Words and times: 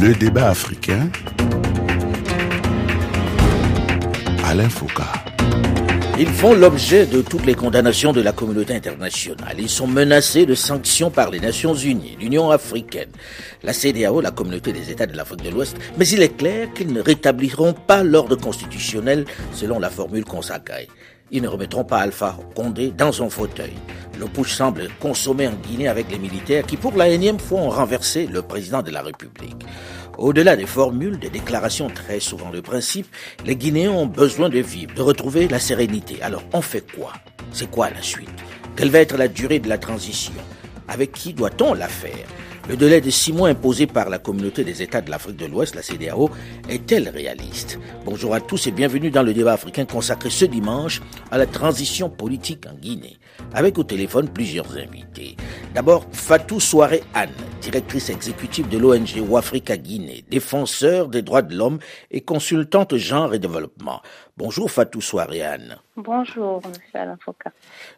Le 0.00 0.14
débat 0.14 0.48
africain. 0.48 1.08
Alain 4.44 4.68
Foucault. 4.68 5.02
Ils 6.18 6.28
font 6.28 6.54
l'objet 6.54 7.06
de 7.06 7.20
toutes 7.20 7.46
les 7.46 7.54
condamnations 7.54 8.12
de 8.12 8.20
la 8.20 8.32
communauté 8.32 8.74
internationale. 8.74 9.56
Ils 9.58 9.68
sont 9.68 9.86
menacés 9.86 10.46
de 10.46 10.54
sanctions 10.54 11.10
par 11.10 11.30
les 11.30 11.40
Nations 11.40 11.74
Unies, 11.74 12.16
l'Union 12.20 12.50
africaine, 12.50 13.10
la 13.62 13.72
CDAO, 13.72 14.20
la 14.20 14.30
communauté 14.30 14.72
des 14.72 14.90
États 14.90 15.06
de 15.06 15.16
l'Afrique 15.16 15.42
de 15.42 15.50
l'Ouest. 15.50 15.76
Mais 15.98 16.06
il 16.08 16.22
est 16.22 16.36
clair 16.36 16.72
qu'ils 16.74 16.92
ne 16.92 17.00
rétabliront 17.00 17.72
pas 17.72 18.02
l'ordre 18.02 18.36
constitutionnel 18.36 19.24
selon 19.52 19.78
la 19.78 19.90
formule 19.90 20.24
consacrée. 20.24 20.88
Ils 21.34 21.40
ne 21.40 21.48
remettront 21.48 21.84
pas 21.84 22.00
Alpha 22.00 22.36
Condé 22.54 22.90
dans 22.90 23.10
son 23.10 23.30
fauteuil. 23.30 23.72
Le 24.20 24.26
push 24.26 24.52
semble 24.52 24.88
consommé 25.00 25.48
en 25.48 25.54
Guinée 25.54 25.88
avec 25.88 26.10
les 26.10 26.18
militaires 26.18 26.66
qui, 26.66 26.76
pour 26.76 26.94
la 26.94 27.08
énième 27.08 27.38
fois, 27.38 27.60
ont 27.60 27.70
renversé 27.70 28.26
le 28.26 28.42
président 28.42 28.82
de 28.82 28.90
la 28.90 29.00
République. 29.00 29.64
Au-delà 30.18 30.56
des 30.56 30.66
formules, 30.66 31.18
des 31.18 31.30
déclarations 31.30 31.88
très 31.88 32.20
souvent 32.20 32.50
de 32.50 32.60
principe, 32.60 33.06
les 33.46 33.56
Guinéens 33.56 33.92
ont 33.92 34.06
besoin 34.06 34.50
de 34.50 34.58
vivre, 34.58 34.94
de 34.94 35.00
retrouver 35.00 35.48
la 35.48 35.58
sérénité. 35.58 36.20
Alors, 36.20 36.42
on 36.52 36.60
fait 36.60 36.84
quoi? 36.94 37.14
C'est 37.50 37.70
quoi 37.70 37.88
la 37.88 38.02
suite? 38.02 38.28
Quelle 38.76 38.90
va 38.90 38.98
être 38.98 39.16
la 39.16 39.28
durée 39.28 39.58
de 39.58 39.70
la 39.70 39.78
transition? 39.78 40.34
Avec 40.86 41.12
qui 41.12 41.32
doit-on 41.32 41.72
la 41.72 41.88
faire? 41.88 42.26
Le 42.68 42.76
délai 42.76 43.00
de 43.00 43.10
six 43.10 43.32
mois 43.32 43.48
imposé 43.48 43.86
par 43.86 44.08
la 44.08 44.18
communauté 44.18 44.62
des 44.64 44.82
États 44.82 45.00
de 45.00 45.10
l'Afrique 45.10 45.36
de 45.36 45.46
l'Ouest, 45.46 45.74
la 45.74 45.82
CDAO, 45.82 46.30
est-elle 46.68 47.08
réaliste? 47.08 47.78
Bonjour 48.04 48.34
à 48.34 48.40
tous 48.40 48.66
et 48.66 48.70
bienvenue 48.70 49.10
dans 49.10 49.22
le 49.22 49.34
débat 49.34 49.54
africain 49.54 49.84
consacré 49.84 50.30
ce 50.30 50.44
dimanche 50.44 51.02
à 51.30 51.38
la 51.38 51.46
transition 51.46 52.08
politique 52.08 52.66
en 52.66 52.74
Guinée. 52.74 53.16
Avec 53.52 53.78
au 53.78 53.84
téléphone 53.84 54.28
plusieurs 54.28 54.76
invités. 54.76 55.36
D'abord, 55.74 56.06
Fatou 56.12 56.60
Soare 56.60 56.92
Anne, 57.14 57.30
directrice 57.60 58.10
exécutive 58.10 58.68
de 58.68 58.78
l'ONG 58.78 59.22
Ouafrica 59.28 59.76
Guinée, 59.76 60.24
défenseur 60.30 61.08
des 61.08 61.22
droits 61.22 61.42
de 61.42 61.56
l'homme 61.56 61.78
et 62.10 62.20
consultante 62.20 62.96
genre 62.96 63.34
et 63.34 63.38
développement. 63.38 64.02
Bonjour 64.38 64.70
Fatou 64.70 65.02
Soare 65.02 65.28
Anne. 65.44 65.76
Bonjour, 65.94 66.62
M. 66.64 66.72
Alain 66.94 67.18
Foucault. 67.22 67.50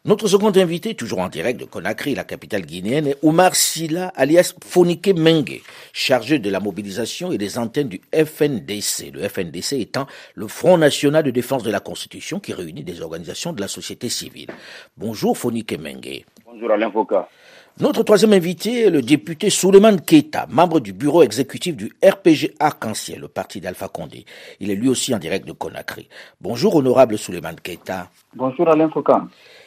Notre 0.04 0.26
second 0.26 0.50
invité, 0.50 0.96
toujours 0.96 1.20
en 1.20 1.28
direct 1.28 1.60
de 1.60 1.64
Conakry, 1.64 2.16
la 2.16 2.24
capitale 2.24 2.62
guinéenne, 2.62 3.06
est 3.06 3.18
Oumar 3.22 3.54
Silla, 3.54 4.08
alias 4.16 4.52
Fonike 4.64 5.14
Mengue, 5.16 5.60
chargé 5.92 6.40
de 6.40 6.50
la 6.50 6.58
mobilisation 6.58 7.30
et 7.30 7.38
des 7.38 7.56
antennes 7.56 7.88
du 7.88 8.00
FNDC. 8.12 9.12
Le 9.12 9.28
FNDC 9.28 9.74
étant 9.74 10.08
le 10.34 10.48
Front 10.48 10.76
National 10.76 11.22
de 11.22 11.30
Défense 11.30 11.62
de 11.62 11.70
la 11.70 11.78
Constitution 11.78 12.40
qui 12.40 12.52
réunit 12.52 12.82
des 12.82 13.00
organisations 13.00 13.52
de 13.52 13.60
la 13.60 13.68
société 13.68 14.08
civile. 14.08 14.50
Bonjour 14.96 15.38
Fonike 15.38 15.78
Mengue. 15.78 16.24
Bonjour 16.44 16.72
Alain 16.72 16.90
Foucault. 16.90 17.26
Notre 17.80 18.04
troisième 18.04 18.32
invité 18.32 18.82
est 18.82 18.90
le 18.90 19.02
député 19.02 19.50
Souleymane 19.50 20.00
Keita, 20.00 20.46
membre 20.48 20.78
du 20.78 20.92
bureau 20.92 21.24
exécutif 21.24 21.74
du 21.74 21.90
RPG 22.04 22.54
Arc-en-Ciel, 22.60 23.18
le 23.22 23.26
parti 23.26 23.60
d'Alpha 23.60 23.88
Condé. 23.88 24.26
Il 24.60 24.70
est 24.70 24.76
lui 24.76 24.88
aussi 24.88 25.12
en 25.12 25.18
direct 25.18 25.44
de 25.44 25.50
Conakry. 25.50 26.08
Bonjour, 26.40 26.76
honorable 26.76 27.18
Souleymane 27.18 27.58
Keita. 27.60 28.10
Bonjour, 28.36 28.68
Alain 28.68 28.88
Foucault. 28.90 29.22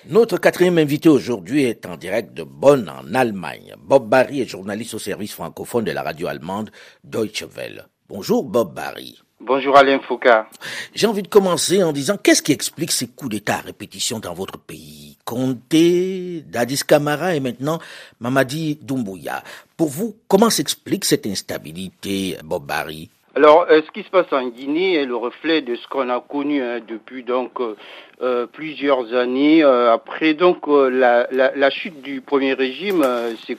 Notre 0.09 0.37
quatrième 0.37 0.77
invité 0.77 1.09
aujourd'hui 1.09 1.63
est 1.63 1.85
en 1.85 1.97
direct 1.97 2.33
de 2.33 2.43
Bonn, 2.43 2.89
en 2.89 3.13
Allemagne. 3.13 3.73
Bob 3.77 4.07
Barry 4.07 4.39
est 4.39 4.47
journaliste 4.47 4.93
au 4.93 4.99
service 4.99 5.33
francophone 5.33 5.83
de 5.83 5.91
la 5.91 6.01
radio 6.01 6.27
allemande 6.27 6.71
Deutsche 7.03 7.43
Welle. 7.57 7.87
Bonjour, 8.07 8.45
Bob 8.45 8.73
Barry. 8.73 9.19
Bonjour 9.39 9.77
Alain 9.77 9.99
Foucault. 9.99 10.47
J'ai 10.95 11.05
envie 11.05 11.21
de 11.21 11.27
commencer 11.27 11.83
en 11.83 11.91
disant 11.91 12.17
qu'est-ce 12.17 12.41
qui 12.41 12.51
explique 12.51 12.91
ces 12.91 13.07
coups 13.07 13.31
d'État 13.31 13.57
à 13.57 13.61
répétition 13.61 14.17
dans 14.17 14.33
votre 14.33 14.57
pays? 14.57 15.15
Comté, 15.25 16.43
Dadis 16.47 16.81
Camara 16.87 17.35
et 17.35 17.39
maintenant 17.39 17.77
Mamadi 18.19 18.79
Doumbouya. 18.81 19.43
Pour 19.77 19.89
vous, 19.89 20.15
comment 20.27 20.49
s'explique 20.49 21.05
cette 21.05 21.27
instabilité, 21.27 22.37
Bob 22.43 22.65
Barry 22.65 23.09
alors, 23.35 23.67
euh, 23.69 23.81
ce 23.85 23.91
qui 23.91 24.01
se 24.01 24.09
passe 24.09 24.33
en 24.33 24.47
Guinée 24.47 24.95
est 24.95 25.05
le 25.05 25.15
reflet 25.15 25.61
de 25.61 25.75
ce 25.75 25.87
qu'on 25.89 26.09
a 26.09 26.19
connu 26.19 26.59
hein, 26.59 26.79
depuis 26.87 27.21
donc 27.21 27.51
euh, 27.59 27.75
euh, 28.23 28.47
plusieurs 28.47 29.13
années. 29.13 29.61
après 29.61 30.33
donc 30.33 30.65
la, 30.65 31.27
la, 31.29 31.55
la, 31.55 31.69
chute 31.69 32.01
du 32.01 32.21
premier 32.21 32.53
régime, 32.53 33.05
c'est 33.45 33.53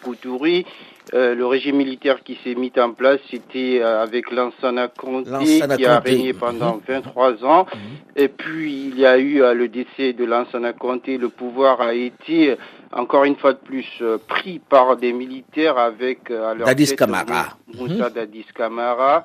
Koutouri, 1.11 1.37
le 1.37 1.47
régime 1.47 1.77
militaire 1.77 2.23
qui 2.23 2.39
s'est 2.45 2.55
mis 2.55 2.73
en 2.79 2.93
place, 2.93 3.21
c'était 3.31 3.83
avec 3.83 4.31
Lansana 4.31 4.89
Conté 4.89 5.61
qui 5.77 5.87
a 5.87 6.01
régné 6.01 6.33
pendant 6.33 6.81
23 6.87 7.33
mhm. 7.33 7.45
ans. 7.45 7.67
Mhm. 7.73 7.81
Et 8.17 8.29
puis 8.29 8.89
il 8.89 8.99
y 8.99 9.07
a 9.07 9.19
eu 9.19 9.41
le 9.55 9.69
décès 9.69 10.13
de 10.13 10.25
Lansana 10.25 10.73
Conté, 10.73 11.19
le 11.19 11.29
pouvoir 11.29 11.81
a 11.81 11.95
été 11.95 12.57
encore 12.93 13.25
une 13.25 13.37
fois 13.37 13.53
de 13.53 13.59
plus 13.59 13.87
euh, 14.01 14.19
pris 14.27 14.59
par 14.59 14.97
des 14.97 15.13
militaires 15.13 15.79
avec 15.79 16.31
euh, 16.31 16.51
à 16.51 16.55
leur 16.55 16.67
Dadis 16.67 16.97
Camara. 16.97 17.57
Moussa 17.75 18.09
mhm. 18.09 18.15
Dadis 18.15 18.47
Camara. 18.55 19.25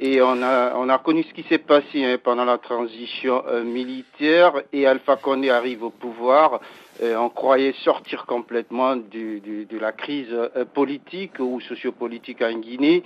Et 0.00 0.22
on 0.22 0.42
a, 0.42 0.74
on 0.76 0.88
a 0.88 0.98
connu 0.98 1.24
ce 1.24 1.34
qui 1.34 1.44
s'est 1.48 1.58
passé 1.58 2.04
hein, 2.04 2.16
pendant 2.22 2.44
la 2.44 2.58
transition 2.58 3.42
euh, 3.48 3.64
militaire 3.64 4.52
et 4.72 4.86
Alpha 4.86 5.16
Condé 5.16 5.50
arrive 5.50 5.84
au 5.84 5.90
pouvoir. 5.90 6.60
On 7.02 7.28
croyait 7.28 7.74
sortir 7.84 8.26
complètement 8.26 8.96
du, 8.96 9.40
du, 9.40 9.66
de 9.66 9.78
la 9.78 9.92
crise 9.92 10.34
politique 10.72 11.38
ou 11.40 11.60
sociopolitique 11.60 12.42
en 12.42 12.58
Guinée 12.58 13.02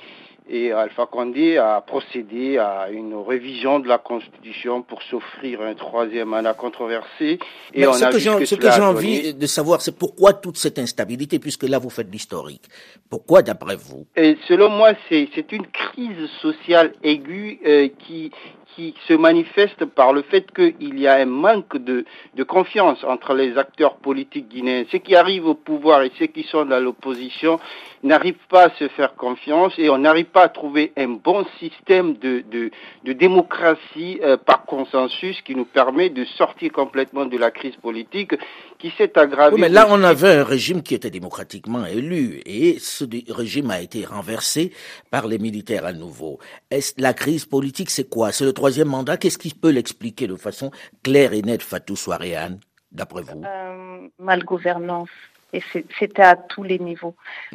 et 0.48 0.72
Alpha 0.72 1.06
Condé 1.06 1.58
a 1.58 1.80
procédé 1.80 2.58
à 2.58 2.88
une 2.90 3.14
révision 3.14 3.80
de 3.80 3.88
la 3.88 3.98
Constitution 3.98 4.82
pour 4.82 5.02
s'offrir 5.02 5.60
un 5.60 5.74
troisième 5.74 6.28
mandat 6.28 6.54
controversé. 6.54 7.38
Et 7.74 7.86
on 7.86 7.92
ce, 7.92 8.04
a 8.04 8.10
que 8.10 8.18
ce 8.44 8.54
que 8.54 8.70
j'ai 8.70 8.80
envie 8.80 9.34
de 9.34 9.46
savoir, 9.46 9.80
c'est 9.80 9.96
pourquoi 9.96 10.34
toute 10.34 10.56
cette 10.56 10.78
instabilité, 10.78 11.38
puisque 11.38 11.64
là 11.64 11.78
vous 11.78 11.90
faites 11.90 12.10
l'historique. 12.12 12.62
Pourquoi, 13.10 13.42
d'après 13.42 13.76
vous? 13.76 14.06
Et 14.16 14.36
Selon 14.46 14.68
moi, 14.68 14.92
c'est 15.08 15.52
une 15.52 15.66
crise 15.66 16.28
sociale 16.40 16.92
aiguë 17.02 17.58
euh, 17.66 17.88
qui 18.06 18.30
qui 18.76 18.94
se 19.08 19.14
manifeste 19.14 19.86
par 19.86 20.12
le 20.12 20.20
fait 20.20 20.46
qu'il 20.54 21.00
y 21.00 21.08
a 21.08 21.14
un 21.14 21.24
manque 21.24 21.78
de, 21.78 22.04
confiance 22.46 23.02
entre 23.04 23.32
les 23.32 23.56
acteurs 23.56 23.96
politiques 23.96 24.48
guinéens. 24.48 24.84
Ceux 24.92 24.98
qui 24.98 25.16
arrivent 25.16 25.46
au 25.46 25.54
pouvoir 25.54 26.02
et 26.02 26.12
ceux 26.18 26.26
qui 26.26 26.42
sont 26.44 26.66
dans 26.66 26.78
l'opposition 26.78 27.58
n'arrivent 28.02 28.46
pas 28.50 28.64
à 28.64 28.70
se 28.70 28.86
faire 28.88 29.16
confiance 29.16 29.72
et 29.78 29.88
on 29.88 29.98
n'arrive 29.98 30.26
pas 30.26 30.42
à 30.42 30.48
trouver 30.48 30.92
un 30.96 31.08
bon 31.08 31.46
système 31.58 32.14
de 32.18 32.70
démocratie 33.04 34.20
euh, 34.22 34.36
par 34.36 34.66
consensus 34.66 35.40
qui 35.40 35.56
nous 35.56 35.64
permet 35.64 36.10
de 36.10 36.24
sortir 36.24 36.70
complètement 36.70 37.24
de 37.24 37.38
la 37.38 37.50
crise 37.50 37.76
politique 37.76 38.34
qui 38.78 38.92
s'est 38.96 39.18
aggravée. 39.18 39.54
Oui, 39.54 39.60
mais 39.60 39.68
là, 39.68 39.86
on 39.90 40.02
avait 40.02 40.34
un 40.36 40.44
régime 40.44 40.82
qui 40.82 40.94
était 40.94 41.10
démocratiquement 41.10 41.86
élu 41.86 42.42
et 42.46 42.78
ce 42.78 43.04
régime 43.32 43.70
a 43.70 43.80
été 43.80 44.04
renversé 44.04 44.72
par 45.10 45.26
les 45.26 45.38
militaires 45.38 45.84
à 45.86 45.92
nouveau. 45.92 46.38
Est 46.70 46.98
la 47.00 47.14
crise 47.14 47.46
politique, 47.46 47.90
c'est 47.90 48.08
quoi? 48.08 48.32
C'est 48.32 48.44
le 48.44 48.52
troisième 48.52 48.88
mandat? 48.88 49.16
Qu'est-ce 49.16 49.38
qui 49.38 49.54
peut 49.54 49.70
l'expliquer 49.70 50.26
de 50.26 50.36
façon 50.36 50.70
claire 51.02 51.32
et 51.32 51.42
nette, 51.42 51.62
Fatou 51.62 51.96
Soaréane, 51.96 52.60
d'après 52.92 53.22
vous? 53.22 53.42
Euh, 53.44 54.08
Malgouvernance. 54.18 55.08
Et 55.52 55.62
c'était 55.98 56.22
à 56.22 56.34
tous 56.34 56.64
les 56.64 56.78
niveaux. 56.78 57.14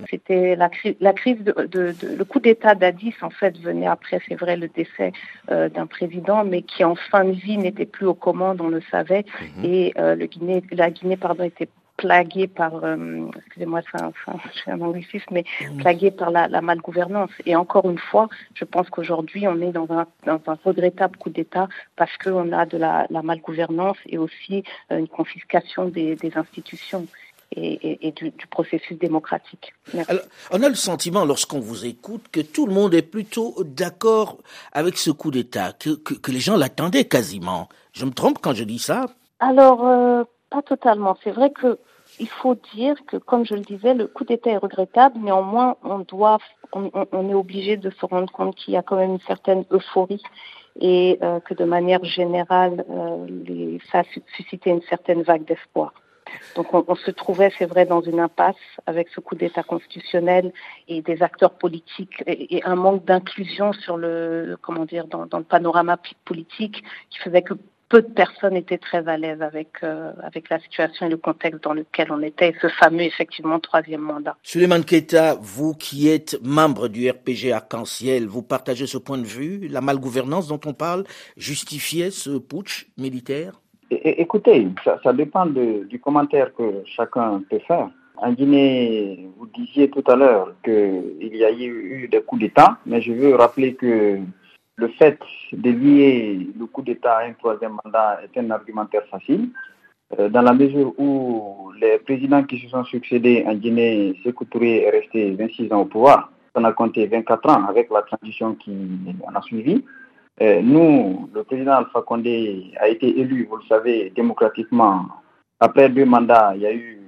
C'était 0.09 0.55
la, 0.55 0.69
la, 1.01 1.13
crise 1.13 1.39
de, 1.43 1.51
de, 1.65 1.93
le 2.17 2.23
coup 2.23 2.39
d'État 2.39 2.73
d'Addis 2.73 3.13
en 3.21 3.29
fait 3.29 3.57
venait 3.59 3.87
après, 3.87 4.19
c'est 4.27 4.35
vrai, 4.35 4.55
le 4.55 4.69
décès 4.69 5.11
euh, 5.49 5.67
d'un 5.69 5.87
président, 5.87 6.45
mais 6.45 6.61
qui 6.61 6.83
en 6.85 6.95
fin 6.95 7.25
de 7.25 7.31
vie 7.31 7.57
n'était 7.57 7.85
plus 7.85 8.05
aux 8.05 8.13
commandes, 8.13 8.61
on 8.61 8.69
le 8.69 8.81
savait, 8.91 9.25
mhm. 9.57 9.65
et 9.65 9.93
euh, 9.97 10.15
le 10.15 10.25
Guinée, 10.25 10.63
la 10.71 10.89
Guinée 10.89 11.17
pardon 11.17 11.43
était 11.43 11.67
plaguée 11.97 12.47
par, 12.47 12.83
euh, 12.83 13.27
excusez-moi, 13.35 13.81
c'est 13.91 14.71
un, 14.71 14.81
anglicisme, 14.81 15.27
mais 15.31 15.43
mhm. 15.61 15.77
plaguée 15.77 16.11
par 16.11 16.31
la, 16.31 16.47
la 16.47 16.61
malgouvernance. 16.61 17.29
Et 17.45 17.55
encore 17.55 17.87
une 17.89 17.99
fois, 17.99 18.29
je 18.55 18.63
pense 18.63 18.89
qu'aujourd'hui, 18.89 19.47
on 19.47 19.61
est 19.61 19.71
dans 19.71 19.91
un, 19.91 20.07
dans 20.25 20.41
un 20.47 20.57
regrettable 20.63 21.17
coup 21.17 21.29
d'État 21.29 21.67
parce 21.97 22.17
qu'on 22.17 22.53
a 22.53 22.65
de 22.65 22.77
la, 22.77 23.05
la 23.11 23.21
malgouvernance 23.21 23.97
et 24.07 24.17
aussi 24.17 24.63
une 24.89 25.07
confiscation 25.07 25.89
des, 25.89 26.15
des 26.15 26.35
institutions 26.37 27.05
et, 27.55 28.13
du, 28.15 28.31
processus 28.49 28.97
démocratique. 28.97 29.73
Alors, 30.07 30.23
on 30.51 30.63
a 30.63 30.69
le 30.69 30.75
sentiment, 30.75 31.25
lorsqu'on 31.25 31.59
vous 31.59 31.85
écoute, 31.85 32.23
que 32.31 32.39
tout 32.39 32.65
le 32.65 32.73
monde 32.73 32.93
est 32.93 33.01
plutôt 33.01 33.55
d'accord 33.65 34.37
avec 34.71 34.97
ce 34.97 35.11
coup 35.11 35.31
d'État, 35.31 35.73
que, 35.73 35.89
que, 35.89 36.31
les 36.31 36.39
gens 36.39 36.55
l'attendaient 36.55 37.05
quasiment. 37.05 37.67
Je 37.93 38.05
me 38.05 38.11
trompe 38.11 38.39
quand 38.41 38.53
je 38.53 38.63
dis 38.63 38.79
ça? 38.79 39.07
Alors, 39.39 39.85
euh, 39.85 40.23
pas 40.49 40.61
totalement. 40.61 41.17
C'est 41.23 41.31
vrai 41.31 41.51
que 41.51 41.77
il 42.19 42.27
faut 42.27 42.55
dire 42.75 42.95
que, 43.07 43.17
comme 43.17 43.45
je 43.45 43.55
le 43.55 43.61
disais, 43.61 43.93
le 43.93 44.07
coup 44.07 44.25
d'État 44.25 44.51
est 44.51 44.57
regrettable. 44.57 45.19
Néanmoins, 45.19 45.77
on 45.83 45.99
doit, 45.99 46.39
on, 46.73 46.91
on 47.11 47.29
est 47.29 47.33
obligé 47.33 47.77
de 47.77 47.89
se 47.89 48.05
rendre 48.05 48.31
compte 48.31 48.55
qu'il 48.55 48.73
y 48.73 48.77
a 48.77 48.81
quand 48.81 48.97
même 48.97 49.11
une 49.11 49.21
certaine 49.21 49.65
euphorie 49.71 50.21
et 50.79 51.17
euh, 51.21 51.39
que 51.39 51.53
de 51.53 51.65
manière 51.65 52.03
générale, 52.03 52.85
euh, 52.89 53.25
les, 53.27 53.79
ça 53.91 53.99
a 53.99 54.03
suscité 54.35 54.69
une 54.69 54.81
certaine 54.83 55.23
vague 55.23 55.45
d'espoir. 55.45 55.93
Donc 56.55 56.73
on, 56.73 56.95
se 56.95 57.11
trouvait, 57.11 57.51
c'est 57.57 57.65
vrai, 57.65 57.85
dans 57.85 58.01
une 58.01 58.19
impasse 58.19 58.55
avec 58.85 59.09
ce 59.09 59.19
coup 59.19 59.35
d'État 59.35 59.63
constitutionnel 59.63 60.51
et 60.87 61.01
des 61.01 61.23
acteurs 61.23 61.53
politiques 61.53 62.23
et, 62.27 62.61
un 62.63 62.75
manque 62.75 63.05
d'inclusion 63.05 63.73
sur 63.73 63.97
le, 63.97 64.57
comment 64.61 64.85
dire, 64.85 65.07
dans, 65.07 65.37
le 65.37 65.43
panorama 65.43 65.97
politique 66.25 66.83
qui 67.09 67.19
faisait 67.19 67.41
que 67.41 67.55
peu 67.91 68.01
de 68.01 68.07
personnes 68.07 68.55
étaient 68.55 68.77
très 68.77 69.05
à 69.09 69.17
l'aise 69.17 69.41
avec, 69.41 69.69
euh, 69.83 70.13
la 70.49 70.59
situation 70.59 71.07
et 71.07 71.09
le 71.09 71.17
contexte 71.17 71.61
dans 71.63 71.73
lequel 71.73 72.09
on 72.11 72.21
était, 72.21 72.55
ce 72.61 72.69
fameux, 72.69 73.01
effectivement, 73.01 73.59
troisième 73.59 73.99
mandat. 73.99 74.37
Suleiman 74.43 74.81
Keita, 74.81 75.35
vous 75.41 75.73
qui 75.73 76.07
êtes 76.07 76.39
membre 76.41 76.87
du 76.87 77.09
RPG 77.09 77.51
Arc-en-Ciel, 77.51 78.27
vous 78.27 78.43
partagez 78.43 78.87
ce 78.87 78.97
point 78.97 79.17
de 79.17 79.25
vue? 79.25 79.67
La 79.67 79.81
malgouvernance 79.81 80.47
dont 80.47 80.61
on 80.65 80.73
parle 80.73 81.03
justifiait 81.35 82.11
ce 82.11 82.37
putsch 82.37 82.87
militaire? 82.97 83.59
Écoutez, 83.91 84.67
ça, 85.03 85.11
dépend 85.11 85.45
du 85.45 85.99
commentaire 85.99 86.53
que 86.55 86.83
chacun 86.85 87.43
peut 87.49 87.59
faire. 87.67 87.89
En 88.15 88.31
Guinée, 88.31 89.27
vous 89.37 89.47
disiez 89.47 89.89
tout 89.89 90.03
à 90.07 90.15
l'heure 90.15 90.53
qu'il 90.63 91.35
y 91.35 91.43
a 91.43 91.51
eu 91.51 92.07
des 92.09 92.21
coups 92.21 92.41
d'État, 92.41 92.77
mais 92.85 93.01
je 93.01 93.11
veux 93.11 93.35
rappeler 93.35 93.73
que 93.73 94.19
le 94.77 94.87
fait 94.99 95.19
de 95.51 95.69
lier 95.71 96.47
le 96.57 96.65
coup 96.67 96.81
d'État 96.81 97.17
à 97.17 97.25
un 97.25 97.33
troisième 97.33 97.77
mandat 97.83 98.21
est 98.23 98.39
un 98.39 98.49
argumentaire 98.51 99.05
facile, 99.11 99.49
euh, 100.19 100.29
dans 100.29 100.41
la 100.41 100.53
mesure 100.53 100.93
où 100.97 101.71
les 101.79 101.99
présidents 101.99 102.43
qui 102.43 102.59
se 102.59 102.69
sont 102.69 102.83
succédés 102.85 103.43
en 103.47 103.55
Guinée, 103.55 104.15
Sékou 104.23 104.45
Touré 104.45 104.83
est 104.83 104.89
resté 104.89 105.31
26 105.31 105.71
ans 105.71 105.81
au 105.81 105.85
pouvoir. 105.85 106.31
On 106.55 106.63
a 106.63 106.73
compté 106.73 107.07
24 107.07 107.49
ans 107.49 107.65
avec 107.67 107.89
la 107.89 108.01
transition 108.01 108.55
qui 108.55 108.71
en 109.25 109.35
a 109.35 109.41
suivi. 109.41 109.83
Euh, 110.39 110.61
nous, 110.61 111.29
le 111.33 111.43
président 111.43 111.73
Alpha 111.73 112.01
Condé 112.01 112.71
a 112.79 112.87
été 112.87 113.19
élu, 113.19 113.45
vous 113.49 113.57
le 113.57 113.63
savez, 113.63 114.11
démocratiquement. 114.15 115.05
Après 115.59 115.89
deux 115.89 116.05
mandats, 116.05 116.53
il 116.55 116.61
y 116.61 116.65
a 116.65 116.73
eu 116.73 117.01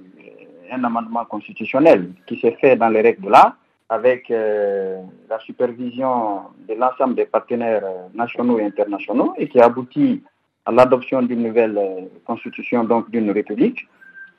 un 0.70 0.84
amendement 0.84 1.24
constitutionnel 1.24 2.12
qui 2.26 2.38
s'est 2.38 2.56
fait 2.60 2.76
dans 2.76 2.88
les 2.88 3.00
règles 3.00 3.24
de 3.24 3.30
l'art 3.30 3.56
avec 3.88 4.30
euh, 4.30 5.02
la 5.28 5.38
supervision 5.40 6.42
de 6.68 6.74
l'ensemble 6.74 7.14
des 7.14 7.26
partenaires 7.26 7.84
euh, 7.84 8.08
nationaux 8.14 8.58
et 8.58 8.64
internationaux 8.64 9.34
et 9.36 9.48
qui 9.48 9.60
a 9.60 9.66
abouti 9.66 10.22
à 10.64 10.72
l'adoption 10.72 11.22
d'une 11.22 11.42
nouvelle 11.42 11.76
euh, 11.76 12.00
constitution, 12.24 12.84
donc 12.84 13.10
d'une 13.10 13.30
république. 13.30 13.86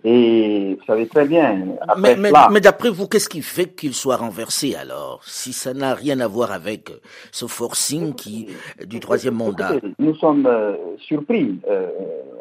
Et 0.07 0.77
vous 0.79 0.85
savez 0.85 1.07
très 1.07 1.25
bien. 1.25 1.65
mais, 1.97 2.15
mais, 2.15 2.61
d'après 2.61 2.91
vous, 2.91 3.07
qu'est-ce 3.07 3.27
qui 3.27 3.41
fait 3.41 3.75
qu'il 3.75 3.95
soit 3.95 4.17
renversé 4.17 4.75
alors 4.75 5.21
Si 5.23 5.51
ça 5.51 5.73
n'a 5.73 5.95
rien 5.95 6.19
à 6.19 6.27
voir 6.27 6.51
avec 6.51 6.91
ce 7.31 7.47
forcing 7.47 8.13
qui, 8.13 8.47
du 8.85 8.99
troisième 8.99 9.33
mandat? 9.33 9.71
nous 9.97 10.13
sommes 10.15 10.47
surpris, 10.99 11.59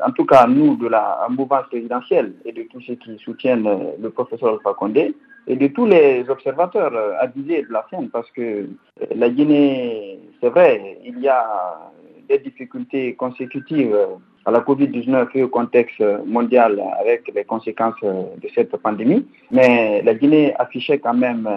en 0.07 0.13
tout 0.13 0.27
cas 0.27 0.47
nous 0.47 0.77
de 0.77 0.89
la 0.89 1.27
mouvance 1.31 1.67
présidentielle 1.69 2.35
et 2.45 2.53
de 2.53 2.65
tous 2.71 2.83
ceux 2.83 2.97
qui 2.97 3.17
soutiennent 3.25 3.69
le 3.99 4.11
professeur 4.11 4.55
Alpha 4.55 4.75
Condé, 4.75 5.15
et 5.47 5.57
de 5.57 5.67
tous 5.69 5.87
les 5.87 6.25
observateurs 6.29 6.93
avisés 7.21 7.63
de 7.63 7.73
la 7.73 7.87
scène, 7.91 8.09
parce 8.11 8.31
que 8.31 8.41
euh, 8.41 8.67
la 9.15 9.29
Guinée, 9.29 10.19
c'est 10.41 10.49
vrai, 10.49 10.99
il 11.05 11.21
y 11.21 11.29
a 11.29 11.91
des 12.29 12.39
difficultés 12.39 13.15
consécutives 13.15 13.95
à 14.44 14.50
la 14.50 14.61
Covid-19 14.61 15.29
et 15.35 15.43
au 15.43 15.49
contexte 15.49 16.02
mondial 16.26 16.82
avec 17.00 17.31
les 17.35 17.44
conséquences 17.44 18.00
de 18.02 18.49
cette 18.55 18.76
pandémie, 18.76 19.26
mais 19.50 20.02
la 20.02 20.14
Guinée 20.14 20.55
affichait 20.58 20.99
quand 20.99 21.14
même 21.14 21.49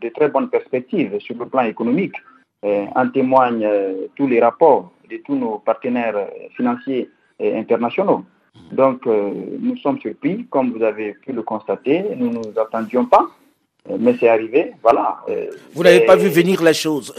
de 0.00 0.08
très 0.10 0.28
bonnes 0.28 0.50
perspectives 0.50 1.18
sur 1.20 1.36
le 1.38 1.46
plan 1.46 1.62
économique. 1.62 2.16
En 2.62 3.08
témoignent 3.08 3.68
tous 4.16 4.26
les 4.26 4.40
rapports 4.40 4.92
de 5.10 5.18
tous 5.18 5.36
nos 5.36 5.58
partenaires 5.58 6.28
financiers 6.56 7.10
et 7.38 7.56
internationaux. 7.56 8.24
Donc, 8.72 9.06
euh, 9.06 9.30
nous 9.60 9.76
sommes 9.78 9.98
surpris, 10.00 10.46
comme 10.50 10.72
vous 10.72 10.82
avez 10.82 11.14
pu 11.14 11.32
le 11.32 11.42
constater. 11.42 12.04
Nous 12.16 12.30
ne 12.30 12.38
nous 12.38 12.58
attendions 12.58 13.06
pas, 13.06 13.22
euh, 13.22 13.43
mais 13.98 14.16
c'est 14.18 14.28
arrivé. 14.28 14.72
Voilà. 14.82 15.18
Euh, 15.28 15.46
vous 15.74 15.82
n'avez 15.82 16.04
pas 16.04 16.16
vu 16.16 16.28
venir 16.28 16.62
la 16.62 16.72
chose. 16.72 17.14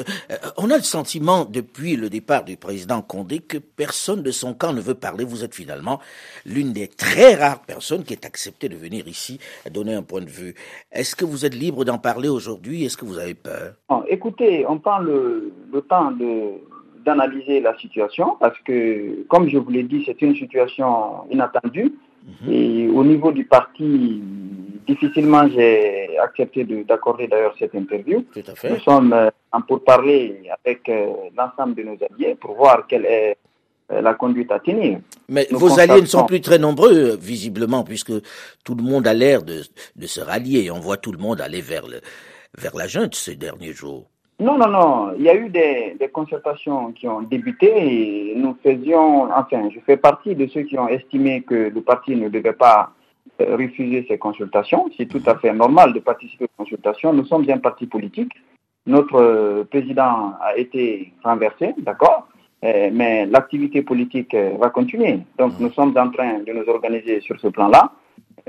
On 0.58 0.70
a 0.72 0.78
le 0.78 0.84
sentiment, 0.84 1.46
depuis 1.46 1.96
le 1.96 2.10
départ 2.10 2.44
du 2.44 2.58
président 2.58 3.02
Condé, 3.02 3.40
que 3.40 3.58
personne 3.58 4.24
de 4.24 4.32
son 4.32 4.54
camp 4.54 4.74
ne 4.74 4.82
veut 4.82 4.96
parler. 4.96 5.24
Vous 5.24 5.44
êtes 5.44 5.54
finalement 5.54 6.00
l'une 6.46 6.74
des 6.74 6.88
très 6.88 7.36
rares 7.36 7.62
personnes 7.62 8.04
qui 8.04 8.14
est 8.14 8.26
acceptée 8.26 8.70
de 8.70 8.76
venir 8.76 9.08
ici 9.08 9.40
donner 9.72 9.94
un 9.94 10.04
point 10.04 10.22
de 10.22 10.30
vue. 10.30 10.56
Est-ce 10.92 11.16
que 11.16 11.26
vous 11.26 11.46
êtes 11.46 11.56
libre 11.56 11.86
d'en 11.86 11.98
parler 11.98 12.30
aujourd'hui? 12.30 12.86
Est-ce 12.86 12.98
que 12.98 13.06
vous 13.06 13.20
avez 13.20 13.36
peur? 13.36 13.74
Écoutez, 14.08 14.66
on 14.68 14.80
prend 14.80 15.00
le 15.00 15.52
temps 15.88 16.12
de 16.12 16.54
d'analyser 17.06 17.62
la 17.62 17.78
situation 17.78 18.36
parce 18.40 18.58
que, 18.62 19.24
comme 19.30 19.48
je 19.48 19.58
vous 19.58 19.70
l'ai 19.70 19.84
dit, 19.84 20.04
c'est 20.06 20.22
une 20.22 20.36
situation 20.36 21.30
inattendue. 21.32 21.94
Mhm. 22.26 22.52
Et 22.52 22.88
au 22.88 23.04
niveau 23.04 23.32
du 23.32 23.46
parti, 23.46 24.22
difficilement 24.88 25.48
j'ai 25.48 26.18
accepté 26.18 26.64
d'accorder 26.64 27.28
d'ailleurs 27.28 27.56
cette 27.60 27.76
interview. 27.76 28.26
Tout 28.34 28.44
à 28.48 28.56
fait. 28.56 28.70
Nous 28.72 28.80
sommes 28.80 29.14
euh, 29.14 29.30
en 29.52 29.62
parler 29.62 30.50
avec 30.64 30.90
euh, 30.90 31.08
l'ensemble 31.38 31.76
de 31.76 31.84
nos 31.84 31.98
alliés 32.10 32.36
pour 32.36 32.56
voir 32.56 32.86
quelle 32.88 33.06
est 33.06 33.38
euh, 33.92 34.02
la 34.02 34.16
conduite 34.16 34.52
à 34.52 34.60
tenir. 34.60 35.00
Mais 35.30 35.48
vos 35.52 35.80
alliés 35.80 36.02
ne 36.02 36.08
sont 36.08 36.26
plus 36.26 36.42
très 36.42 36.58
nombreux, 36.58 37.16
visiblement, 37.16 37.84
puisque 37.84 38.14
tout 38.64 38.76
le 38.76 38.84
monde 38.84 39.06
a 39.06 39.14
l'air 39.14 39.44
de, 39.44 39.62
de 39.96 40.08
se 40.08 40.22
rallier. 40.22 40.72
On 40.72 40.80
voit 40.80 40.98
tout 40.98 41.12
le 41.12 41.20
monde 41.20 41.42
aller 41.42 41.62
vers, 41.62 41.88
le, 41.88 42.02
vers 42.58 42.76
la 42.76 42.88
junte 42.88 43.14
ces 43.14 43.36
derniers 43.36 43.74
jours. 43.74 44.08
Non, 44.40 44.58
non, 44.58 44.68
non. 44.68 45.14
Il 45.18 45.24
y 45.24 45.30
a 45.30 45.36
eu 45.36 45.50
des, 45.50 45.98
concertations 46.12 46.92
qui 46.92 47.08
ont 47.08 47.22
débuté 47.22 47.72
et 48.32 48.36
nous 48.36 48.56
faisions, 48.62 49.24
enfin, 49.34 49.70
je 49.74 49.80
fais 49.86 49.98
partie 49.98 50.36
de 50.36 50.48
ceux 50.48 50.64
qui 50.64 50.78
ont 50.78 50.88
estimé 50.88 51.42
que 51.42 51.72
le 51.74 51.82
parti 51.82 52.16
ne 52.16 52.28
devait 52.30 52.54
pas 52.54 52.92
euh, 53.42 53.56
refuser 53.56 54.06
ces 54.10 54.18
consultations. 54.18 54.90
C'est 54.98 55.08
tout 55.08 55.22
à 55.26 55.36
fait 55.36 55.54
normal 55.54 55.94
de 55.94 56.00
participer 56.00 56.46
aux 56.46 56.64
consultations. 56.64 57.14
Nous 57.14 57.26
sommes 57.26 57.50
un 57.50 57.60
parti 57.60 57.86
politique. 57.88 58.34
Notre 58.86 59.16
euh, 59.16 59.64
président 59.64 60.34
a 60.42 60.56
été 60.58 61.14
renversé, 61.24 61.74
d'accord, 61.78 62.28
euh, 62.64 62.90
mais 62.92 63.26
l'activité 63.26 63.84
politique 63.84 64.36
va 64.60 64.70
continuer. 64.70 65.20
Donc 65.38 65.54
nous 65.60 65.72
sommes 65.72 65.98
en 65.98 66.10
train 66.10 66.40
de 66.40 66.52
nous 66.52 66.68
organiser 66.70 67.22
sur 67.22 67.40
ce 67.40 67.48
plan-là. 67.48 67.92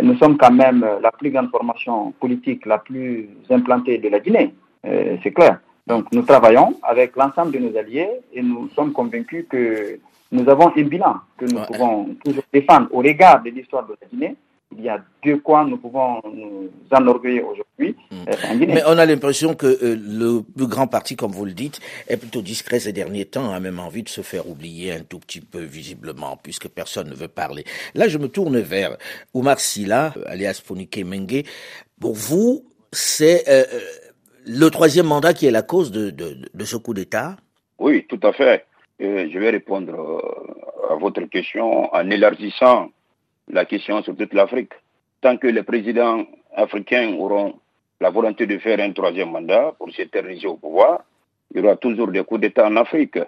Nous 0.03 0.17
sommes 0.19 0.37
quand 0.37 0.53
même 0.53 0.85
la 1.01 1.11
plus 1.13 1.31
grande 1.31 1.51
formation 1.51 2.13
politique, 2.21 2.67
la 2.67 2.79
plus 2.79 3.29
implantée 3.51 3.99
de 3.99 4.09
la 4.09 4.21
Guinée. 4.21 4.53
C'est 4.85 5.33
clair. 5.33 5.59
Donc 5.87 6.11
nous 6.13 6.23
travaillons 6.23 6.75
avec 6.83 7.15
l'ensemble 7.17 7.53
de 7.53 7.59
nos 7.59 7.77
alliés 7.77 8.09
et 8.33 8.43
nous 8.43 8.69
sommes 8.75 8.93
convaincus 8.93 9.47
que 9.49 9.99
nous 10.33 10.49
avons 10.49 10.73
un 10.77 10.83
bilan 10.83 11.17
que 11.39 11.45
nous 11.45 11.61
pouvons 11.65 12.17
toujours 12.25 12.43
défendre 12.53 12.89
au 12.91 12.99
regard 12.99 13.43
de 13.43 13.51
l'histoire 13.51 13.87
de 13.87 13.95
la 14.01 14.09
Guinée. 14.09 14.37
Il 14.77 14.83
y 14.83 14.89
a 14.89 15.01
deux 15.25 15.39
quoi 15.39 15.65
nous 15.65 15.77
pouvons 15.77 16.21
nous 16.25 16.69
enorgueillir 16.91 17.47
aujourd'hui 17.47 17.95
hmm. 18.11 18.17
euh, 18.29 18.51
en 18.51 18.57
Guinée. 18.57 18.75
Mais 18.75 18.83
on 18.87 18.99
a 18.99 19.07
l'impression 19.07 19.55
que 19.55 19.67
euh, 19.67 19.97
le 19.97 20.43
plus 20.43 20.67
grand 20.67 20.89
parti, 20.89 21.15
comme 21.15 21.31
vous 21.31 21.45
le 21.45 21.53
dites, 21.53 21.79
est 22.09 22.17
plutôt 22.17 22.43
discret 22.43 22.81
ces 22.81 22.93
derniers 22.93 23.27
temps, 23.27 23.53
a 23.53 23.61
même 23.61 23.79
envie 23.79 24.03
de 24.03 24.09
se 24.09 24.23
faire 24.23 24.49
oublier 24.49 24.93
un 24.93 25.03
tout 25.03 25.21
petit 25.21 25.41
peu 25.41 25.61
visiblement, 25.61 26.37
puisque 26.43 26.69
personne 26.69 27.09
ne 27.09 27.15
veut 27.15 27.29
parler. 27.29 27.65
Là, 27.95 28.09
je 28.09 28.19
me 28.19 28.27
tourne 28.27 28.59
vers 28.59 28.97
Oumar 29.35 29.61
Silla, 29.61 30.13
alias 30.27 30.61
Fonike 30.63 30.99
Mengue. 31.07 31.45
Pour 32.01 32.15
vous, 32.15 32.65
c'est... 32.91 33.45
Euh, 33.49 33.65
le 34.47 34.69
troisième 34.71 35.07
mandat 35.07 35.35
qui 35.35 35.47
est 35.47 35.51
la 35.51 35.63
cause 35.63 35.91
de, 35.91 36.65
ce 36.65 36.77
coup 36.77 36.95
d'État 36.95 37.37
Oui, 37.79 38.07
tout 38.09 38.21
à 38.23 38.33
fait. 38.33 38.65
je 39.01 39.39
vais 39.39 39.51
répondre 39.51 39.93
euh, 39.93 40.93
à 40.93 40.97
votre 40.97 41.23
question 41.23 41.93
en 41.93 42.11
élargissant 42.11 42.91
la 43.49 43.65
question 43.65 44.03
sur 44.03 44.17
toute 44.17 44.33
l'Afrique. 44.33 44.73
Tant 45.21 45.37
que 45.37 45.49
les 45.49 45.63
présidents 45.63 46.25
africains 46.55 47.13
auront 47.15 47.55
la 48.01 48.11
volonté 48.11 48.47
de 48.47 48.59
faire 48.59 48.79
un 48.81 48.93
troisième 48.93 49.31
mandat 49.31 49.75
pour 49.79 49.93
s'éterniser 49.93 50.47
au 50.47 50.57
pouvoir, 50.57 51.03
il 51.55 51.61
y 51.61 51.65
aura 51.65 51.77
toujours 51.77 52.09
des 52.09 52.23
coups 52.23 52.41
d'État 52.41 52.67
en 52.67 52.77
Afrique. 52.77 53.19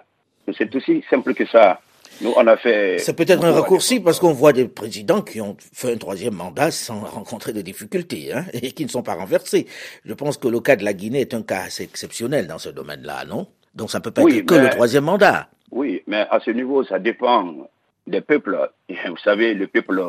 C'est 0.57 0.73
aussi 0.75 1.03
simple 1.09 1.33
que 1.33 1.45
ça. 1.45 1.81
Nous, 2.21 2.33
on 2.35 2.47
a 2.47 2.57
fait. 2.57 2.97
C'est 2.99 3.15
peut-être 3.15 3.43
un 3.45 3.51
raccourci 3.51 3.99
parce 3.99 4.19
qu'on 4.19 4.33
voit 4.33 4.51
des 4.51 4.67
présidents 4.67 5.21
qui 5.21 5.39
ont 5.39 5.55
fait 5.59 5.93
un 5.93 5.97
troisième 5.97 6.35
mandat 6.35 6.71
sans 6.71 6.99
rencontrer 6.99 7.53
de 7.53 7.61
difficultés 7.61 8.33
hein, 8.33 8.45
et 8.53 8.71
qui 8.71 8.83
ne 8.83 8.89
sont 8.89 9.03
pas 9.03 9.15
renversés. 9.15 9.67
Je 10.05 10.13
pense 10.13 10.37
que 10.37 10.47
le 10.47 10.59
cas 10.59 10.75
de 10.75 10.83
la 10.83 10.93
Guinée 10.93 11.21
est 11.21 11.33
un 11.33 11.43
cas 11.43 11.61
assez 11.61 11.83
exceptionnel 11.83 12.47
dans 12.47 12.57
ce 12.57 12.69
domaine-là, 12.69 13.25
non? 13.25 13.47
Donc 13.75 13.91
ça 13.91 13.99
peut 14.01 14.11
pas 14.11 14.23
être 14.23 14.45
que 14.45 14.55
le 14.55 14.69
troisième 14.69 15.05
mandat. 15.05 15.47
Oui, 15.71 16.01
mais 16.07 16.25
à 16.29 16.39
ce 16.39 16.51
niveau, 16.51 16.83
ça 16.83 16.99
dépend 16.99 17.69
des 18.07 18.21
peuples. 18.21 18.69
Vous 18.89 19.17
savez, 19.23 19.53
le 19.53 19.67
peuple 19.67 20.01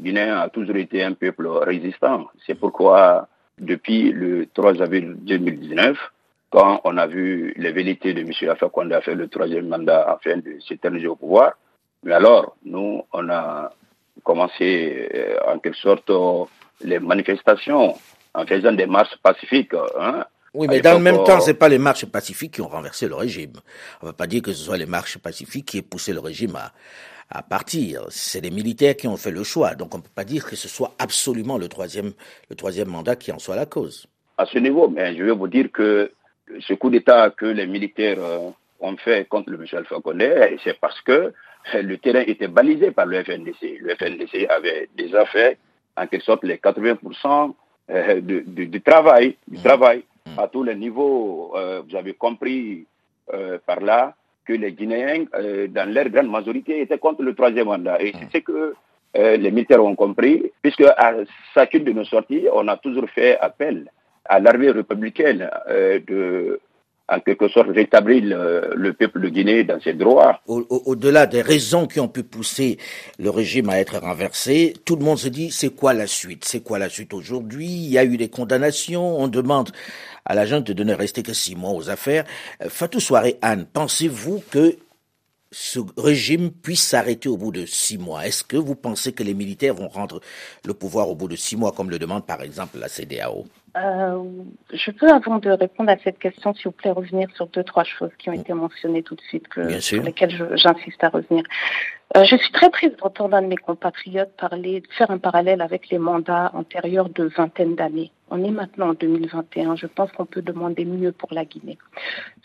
guinéen 0.00 0.38
a 0.38 0.48
toujours 0.48 0.76
été 0.76 1.02
un 1.02 1.12
peuple 1.12 1.46
résistant. 1.48 2.28
C'est 2.46 2.54
pourquoi, 2.54 3.28
depuis 3.58 4.12
le 4.12 4.46
3 4.54 4.80
avril 4.80 5.16
2019, 5.18 5.98
quand 6.54 6.80
on 6.84 6.96
a 6.98 7.08
vu 7.08 7.52
les 7.56 7.72
vérités 7.72 8.14
de 8.14 8.20
M. 8.20 8.30
Alpha 8.48 8.70
a 8.96 9.00
fait 9.00 9.16
le 9.16 9.26
troisième 9.26 9.66
mandat 9.66 10.08
afin 10.08 10.36
de 10.36 10.56
s'éterniser 10.66 11.08
au 11.08 11.16
pouvoir. 11.16 11.54
Mais 12.04 12.12
alors, 12.12 12.54
nous, 12.64 13.02
on 13.12 13.28
a 13.28 13.72
commencé 14.22 15.08
euh, 15.12 15.36
en 15.48 15.58
quelque 15.58 15.76
sorte 15.76 16.08
les 16.80 17.00
manifestations 17.00 17.96
en 18.34 18.46
faisant 18.46 18.70
des 18.70 18.86
marches 18.86 19.16
pacifiques. 19.20 19.74
Hein. 19.98 20.24
oui, 20.54 20.68
mais 20.70 20.80
dans 20.80 20.92
le 20.92 21.02
même 21.02 21.24
temps, 21.24 21.40
ce 21.40 21.50
n'est 21.50 21.56
pas 21.56 21.68
les 21.68 21.78
marches 21.78 22.06
pacifiques 22.06 22.54
qui 22.54 22.60
ont 22.60 22.68
renversé 22.68 23.08
le 23.08 23.16
régime. 23.16 23.54
On 24.00 24.06
ne 24.06 24.10
va 24.10 24.16
pas 24.16 24.28
dire 24.28 24.40
que 24.40 24.52
ce 24.52 24.62
soit 24.62 24.76
les 24.76 24.86
marches 24.86 25.18
pacifiques 25.18 25.66
qui 25.66 25.78
aient 25.78 25.82
poussé 25.82 26.12
le 26.12 26.20
régime 26.20 26.54
à, 26.54 26.70
à 27.30 27.42
partir. 27.42 28.04
C'est 28.10 28.40
les 28.40 28.52
militaires 28.52 28.94
qui 28.96 29.08
ont 29.08 29.16
fait 29.16 29.32
le 29.32 29.42
choix. 29.42 29.74
Donc 29.74 29.92
on 29.92 29.98
ne 29.98 30.02
peut 30.04 30.08
pas 30.14 30.24
dire 30.24 30.44
que 30.44 30.54
ce 30.54 30.68
soit 30.68 30.94
absolument 31.00 31.58
le 31.58 31.66
troisième, 31.66 32.12
le 32.48 32.54
troisième 32.54 32.90
mandat 32.90 33.16
qui 33.16 33.32
en 33.32 33.40
soit 33.40 33.56
la 33.56 33.66
cause. 33.66 34.06
À 34.38 34.46
ce 34.46 34.58
niveau, 34.58 34.88
mais 34.88 35.16
je 35.16 35.24
vais 35.24 35.32
vous 35.32 35.48
dire 35.48 35.72
que 35.72 36.12
ce 36.60 36.74
coup 36.74 36.90
d'État 36.90 37.30
que 37.30 37.46
les 37.46 37.66
militaires 37.66 38.18
euh, 38.20 38.50
ont 38.80 38.96
fait 38.96 39.26
contre 39.28 39.50
le 39.50 39.58
Michel 39.58 39.80
Alpha 39.80 39.96
c'est 40.62 40.78
parce 40.78 41.00
que 41.00 41.32
le 41.72 41.96
terrain 41.96 42.22
était 42.26 42.48
balisé 42.48 42.90
par 42.90 43.06
le 43.06 43.22
FNDC. 43.24 43.78
Le 43.80 43.94
FNDC 43.94 44.46
avait 44.50 44.88
déjà 44.94 45.24
fait, 45.26 45.56
en 45.96 46.06
quelque 46.06 46.24
sorte, 46.24 46.44
les 46.44 46.56
80% 46.56 47.54
du 48.20 48.82
travail, 48.82 49.36
du 49.48 49.58
travail 49.62 50.04
à 50.36 50.48
tous 50.48 50.62
les 50.62 50.74
niveaux. 50.74 51.54
vous 51.88 51.96
avez 51.96 52.12
compris 52.12 52.86
par 53.66 53.80
là 53.80 54.14
que 54.44 54.52
les 54.52 54.72
Guinéens, 54.72 55.24
dans 55.70 55.90
leur 55.90 56.10
grande 56.10 56.30
majorité, 56.30 56.82
étaient 56.82 56.98
contre 56.98 57.22
le 57.22 57.34
troisième 57.34 57.66
mandat. 57.68 58.02
Et 58.02 58.12
c'est 58.12 58.38
ce 58.40 58.42
que 58.42 58.74
les 59.14 59.50
militaires 59.50 59.82
ont 59.82 59.96
compris, 59.96 60.52
puisque 60.60 60.82
à 60.82 61.14
chacune 61.54 61.84
de 61.84 61.92
nos 61.92 62.04
sorties, 62.04 62.46
on 62.52 62.68
a 62.68 62.76
toujours 62.76 63.08
fait 63.08 63.38
appel 63.38 63.88
à 64.24 64.40
l'armée 64.40 64.70
républicaine 64.70 65.48
de 65.68 66.60
en 67.08 67.20
quelque 67.20 67.48
sorte 67.48 67.68
rétablir 67.68 68.22
le, 68.74 68.92
peuple 68.92 69.20
de 69.20 69.28
Guinée 69.28 69.64
dans 69.64 69.80
ses 69.80 69.92
droits. 69.92 70.40
Au-delà 70.46 71.26
des 71.26 71.42
raisons 71.42 71.86
qui 71.86 72.00
ont 72.00 72.08
pu 72.08 72.22
pousser 72.22 72.78
le 73.18 73.30
régime 73.30 73.68
à 73.68 73.78
être 73.78 73.98
renversé, 73.98 74.74
tout 74.84 74.96
le 74.96 75.04
monde 75.04 75.18
se 75.18 75.28
dit 75.28 75.50
c'est 75.50 75.74
quoi 75.74 75.92
la 75.92 76.06
suite? 76.06 76.44
C'est 76.44 76.60
quoi 76.60 76.78
la 76.78 76.88
suite 76.88 77.12
aujourd'hui? 77.12 77.66
Il 77.66 77.90
y 77.90 77.98
a 77.98 78.04
eu 78.04 78.16
des 78.16 78.28
condamnations, 78.28 79.20
on 79.20 79.28
demande 79.28 79.70
à 80.24 80.34
la 80.34 80.46
junte 80.46 80.70
de 80.70 80.84
ne 80.84 80.94
rester 80.94 81.22
que 81.22 81.34
six 81.34 81.54
mois 81.56 81.72
aux 81.72 81.90
affaires. 81.90 82.24
Euh, 82.62 82.70
Fatou 82.70 83.00
Soiré 83.00 83.36
Anne, 83.42 83.66
pensez-vous 83.70 84.42
que 84.50 84.76
ce 85.54 85.78
régime 85.96 86.50
puisse 86.50 86.82
s'arrêter 86.82 87.28
au 87.28 87.36
bout 87.36 87.52
de 87.52 87.64
six 87.64 87.96
mois 87.96 88.26
Est-ce 88.26 88.42
que 88.42 88.56
vous 88.56 88.74
pensez 88.74 89.12
que 89.12 89.22
les 89.22 89.34
militaires 89.34 89.74
vont 89.74 89.88
rendre 89.88 90.20
le 90.64 90.74
pouvoir 90.74 91.08
au 91.08 91.14
bout 91.14 91.28
de 91.28 91.36
six 91.36 91.56
mois, 91.56 91.70
comme 91.70 91.90
le 91.90 91.98
demande 92.00 92.26
par 92.26 92.42
exemple 92.42 92.78
la 92.78 92.88
CDAO 92.88 93.44
euh, 93.76 94.22
je 94.72 94.92
peux, 94.92 95.08
avant 95.08 95.38
de 95.38 95.50
répondre 95.50 95.90
à 95.90 95.96
cette 96.04 96.20
question, 96.20 96.54
s'il 96.54 96.66
vous 96.66 96.70
plaît, 96.72 96.92
revenir 96.92 97.28
sur 97.34 97.48
deux, 97.48 97.64
trois 97.64 97.82
choses 97.82 98.12
qui 98.18 98.30
ont 98.30 98.32
été 98.32 98.52
mentionnées 98.52 99.02
tout 99.02 99.16
de 99.16 99.20
suite, 99.20 99.48
que, 99.48 99.80
sur 99.80 100.00
lesquelles 100.00 100.30
j'insiste 100.54 101.02
à 101.02 101.08
revenir. 101.08 101.42
Euh, 102.16 102.22
je 102.22 102.36
suis 102.36 102.52
très 102.52 102.70
triste 102.70 103.00
d'entendre 103.00 103.34
un 103.34 103.42
de 103.42 103.48
mes 103.48 103.56
compatriotes 103.56 104.30
parler, 104.36 104.84
faire 104.96 105.10
un 105.10 105.18
parallèle 105.18 105.60
avec 105.60 105.88
les 105.90 105.98
mandats 105.98 106.52
antérieurs 106.54 107.08
de 107.08 107.24
vingtaine 107.24 107.74
d'années. 107.74 108.12
On 108.34 108.42
est 108.42 108.50
maintenant 108.50 108.90
en 108.90 108.94
2021. 108.94 109.76
Je 109.76 109.86
pense 109.86 110.10
qu'on 110.10 110.26
peut 110.26 110.42
demander 110.42 110.84
mieux 110.84 111.12
pour 111.12 111.32
la 111.32 111.44
Guinée. 111.44 111.78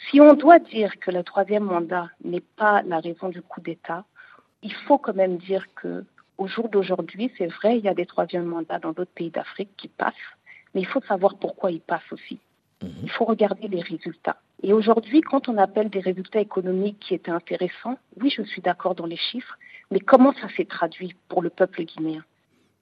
Si 0.10 0.22
on 0.22 0.36
doit 0.36 0.60
dire 0.60 0.92
que 1.00 1.10
le 1.10 1.24
troisième 1.24 1.64
mandat 1.64 2.10
n'est 2.24 2.44
pas 2.58 2.84
la 2.84 3.00
raison 3.00 3.30
du 3.30 3.42
coup 3.42 3.60
d'État, 3.60 4.06
il 4.62 4.74
faut 4.74 5.00
quand 5.00 5.16
même 5.16 5.38
dire 5.38 5.66
que 5.76 6.06
au 6.38 6.48
jour 6.48 6.70
d'aujourd'hui, 6.70 7.32
c'est 7.38 7.48
vrai, 7.48 7.80
il 7.80 7.84
y 7.84 7.90
a 7.90 7.96
des 7.96 8.06
troisièmes 8.06 8.46
mandats 8.46 8.80
dans 8.80 8.94
d'autres 8.94 9.12
pays 9.16 9.32
d'Afrique 9.32 9.72
qui 9.78 9.88
passent 9.88 10.14
mais 10.74 10.82
il 10.82 10.88
faut 10.88 11.02
savoir 11.02 11.36
pourquoi 11.36 11.72
il 11.72 11.82
passe 11.82 12.12
aussi. 12.12 12.40
Mhm. 12.82 12.90
Il 13.04 13.10
faut 13.10 13.26
regarder 13.26 13.68
les 13.68 13.82
résultats. 13.82 14.38
Et 14.62 14.74
aujourd'hui, 14.74 15.22
quand 15.22 15.50
on 15.50 15.58
appelle 15.58 15.90
des 15.90 16.00
résultats 16.00 16.40
économiques 16.40 17.00
qui 17.00 17.14
étaient 17.14 17.32
intéressants, 17.32 17.98
oui, 18.22 18.30
je 18.30 18.44
suis 18.44 18.62
d'accord 18.62 18.96
dans 18.96 19.06
les 19.06 19.18
chiffres, 19.18 19.58
mais 19.92 20.00
comment 20.00 20.34
ça 20.34 20.50
s'est 20.56 20.66
traduit 20.66 21.16
pour 21.28 21.42
le 21.42 21.50
peuple 21.50 21.84
guinéen? 21.84 22.24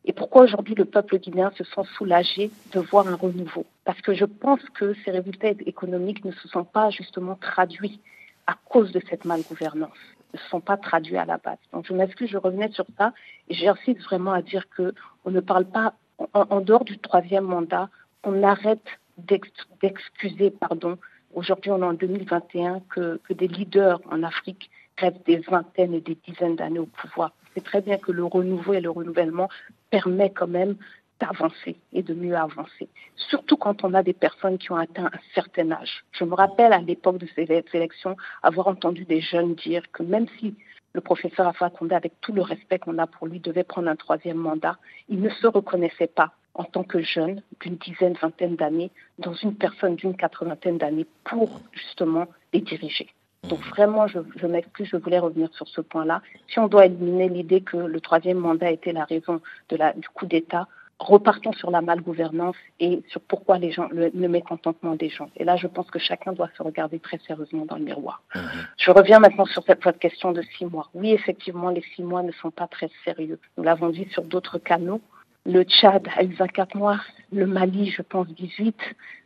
Et 0.07 0.13
pourquoi 0.13 0.43
aujourd'hui 0.43 0.73
le 0.73 0.85
peuple 0.85 1.19
guinéen 1.19 1.51
se 1.57 1.63
sent 1.63 1.83
soulagé 1.97 2.49
de 2.73 2.79
voir 2.79 3.07
un 3.07 3.15
renouveau? 3.15 3.65
Parce 3.83 4.01
que 4.01 4.13
je 4.13 4.25
pense 4.25 4.61
que 4.73 4.95
ces 5.05 5.11
résultats 5.11 5.49
économiques 5.49 6.25
ne 6.25 6.31
se 6.31 6.47
sont 6.47 6.63
pas 6.63 6.89
justement 6.89 7.35
traduits 7.35 7.99
à 8.47 8.55
cause 8.69 8.91
de 8.93 9.01
cette 9.09 9.25
malgouvernance 9.25 9.97
ne 10.33 10.39
se 10.39 10.47
sont 10.49 10.61
pas 10.61 10.77
traduits 10.77 11.17
à 11.17 11.25
la 11.25 11.37
base. 11.37 11.57
Donc 11.73 11.85
je 11.87 11.93
m'excuse, 11.93 12.29
je 12.29 12.37
revenais 12.37 12.69
sur 12.71 12.85
ça 12.97 13.13
et 13.49 13.53
j'insiste 13.53 14.01
vraiment 14.03 14.33
à 14.33 14.41
dire 14.41 14.67
que 14.69 14.93
on 15.25 15.31
ne 15.31 15.39
parle 15.39 15.65
pas 15.65 15.93
en, 16.33 16.61
dehors 16.61 16.83
du 16.83 16.97
troisième 16.97 17.45
mandat, 17.45 17.89
on 18.23 18.43
arrête 18.43 18.87
d'excuser, 19.17 20.51
pardon, 20.51 20.97
aujourd'hui 21.33 21.71
on 21.71 21.81
est 21.81 21.85
en 21.85 21.93
2021, 21.93 22.81
que, 22.89 23.19
que 23.23 23.33
des 23.33 23.47
leaders 23.47 24.01
en 24.09 24.23
Afrique 24.23 24.69
restent 24.97 25.25
des 25.25 25.37
vingtaines 25.37 25.93
et 25.93 26.01
des 26.01 26.17
dizaines 26.27 26.55
d'années 26.55 26.79
au 26.79 26.87
pouvoir. 26.87 27.33
C'est 27.53 27.63
très 27.63 27.81
bien 27.81 27.97
que 27.97 28.11
le 28.11 28.23
renouveau 28.23 28.73
et 28.73 28.81
le 28.81 28.89
renouvellement 28.89 29.49
permet 29.89 30.31
quand 30.31 30.47
même 30.47 30.75
d'avancer 31.19 31.75
et 31.93 32.03
de 32.03 32.13
mieux 32.13 32.35
avancer. 32.35 32.87
Surtout 33.15 33.57
quand 33.57 33.83
on 33.83 33.93
a 33.93 34.03
des 34.03 34.13
personnes 34.13 34.57
qui 34.57 34.71
ont 34.71 34.75
atteint 34.75 35.05
un 35.05 35.19
certain 35.33 35.71
âge. 35.71 36.05
Je 36.11 36.23
me 36.23 36.35
rappelle 36.35 36.73
à 36.73 36.79
l'époque 36.79 37.17
de 37.17 37.27
ces 37.35 37.47
élections 37.73 38.15
avoir 38.43 38.67
entendu 38.67 39.03
des 39.05 39.21
jeunes 39.21 39.55
dire 39.55 39.83
que 39.91 40.03
même 40.03 40.27
si 40.39 40.55
le 40.93 41.01
professeur 41.01 41.47
Afra 41.47 41.69
Condé, 41.69 41.95
avec 41.95 42.19
tout 42.21 42.33
le 42.33 42.41
respect 42.41 42.79
qu'on 42.79 42.97
a 42.97 43.07
pour 43.07 43.27
lui, 43.27 43.39
devait 43.39 43.63
prendre 43.63 43.87
un 43.87 43.95
troisième 43.95 44.37
mandat. 44.37 44.77
Il 45.09 45.21
ne 45.21 45.29
se 45.29 45.47
reconnaissait 45.47 46.07
pas 46.07 46.33
en 46.55 46.63
tant 46.63 46.83
que 46.83 47.01
jeune 47.01 47.43
d'une 47.61 47.75
dizaine, 47.75 48.13
vingtaine 48.19 48.55
d'années 48.55 48.91
dans 49.19 49.33
une 49.33 49.55
personne 49.55 49.95
d'une 49.95 50.15
quatre-vingtaine 50.15 50.79
d'années 50.79 51.05
pour 51.23 51.61
justement 51.71 52.25
les 52.51 52.61
diriger. 52.61 53.07
Donc 53.47 53.59
vraiment, 53.69 54.07
je, 54.07 54.19
je 54.35 54.47
m'excuse, 54.47 54.87
je 54.91 54.97
voulais 54.97 55.19
revenir 55.19 55.49
sur 55.53 55.67
ce 55.67 55.81
point-là. 55.81 56.21
Si 56.47 56.59
on 56.59 56.67
doit 56.67 56.85
éliminer 56.85 57.29
l'idée 57.29 57.61
que 57.61 57.77
le 57.77 58.01
troisième 58.01 58.37
mandat 58.37 58.71
était 58.71 58.91
la 58.91 59.05
raison 59.05 59.41
de 59.69 59.75
la, 59.75 59.93
du 59.93 60.07
coup 60.09 60.25
d'État, 60.25 60.67
repartons 60.99 61.53
sur 61.53 61.69
la 61.69 61.81
malgouvernance 61.81 62.55
et 62.79 63.03
sur 63.09 63.21
pourquoi 63.21 63.57
les 63.57 63.71
gens, 63.71 63.87
le, 63.91 64.09
mécontentement 64.27 64.95
des 64.95 65.09
gens. 65.09 65.29
Et 65.37 65.43
là, 65.43 65.55
je 65.55 65.67
pense 65.67 65.89
que 65.91 65.99
chacun 65.99 66.33
doit 66.33 66.49
se 66.57 66.63
regarder 66.63 66.99
très 66.99 67.19
sérieusement 67.19 67.65
dans 67.65 67.75
le 67.75 67.83
miroir. 67.83 68.21
Mhm. 68.35 68.41
Je 68.77 68.91
reviens 68.91 69.19
maintenant 69.19 69.45
sur 69.45 69.63
cette 69.63 69.83
votre 69.83 69.99
question 69.99 70.31
de 70.31 70.41
six 70.57 70.65
mois. 70.65 70.89
Oui, 70.93 71.11
effectivement, 71.11 71.69
les 71.69 71.83
six 71.95 72.03
mois 72.03 72.23
ne 72.23 72.31
sont 72.31 72.51
pas 72.51 72.67
très 72.67 72.89
sérieux. 73.05 73.39
Nous 73.57 73.63
l'avons 73.63 73.89
dit 73.89 74.07
sur 74.11 74.23
d'autres 74.23 74.57
canaux. 74.57 75.01
Le 75.47 75.63
Tchad 75.63 76.09
a 76.13 76.23
eu 76.25 76.33
24 76.33 76.75
mois, 76.75 76.99
le 77.31 77.47
Mali, 77.47 77.89
je 77.89 78.01
pense, 78.01 78.27
18, 78.27 78.75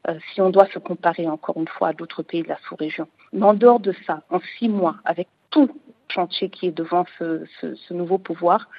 euh, 0.08 0.20
si 0.32 0.40
on 0.40 0.52
doit 0.52 0.68
se 0.68 0.78
comparer 0.78 1.28
encore 1.28 1.58
une 1.58 1.68
fois 1.68 1.88
à 1.88 1.94
d'autres 1.94 2.22
pays 2.22 2.44
de 2.44 2.48
la 2.48 2.60
sous-région. 2.70 3.08
Mais 3.34 3.44
en 3.44 3.56
dehors 3.56 3.80
de 3.80 3.92
ça, 4.06 4.22
en 4.30 4.40
six 4.60 4.70
mois, 4.70 4.98
avec 5.04 5.28
tout 5.50 5.70
chantier 6.10 6.52
qui 6.52 6.68
est 6.68 6.72
devant 6.72 7.06
ce 7.18 7.94
nouveau 7.94 8.20
pouvoir, 8.20 8.70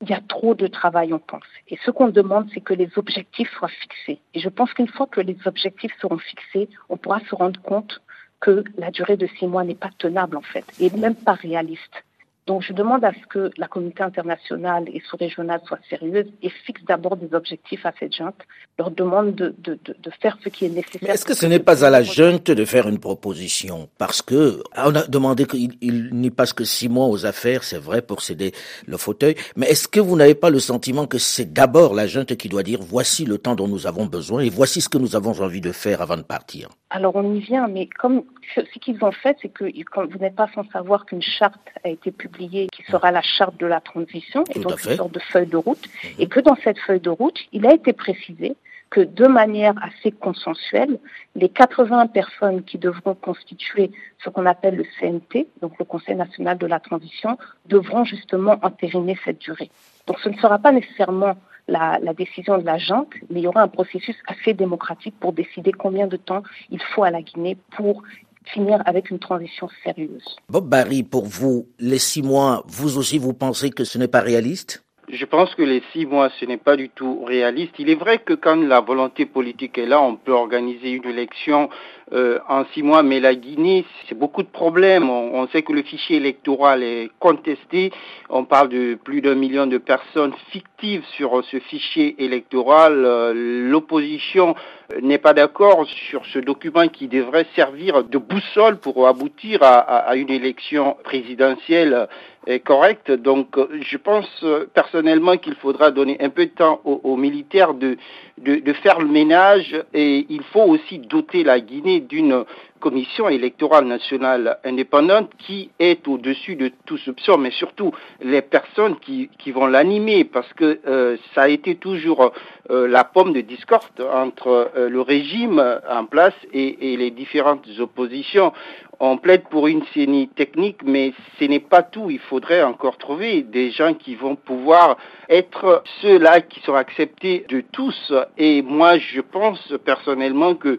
il 0.00 0.08
y 0.08 0.14
a 0.14 0.22
trop 0.26 0.54
de 0.54 0.66
travail, 0.68 1.12
on 1.12 1.18
pense. 1.18 1.44
Et 1.68 1.78
ce 1.84 1.90
qu'on 1.90 2.08
demande, 2.08 2.48
c'est 2.54 2.62
que 2.62 2.72
les 2.72 2.88
objectifs 2.96 3.50
soient 3.58 3.68
fixés. 3.68 4.22
Et 4.32 4.40
je 4.40 4.48
pense 4.48 4.72
qu'une 4.72 4.88
fois 4.88 5.06
que 5.06 5.20
les 5.20 5.36
objectifs 5.44 5.92
seront 6.00 6.16
fixés, 6.16 6.70
on 6.88 6.96
pourra 6.96 7.20
se 7.28 7.34
rendre 7.34 7.60
compte 7.60 8.00
que 8.40 8.64
la 8.78 8.90
durée 8.90 9.18
de 9.18 9.26
six 9.38 9.46
mois 9.46 9.64
n'est 9.64 9.74
pas 9.74 9.90
tenable, 9.98 10.38
en 10.38 10.42
fait, 10.42 10.64
et 10.80 10.88
même 10.96 11.14
pas 11.14 11.34
réaliste. 11.34 12.04
Donc 12.50 12.64
je 12.64 12.72
demande 12.72 13.04
à 13.04 13.12
ce 13.12 13.24
que 13.28 13.52
la 13.58 13.68
communauté 13.68 14.02
internationale 14.02 14.82
et 14.92 15.00
sous-régionale 15.08 15.60
soit 15.68 15.78
sérieuse 15.88 16.26
et 16.42 16.50
fixe 16.66 16.82
d'abord 16.82 17.16
des 17.16 17.32
objectifs 17.32 17.86
à 17.86 17.92
cette 18.00 18.12
junte, 18.12 18.40
leur 18.76 18.90
demande 18.90 19.36
de, 19.36 19.54
de, 19.58 19.78
de, 19.84 20.10
faire 20.20 20.36
ce 20.42 20.48
qui 20.48 20.64
est 20.64 20.68
nécessaire. 20.68 21.10
Est-ce 21.10 21.24
que 21.24 21.34
ce 21.34 21.46
n'est 21.46 21.60
pas 21.60 21.84
à 21.84 21.90
la 21.90 22.02
junte 22.02 22.50
de 22.50 22.64
faire 22.64 22.88
une 22.88 22.98
proposition? 22.98 23.88
Parce 23.98 24.20
que 24.20 24.64
on 24.76 24.96
a 24.96 25.06
demandé 25.06 25.44
qu'il 25.46 26.10
n'y 26.10 26.30
passe 26.30 26.52
que 26.52 26.64
six 26.64 26.88
mois 26.88 27.06
aux 27.06 27.24
affaires, 27.24 27.62
c'est 27.62 27.78
vrai, 27.78 28.02
pour 28.02 28.20
céder 28.20 28.50
le 28.84 28.96
fauteuil, 28.96 29.36
mais 29.54 29.66
est-ce 29.66 29.86
que 29.86 30.00
vous 30.00 30.16
n'avez 30.16 30.34
pas 30.34 30.50
le 30.50 30.58
sentiment 30.58 31.06
que 31.06 31.18
c'est 31.18 31.52
d'abord 31.52 31.94
la 31.94 32.08
junte 32.08 32.34
qui 32.34 32.48
doit 32.48 32.64
dire 32.64 32.80
voici 32.82 33.26
le 33.26 33.38
temps 33.38 33.54
dont 33.54 33.68
nous 33.68 33.86
avons 33.86 34.06
besoin 34.06 34.40
et 34.40 34.50
voici 34.50 34.80
ce 34.80 34.88
que 34.88 34.98
nous 34.98 35.14
avons 35.14 35.40
envie 35.40 35.60
de 35.60 35.70
faire 35.70 36.02
avant 36.02 36.16
de 36.16 36.22
partir? 36.22 36.68
Alors 36.90 37.14
on 37.14 37.32
y 37.32 37.38
vient, 37.38 37.68
mais 37.68 37.86
comme 37.86 38.24
ce 38.54 38.78
qu'ils 38.78 39.02
ont 39.04 39.12
fait, 39.12 39.36
c'est 39.42 39.48
que 39.48 39.64
vous 39.64 40.18
n'êtes 40.18 40.34
pas 40.34 40.48
sans 40.54 40.64
savoir 40.70 41.06
qu'une 41.06 41.22
charte 41.22 41.60
a 41.84 41.88
été 41.88 42.10
publiée 42.10 42.68
qui 42.72 42.82
sera 42.84 43.10
la 43.10 43.22
charte 43.22 43.58
de 43.58 43.66
la 43.66 43.80
transition, 43.80 44.44
et 44.54 44.60
donc 44.60 44.84
une 44.84 44.96
sorte 44.96 45.12
de 45.12 45.20
feuille 45.20 45.46
de 45.46 45.56
route, 45.56 45.86
mhm. 46.04 46.10
et 46.18 46.28
que 46.28 46.40
dans 46.40 46.56
cette 46.56 46.78
feuille 46.78 47.00
de 47.00 47.10
route, 47.10 47.38
il 47.52 47.66
a 47.66 47.74
été 47.74 47.92
précisé 47.92 48.56
que 48.90 49.00
de 49.00 49.26
manière 49.28 49.74
assez 49.82 50.10
consensuelle, 50.10 50.98
les 51.36 51.48
80 51.48 52.08
personnes 52.08 52.64
qui 52.64 52.76
devront 52.76 53.14
constituer 53.14 53.92
ce 54.22 54.30
qu'on 54.30 54.46
appelle 54.46 54.74
le 54.74 54.84
CNT, 54.98 55.46
donc 55.62 55.78
le 55.78 55.84
Conseil 55.84 56.16
national 56.16 56.58
de 56.58 56.66
la 56.66 56.80
transition, 56.80 57.38
devront 57.66 58.04
justement 58.04 58.56
entériner 58.62 59.16
cette 59.24 59.38
durée. 59.38 59.70
Donc 60.08 60.18
ce 60.18 60.28
ne 60.28 60.36
sera 60.38 60.58
pas 60.58 60.72
nécessairement 60.72 61.36
la, 61.68 62.00
la, 62.02 62.14
décision 62.14 62.58
de 62.58 62.66
la 62.66 62.78
junte, 62.78 63.12
mais 63.30 63.40
il 63.40 63.44
y 63.44 63.46
aura 63.46 63.62
un 63.62 63.68
processus 63.68 64.16
assez 64.26 64.54
démocratique 64.54 65.14
pour 65.20 65.32
décider 65.32 65.70
combien 65.70 66.08
de 66.08 66.16
temps 66.16 66.42
il 66.70 66.82
faut 66.82 67.04
à 67.04 67.12
la 67.12 67.22
Guinée 67.22 67.56
pour 67.76 68.02
finir 68.46 68.82
avec 68.86 69.10
une 69.10 69.18
transition 69.18 69.68
sérieuse. 69.84 70.24
Bob 70.48 70.68
Barry, 70.68 71.02
pour 71.02 71.26
vous, 71.26 71.68
les 71.78 71.98
six 71.98 72.22
mois, 72.22 72.64
vous 72.66 72.98
aussi, 72.98 73.18
vous 73.18 73.34
pensez 73.34 73.70
que 73.70 73.84
ce 73.84 73.98
n'est 73.98 74.08
pas 74.08 74.20
réaliste? 74.20 74.84
Je 75.12 75.24
pense 75.24 75.54
que 75.54 75.62
les 75.62 75.82
six 75.92 76.06
mois, 76.06 76.30
ce 76.38 76.44
n'est 76.44 76.56
pas 76.56 76.76
du 76.76 76.88
tout 76.88 77.24
réaliste. 77.24 77.74
Il 77.78 77.90
est 77.90 77.96
vrai 77.96 78.18
que 78.18 78.34
quand 78.34 78.56
la 78.56 78.80
volonté 78.80 79.26
politique 79.26 79.76
est 79.76 79.86
là, 79.86 80.00
on 80.00 80.14
peut 80.14 80.32
organiser 80.32 80.90
une 80.90 81.06
élection 81.06 81.68
euh, 82.12 82.38
en 82.48 82.64
six 82.72 82.82
mois, 82.82 83.02
mais 83.02 83.18
la 83.18 83.34
Guinée, 83.34 83.84
c'est 84.08 84.16
beaucoup 84.16 84.42
de 84.42 84.48
problèmes. 84.48 85.10
On, 85.10 85.46
sait 85.48 85.62
que 85.62 85.72
le 85.72 85.82
fichier 85.82 86.16
électoral 86.16 86.82
est 86.82 87.10
contesté. 87.18 87.92
On 88.28 88.44
parle 88.44 88.68
de 88.68 88.94
plus 88.94 89.20
d'un 89.20 89.34
million 89.34 89.66
de 89.66 89.78
personnes 89.78 90.32
fictives 90.50 91.04
sur 91.16 91.44
ce 91.44 91.58
fichier 91.58 92.22
électoral. 92.22 93.04
Euh, 93.04 93.32
l'opposition 93.34 94.54
n'est 95.02 95.18
pas 95.18 95.34
d'accord 95.34 95.86
sur 96.08 96.24
ce 96.26 96.38
document 96.38 96.86
qui 96.88 97.08
devrait 97.08 97.46
servir 97.56 98.04
de 98.04 98.18
boussole 98.18 98.78
pour 98.78 99.08
aboutir 99.08 99.62
à, 99.62 99.78
à 99.78 100.16
une 100.16 100.30
élection 100.30 100.96
présidentielle 101.04 102.08
est 102.46 102.60
correcte. 102.60 103.10
Donc, 103.10 103.58
euh, 103.58 103.68
je 103.80 103.96
pense 103.96 104.28
euh, 104.42 104.66
personnellement 104.72 105.36
qu'il 105.36 105.54
faudra 105.54 105.90
donner 105.90 106.16
un 106.20 106.30
peu 106.30 106.46
de 106.46 106.50
temps 106.50 106.80
aux, 106.84 107.16
militaires 107.16 107.74
de, 107.74 107.96
de, 108.38 108.56
de, 108.56 108.72
faire 108.72 108.98
le 109.00 109.08
ménage 109.08 109.76
et 109.92 110.26
il 110.28 110.42
faut 110.42 110.62
aussi 110.62 110.98
doter 110.98 111.44
la 111.44 111.60
Guinée 111.60 112.00
d'une 112.00 112.44
commission 112.80 113.28
électorale 113.28 113.84
nationale 113.84 114.58
indépendante 114.64 115.30
qui 115.38 115.70
est 115.78 116.08
au-dessus 116.08 116.56
de 116.56 116.72
tout 116.86 116.98
soupçon, 116.98 117.38
mais 117.38 117.50
surtout 117.50 117.92
les 118.20 118.42
personnes 118.42 118.98
qui, 118.98 119.30
qui 119.38 119.52
vont 119.52 119.66
l'animer, 119.66 120.24
parce 120.24 120.52
que 120.54 120.80
euh, 120.86 121.16
ça 121.34 121.42
a 121.42 121.48
été 121.48 121.76
toujours 121.76 122.32
euh, 122.70 122.88
la 122.88 123.04
pomme 123.04 123.32
de 123.32 123.42
discorde 123.42 124.00
entre 124.12 124.70
euh, 124.76 124.88
le 124.88 125.00
régime 125.00 125.62
en 125.88 126.06
place 126.06 126.34
et, 126.52 126.92
et, 126.92 126.96
les 126.96 127.10
différentes 127.10 127.68
oppositions. 127.78 128.52
On 128.98 129.16
plaide 129.16 129.44
pour 129.50 129.66
une 129.66 129.82
CENI 129.94 130.28
technique, 130.28 130.82
mais 130.84 131.12
ce 131.38 131.44
n'est 131.44 131.60
pas 131.60 131.82
tout. 131.82 132.10
Il 132.10 132.18
faudrait 132.18 132.62
encore 132.62 132.98
trouver 132.98 133.42
des 133.42 133.70
gens 133.70 133.94
qui 133.94 134.14
vont 134.14 134.36
pouvoir 134.36 134.96
être 135.28 135.82
ceux-là 136.02 136.42
qui 136.42 136.60
sont 136.60 136.74
acceptés 136.74 137.46
de 137.48 137.62
tous. 137.72 138.12
Et 138.36 138.60
moi, 138.60 138.98
je 138.98 139.20
pense 139.20 139.72
personnellement 139.84 140.54
que 140.54 140.78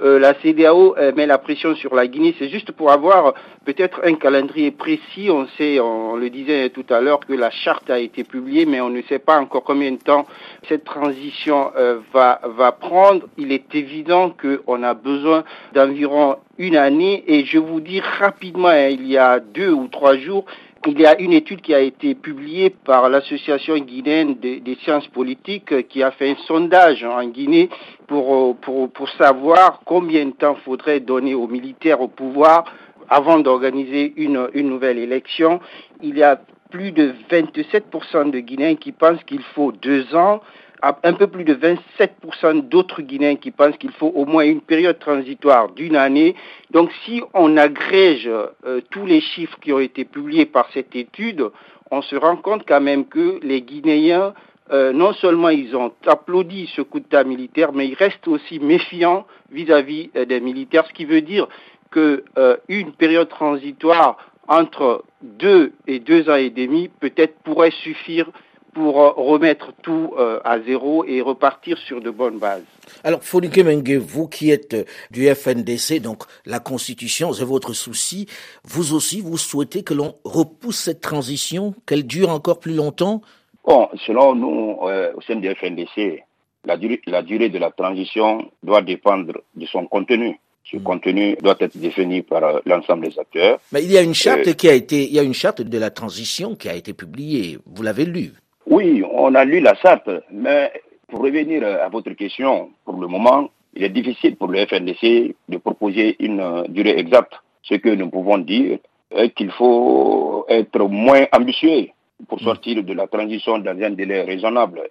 euh, 0.00 0.18
la 0.18 0.34
CDAO 0.34 0.96
euh, 0.96 1.12
met 1.14 1.26
la 1.26 1.38
pression 1.38 1.74
sur 1.74 1.94
la 1.94 2.06
Guinée, 2.06 2.34
c'est 2.38 2.48
juste 2.48 2.72
pour 2.72 2.90
avoir 2.90 3.34
peut-être 3.64 4.00
un 4.04 4.14
calendrier 4.14 4.70
précis. 4.70 5.28
On 5.30 5.46
sait, 5.56 5.80
on 5.80 6.16
le 6.16 6.30
disait 6.30 6.70
tout 6.70 6.86
à 6.90 7.00
l'heure, 7.00 7.20
que 7.20 7.32
la 7.32 7.50
charte 7.50 7.90
a 7.90 7.98
été 7.98 8.22
publiée, 8.22 8.64
mais 8.64 8.80
on 8.80 8.90
ne 8.90 9.02
sait 9.02 9.18
pas 9.18 9.38
encore 9.38 9.64
combien 9.64 9.90
de 9.90 9.98
temps 9.98 10.26
cette 10.68 10.84
transition 10.84 11.72
euh, 11.76 11.98
va, 12.12 12.40
va 12.44 12.72
prendre. 12.72 13.26
Il 13.36 13.50
est 13.50 13.74
évident 13.74 14.30
qu'on 14.30 14.82
a 14.82 14.94
besoin 14.94 15.44
d'environ 15.74 16.36
une 16.58 16.76
année 16.76 17.24
et 17.26 17.44
je 17.44 17.58
vous 17.58 17.80
dis 17.80 18.00
rapidement, 18.00 18.68
hein, 18.68 18.88
il 18.88 19.06
y 19.06 19.16
a 19.16 19.40
deux 19.40 19.70
ou 19.70 19.88
trois 19.88 20.16
jours, 20.16 20.44
il 20.86 21.00
y 21.00 21.06
a 21.06 21.20
une 21.20 21.32
étude 21.32 21.60
qui 21.60 21.74
a 21.74 21.80
été 21.80 22.14
publiée 22.14 22.70
par 22.70 23.08
l'Association 23.08 23.76
guinéenne 23.78 24.34
des, 24.34 24.78
sciences 24.82 25.08
politiques 25.08 25.88
qui 25.88 26.02
a 26.02 26.10
fait 26.12 26.30
un 26.30 26.36
sondage 26.46 27.04
en 27.04 27.24
Guinée 27.26 27.68
pour, 28.06 28.56
pour, 28.56 28.90
pour 28.90 29.08
savoir 29.10 29.80
combien 29.84 30.26
de 30.26 30.30
temps 30.32 30.56
faudrait 30.64 31.00
donner 31.00 31.34
aux 31.34 31.48
militaires 31.48 32.00
au 32.00 32.08
pouvoir 32.08 32.64
avant 33.08 33.38
d'organiser 33.38 34.12
une, 34.16 34.48
une 34.54 34.68
nouvelle 34.68 34.98
élection. 34.98 35.60
Il 36.02 36.16
y 36.16 36.22
a 36.22 36.40
plus 36.70 36.92
de 36.92 37.14
27% 37.30 38.30
de 38.30 38.38
Guinéens 38.40 38.76
qui 38.76 38.92
pensent 38.92 39.22
qu'il 39.24 39.42
faut 39.54 39.72
deux 39.72 40.14
ans 40.14 40.40
un 40.82 41.12
peu 41.12 41.26
plus 41.26 41.44
de 41.44 41.54
27% 41.54 42.68
d'autres 42.68 43.02
Guinéens 43.02 43.36
qui 43.36 43.50
pensent 43.50 43.76
qu'il 43.76 43.92
faut 43.92 44.12
au 44.14 44.24
moins 44.24 44.44
une 44.44 44.60
période 44.60 44.98
transitoire 44.98 45.70
d'une 45.70 45.96
année. 45.96 46.34
Donc 46.70 46.90
si 47.04 47.22
on 47.34 47.56
agrège 47.56 48.28
euh, 48.28 48.80
tous 48.90 49.06
les 49.06 49.20
chiffres 49.20 49.58
qui 49.60 49.72
ont 49.72 49.80
été 49.80 50.04
publiés 50.04 50.46
par 50.46 50.68
cette 50.72 50.94
étude, 50.94 51.50
on 51.90 52.02
se 52.02 52.16
rend 52.16 52.36
compte 52.36 52.64
quand 52.66 52.80
même 52.80 53.06
que 53.06 53.40
les 53.42 53.62
Guinéens, 53.62 54.34
euh, 54.70 54.92
non 54.92 55.12
seulement 55.14 55.48
ils 55.48 55.74
ont 55.74 55.92
applaudi 56.06 56.70
ce 56.76 56.82
coup 56.82 57.00
d'État 57.00 57.24
militaire, 57.24 57.72
mais 57.72 57.88
ils 57.88 57.94
restent 57.94 58.28
aussi 58.28 58.60
méfiants 58.60 59.26
vis-à-vis 59.50 60.10
-vis 60.14 60.26
des 60.26 60.40
militaires, 60.40 60.86
ce 60.86 60.92
qui 60.92 61.06
veut 61.06 61.22
dire 61.22 61.48
que 61.90 62.24
euh, 62.36 62.56
une 62.68 62.92
période 62.92 63.28
transitoire 63.28 64.18
entre 64.46 65.04
deux 65.22 65.72
et 65.86 66.00
deux 66.00 66.28
ans 66.30 66.36
et 66.36 66.50
demi 66.50 66.88
peut-être 67.00 67.38
pourrait 67.44 67.70
suffire 67.70 68.30
pour 68.78 68.94
remettre 69.16 69.72
tout 69.82 70.14
à 70.44 70.60
zéro 70.60 71.04
et 71.04 71.20
repartir 71.20 71.76
sur 71.78 72.00
de 72.00 72.10
bonnes 72.10 72.38
bases. 72.38 72.62
Alors, 73.02 73.24
Fonike 73.24 73.58
Mengue, 73.58 73.96
vous 73.96 74.28
qui 74.28 74.52
êtes 74.52 74.88
du 75.10 75.26
FNDC, 75.26 76.00
donc 76.00 76.22
la 76.46 76.60
Constitution, 76.60 77.32
c'est 77.32 77.44
votre 77.44 77.72
souci. 77.72 78.28
Vous 78.62 78.94
aussi, 78.94 79.20
vous 79.20 79.36
souhaitez 79.36 79.82
que 79.82 79.94
l'on 79.94 80.14
repousse 80.24 80.78
cette 80.78 81.00
transition, 81.00 81.74
qu'elle 81.86 82.06
dure 82.06 82.30
encore 82.30 82.60
plus 82.60 82.74
longtemps? 82.74 83.20
Bon, 83.68 83.88
selon 84.06 84.34
nous, 84.34 84.78
euh, 84.84 85.12
au 85.14 85.20
sein 85.20 85.36
du 85.36 85.54
FNDC, 85.54 86.24
la 86.64 86.76
durée, 86.76 87.02
la 87.06 87.22
durée 87.22 87.48
de 87.50 87.58
la 87.58 87.70
transition 87.70 88.50
doit 88.62 88.82
dépendre 88.82 89.42
de 89.54 89.66
son 89.66 89.86
contenu. 89.86 90.40
Ce 90.64 90.76
mmh. 90.76 90.82
contenu 90.82 91.36
doit 91.42 91.56
être 91.60 91.76
défini 91.76 92.22
par 92.22 92.44
euh, 92.44 92.60
l'ensemble 92.64 93.08
des 93.08 93.18
acteurs. 93.18 93.58
Mais 93.72 93.84
il 93.84 93.92
y 93.92 93.98
a 93.98 94.02
une 94.02 94.14
charte 94.14 94.46
euh, 94.46 94.52
qui 94.54 94.68
a 94.68 94.72
été, 94.72 95.04
il 95.04 95.12
y 95.12 95.18
a 95.18 95.22
une 95.22 95.34
charte 95.34 95.60
de 95.60 95.78
la 95.78 95.90
transition 95.90 96.54
qui 96.54 96.68
a 96.68 96.74
été 96.74 96.94
publiée. 96.94 97.58
Vous 97.66 97.82
l'avez 97.82 98.06
lue 98.06 98.32
oui, 98.70 99.02
on 99.10 99.34
a 99.34 99.44
lu 99.44 99.60
la 99.60 99.74
charte, 99.74 100.10
mais 100.30 100.72
pour 101.08 101.20
revenir 101.20 101.64
à 101.64 101.88
votre 101.88 102.12
question, 102.12 102.70
pour 102.84 103.00
le 103.00 103.06
moment, 103.06 103.48
il 103.74 103.84
est 103.84 103.88
difficile 103.88 104.36
pour 104.36 104.48
le 104.48 104.66
FNDC 104.66 105.34
de 105.48 105.56
proposer 105.58 106.16
une 106.20 106.64
durée 106.68 106.98
exacte. 106.98 107.34
Ce 107.62 107.74
que 107.74 107.88
nous 107.90 108.10
pouvons 108.10 108.38
dire 108.38 108.78
est 109.10 109.30
qu'il 109.30 109.50
faut 109.52 110.44
être 110.48 110.80
moins 110.86 111.26
ambitieux 111.32 111.88
pour 112.28 112.40
sortir 112.40 112.82
de 112.82 112.92
la 112.92 113.06
transition 113.06 113.58
dans 113.58 113.80
un 113.80 113.90
délai 113.90 114.22
raisonnable. 114.22 114.82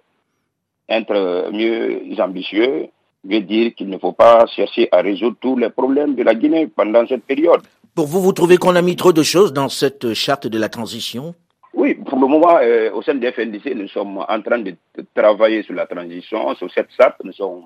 Être 0.88 1.50
mieux 1.52 2.00
ambitieux 2.18 2.88
veut 3.24 3.40
dire 3.40 3.74
qu'il 3.74 3.88
ne 3.88 3.98
faut 3.98 4.12
pas 4.12 4.46
chercher 4.46 4.88
à 4.90 5.02
résoudre 5.02 5.36
tous 5.40 5.56
les 5.56 5.70
problèmes 5.70 6.14
de 6.14 6.22
la 6.22 6.34
Guinée 6.34 6.66
pendant 6.66 7.06
cette 7.06 7.24
période. 7.24 7.60
Pour 7.94 8.06
vous, 8.06 8.20
vous 8.20 8.32
trouvez 8.32 8.56
qu'on 8.56 8.76
a 8.76 8.82
mis 8.82 8.96
trop 8.96 9.12
de 9.12 9.22
choses 9.22 9.52
dans 9.52 9.68
cette 9.68 10.14
charte 10.14 10.46
de 10.46 10.58
la 10.58 10.68
transition? 10.68 11.34
Oui, 11.74 11.94
pour 11.94 12.18
le 12.18 12.26
moment, 12.26 12.58
euh, 12.60 12.90
au 12.92 13.02
sein 13.02 13.14
du 13.14 13.26
FNDC, 13.26 13.74
nous 13.74 13.88
sommes 13.88 14.18
en 14.26 14.42
train 14.42 14.58
de 14.58 14.74
travailler 15.14 15.62
sur 15.62 15.74
la 15.74 15.86
transition, 15.86 16.54
sur 16.54 16.70
cette 16.72 16.88
charte, 16.98 17.16
nous 17.24 17.32
sommes 17.32 17.64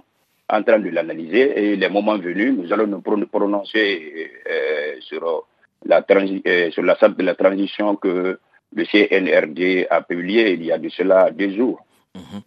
en 0.48 0.62
train 0.62 0.78
de 0.78 0.90
l'analyser 0.90 1.72
et 1.72 1.76
les 1.76 1.88
moments 1.88 2.18
venus, 2.18 2.54
nous 2.56 2.72
allons 2.72 2.86
nous 2.86 3.26
prononcer 3.26 4.30
euh, 4.50 4.94
sur 5.00 5.46
la, 5.86 6.04
euh, 6.10 6.70
sur 6.70 6.82
la 6.82 6.96
charte 6.96 7.16
de 7.16 7.22
la 7.22 7.34
transition 7.34 7.96
que 7.96 8.38
le 8.74 8.84
CNRD 8.84 9.86
a 9.88 10.02
publié 10.02 10.52
il 10.54 10.64
y 10.64 10.72
a 10.72 10.78
de 10.78 10.88
cela 10.88 11.30
deux 11.30 11.54
jours. 11.54 11.84
Mmh. 12.14 12.38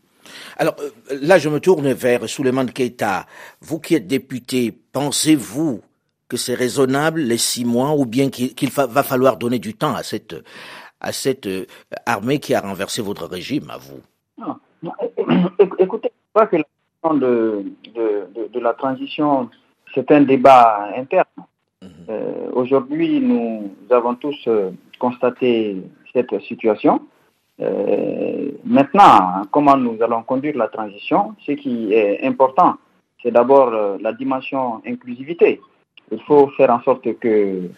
Alors 0.58 0.76
là, 1.22 1.38
je 1.38 1.50
me 1.50 1.60
tourne 1.60 1.91
vers 1.94 2.28
Souleymane 2.28 2.72
Keita. 2.72 3.26
Vous 3.62 3.80
qui 3.80 3.96
êtes 3.96 4.08
député, 4.08 4.74
pensez-vous 4.91 5.82
que 6.28 6.38
c'est 6.38 6.56
raisonnable 6.56 7.22
les 7.22 7.38
six 7.38 7.65
mois 7.65 7.94
ou 7.94 8.06
bien 8.06 8.30
qu'il 8.30 8.70
va 8.72 9.04
falloir 9.04 9.38
donner 9.38 9.60
du 9.60 9.76
temps 9.76 9.96
à 9.96 10.02
cette 10.02 10.36
à 11.06 11.12
cette 11.12 11.48
euh, 11.48 11.65
armée 12.06 12.39
qui 12.39 12.54
a 12.56 12.62
renversé 12.62 13.02
votre 13.02 13.26
régime, 13.28 13.70
à 13.70 13.78
vous 13.78 14.02
non, 14.38 14.56
non, 14.84 14.91
Écoutez, 15.80 16.12
je 16.12 16.30
crois 16.34 16.48
que 16.48 16.58
la 16.58 16.63
question 16.63 17.13
de, 17.26 17.63
de, 17.96 18.50
de, 18.54 18.60
la 18.60 18.74
transition, 18.74 19.50
c'est 19.94 20.10
un 20.12 20.22
débat 20.34 20.89
interne. 21.02 21.38
-hmm. 21.82 21.89
euh, 22.10 22.60
Aujourd'hui, 22.60 23.12
nous 23.32 23.52
avons 24.00 24.15
tous 24.24 24.39
euh, 24.48 24.72
constaté 25.06 25.52
cette 26.13 26.34
situation. 26.50 26.96
Euh, 27.62 28.52
maintenant, 28.65 29.44
comment 29.52 29.78
nous 29.78 29.98
allons 30.02 30.24
conduire 30.24 30.58
la 30.58 30.68
transition 30.68 31.36
Ce 31.46 31.54
qui 31.54 31.94
est 31.94 32.26
important, 32.26 32.76
c'est 33.22 33.32
d'abord 33.32 33.70
euh, 33.74 33.98
la 34.02 34.13
dimension 34.13 34.82
inclusivité. 34.86 35.62
Il 36.12 36.22
faut 36.28 36.48
faire 36.58 36.72
en 36.72 36.82
sorte 36.82 37.08
que 37.20 37.70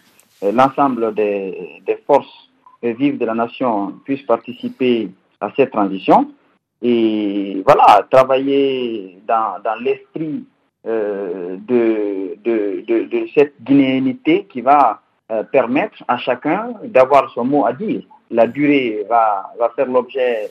euh, 0.42 0.52
l'ensemble 0.52 1.14
des, 1.14 1.80
des 1.86 1.96
forces 2.06 2.47
vives 2.82 3.18
de 3.18 3.26
la 3.26 3.34
nation 3.34 3.94
puissent 4.04 4.22
participer 4.26 5.10
à 5.40 5.50
cette 5.56 5.70
transition 5.70 6.32
et 6.80 7.62
voilà, 7.66 8.06
travailler 8.10 9.18
dans, 9.26 9.60
dans 9.64 9.74
l'esprit 9.80 10.44
euh, 10.86 11.56
de, 11.66 12.36
de, 12.44 12.84
de, 12.86 13.26
cette 13.34 13.54
guinéanité 13.62 14.46
qui 14.48 14.60
va 14.60 15.00
euh, 15.30 15.42
permettre 15.42 16.02
à 16.06 16.18
chacun 16.18 16.74
d'avoir 16.84 17.30
son 17.32 17.44
mot 17.44 17.66
à 17.66 17.72
dire. 17.72 18.02
La 18.30 18.46
durée 18.46 19.04
va, 19.08 19.52
va 19.58 19.70
faire 19.70 19.86
l'objet 19.86 20.50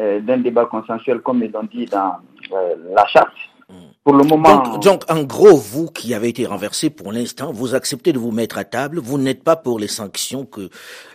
euh, 0.00 0.20
d'un 0.20 0.38
débat 0.38 0.66
consensuel 0.66 1.20
comme 1.20 1.42
ils 1.42 1.50
l'ont 1.50 1.62
dit 1.64 1.86
dans 1.86 2.16
la 2.94 3.06
charte. 3.06 3.34
Pour 4.04 4.14
le 4.14 4.24
moment. 4.24 4.62
Donc, 4.62 4.82
donc, 4.82 5.00
en 5.08 5.22
gros, 5.22 5.56
vous 5.56 5.86
qui 5.86 6.12
avez 6.14 6.28
été 6.28 6.44
renversé 6.46 6.90
pour 6.90 7.12
l'instant, 7.12 7.52
vous 7.52 7.74
acceptez 7.74 8.12
de 8.12 8.18
vous 8.18 8.32
mettre 8.32 8.58
à 8.58 8.64
table. 8.64 8.98
Vous 8.98 9.18
n'êtes 9.18 9.44
pas 9.44 9.56
pour 9.56 9.78
les 9.78 9.88
sanctions 9.88 10.44
que 10.44 10.70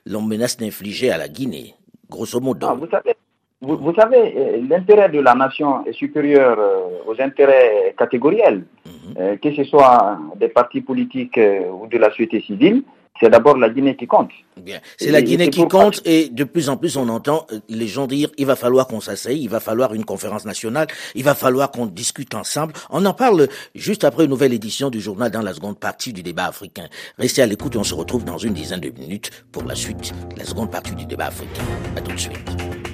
l'on 0.05 0.21
menace 0.21 0.55
d'infliger 0.57 1.11
à 1.11 1.17
la 1.17 1.27
Guinée, 1.27 1.75
grosso 2.09 2.39
modo. 2.39 2.67
Ah, 2.69 2.75
vous 2.75 2.87
savez, 2.89 3.15
vous, 3.61 3.75
vous 3.77 3.93
savez 3.93 4.61
l'intérêt 4.69 5.09
de 5.09 5.19
la 5.19 5.33
nation 5.33 5.85
est 5.85 5.93
supérieur 5.93 6.57
euh, 6.59 7.09
aux 7.09 7.19
intérêts 7.21 7.93
catégoriels, 7.97 8.59
mm 8.85 8.89
-hmm. 8.89 9.19
euh, 9.19 9.37
que 9.37 9.51
ce 9.57 9.63
soit 9.63 10.19
des 10.41 10.49
partis 10.49 10.81
politiques 10.81 11.37
euh, 11.39 11.71
ou 11.77 11.87
de 11.87 11.97
la 11.97 12.09
société 12.09 12.41
civile. 12.41 12.83
C'est 13.19 13.29
d'abord 13.29 13.57
la 13.57 13.69
Guinée 13.69 13.95
qui 13.95 14.07
compte. 14.07 14.29
Bien, 14.57 14.79
c'est 14.97 15.11
la 15.11 15.21
Guinée 15.21 15.49
qui 15.49 15.67
compte 15.67 16.01
et 16.05 16.29
de 16.29 16.43
plus 16.43 16.69
en 16.69 16.77
plus 16.77 16.97
on 16.97 17.09
entend 17.09 17.45
les 17.69 17.87
gens 17.87 18.07
dire 18.07 18.29
il 18.37 18.45
va 18.45 18.55
falloir 18.55 18.87
qu'on 18.87 19.01
s'asseye, 19.01 19.41
il 19.41 19.49
va 19.49 19.59
falloir 19.59 19.93
une 19.93 20.05
conférence 20.05 20.45
nationale, 20.45 20.87
il 21.15 21.23
va 21.23 21.35
falloir 21.35 21.71
qu'on 21.71 21.85
discute 21.85 22.35
ensemble. 22.35 22.73
On 22.89 23.05
en 23.05 23.13
parle 23.13 23.47
juste 23.75 24.03
après 24.03 24.25
une 24.25 24.29
nouvelle 24.29 24.53
édition 24.53 24.89
du 24.89 24.99
journal 24.99 25.31
dans 25.31 25.41
la 25.41 25.53
seconde 25.53 25.79
partie 25.79 26.13
du 26.13 26.23
débat 26.23 26.45
africain. 26.45 26.87
Restez 27.17 27.41
à 27.41 27.45
l'écoute, 27.45 27.75
on 27.75 27.83
se 27.83 27.93
retrouve 27.93 28.25
dans 28.25 28.37
une 28.37 28.53
dizaine 28.53 28.81
de 28.81 28.89
minutes 28.89 29.31
pour 29.51 29.63
la 29.63 29.75
suite, 29.75 30.13
la 30.37 30.45
seconde 30.45 30.71
partie 30.71 30.95
du 30.95 31.05
débat 31.05 31.27
africain. 31.27 31.63
À 31.95 32.01
tout 32.01 32.11
de 32.11 32.19
suite. 32.19 32.86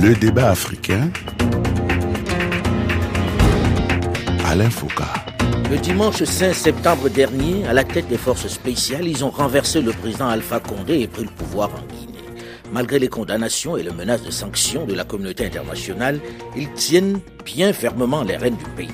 Le 0.00 0.14
débat 0.14 0.50
africain. 0.50 1.10
Alain 4.46 4.70
Foucault. 4.70 5.02
Le 5.68 5.76
dimanche 5.76 6.22
5 6.22 6.54
septembre 6.54 7.08
dernier, 7.08 7.66
à 7.66 7.72
la 7.72 7.82
tête 7.82 8.06
des 8.06 8.16
forces 8.16 8.46
spéciales, 8.46 9.08
ils 9.08 9.24
ont 9.24 9.30
renversé 9.30 9.80
le 9.80 9.90
président 9.90 10.28
Alpha 10.28 10.60
Condé 10.60 11.00
et 11.00 11.08
pris 11.08 11.24
le 11.24 11.30
pouvoir 11.30 11.70
en 11.70 11.84
Guinée. 11.92 12.18
Malgré 12.72 13.00
les 13.00 13.08
condamnations 13.08 13.76
et 13.76 13.82
les 13.82 13.90
menaces 13.90 14.22
de 14.22 14.30
sanctions 14.30 14.86
de 14.86 14.94
la 14.94 15.02
communauté 15.02 15.44
internationale, 15.44 16.20
ils 16.56 16.70
tiennent 16.74 17.18
bien 17.44 17.72
fermement 17.72 18.22
les 18.22 18.36
rênes 18.36 18.56
du 18.56 18.70
pays. 18.76 18.88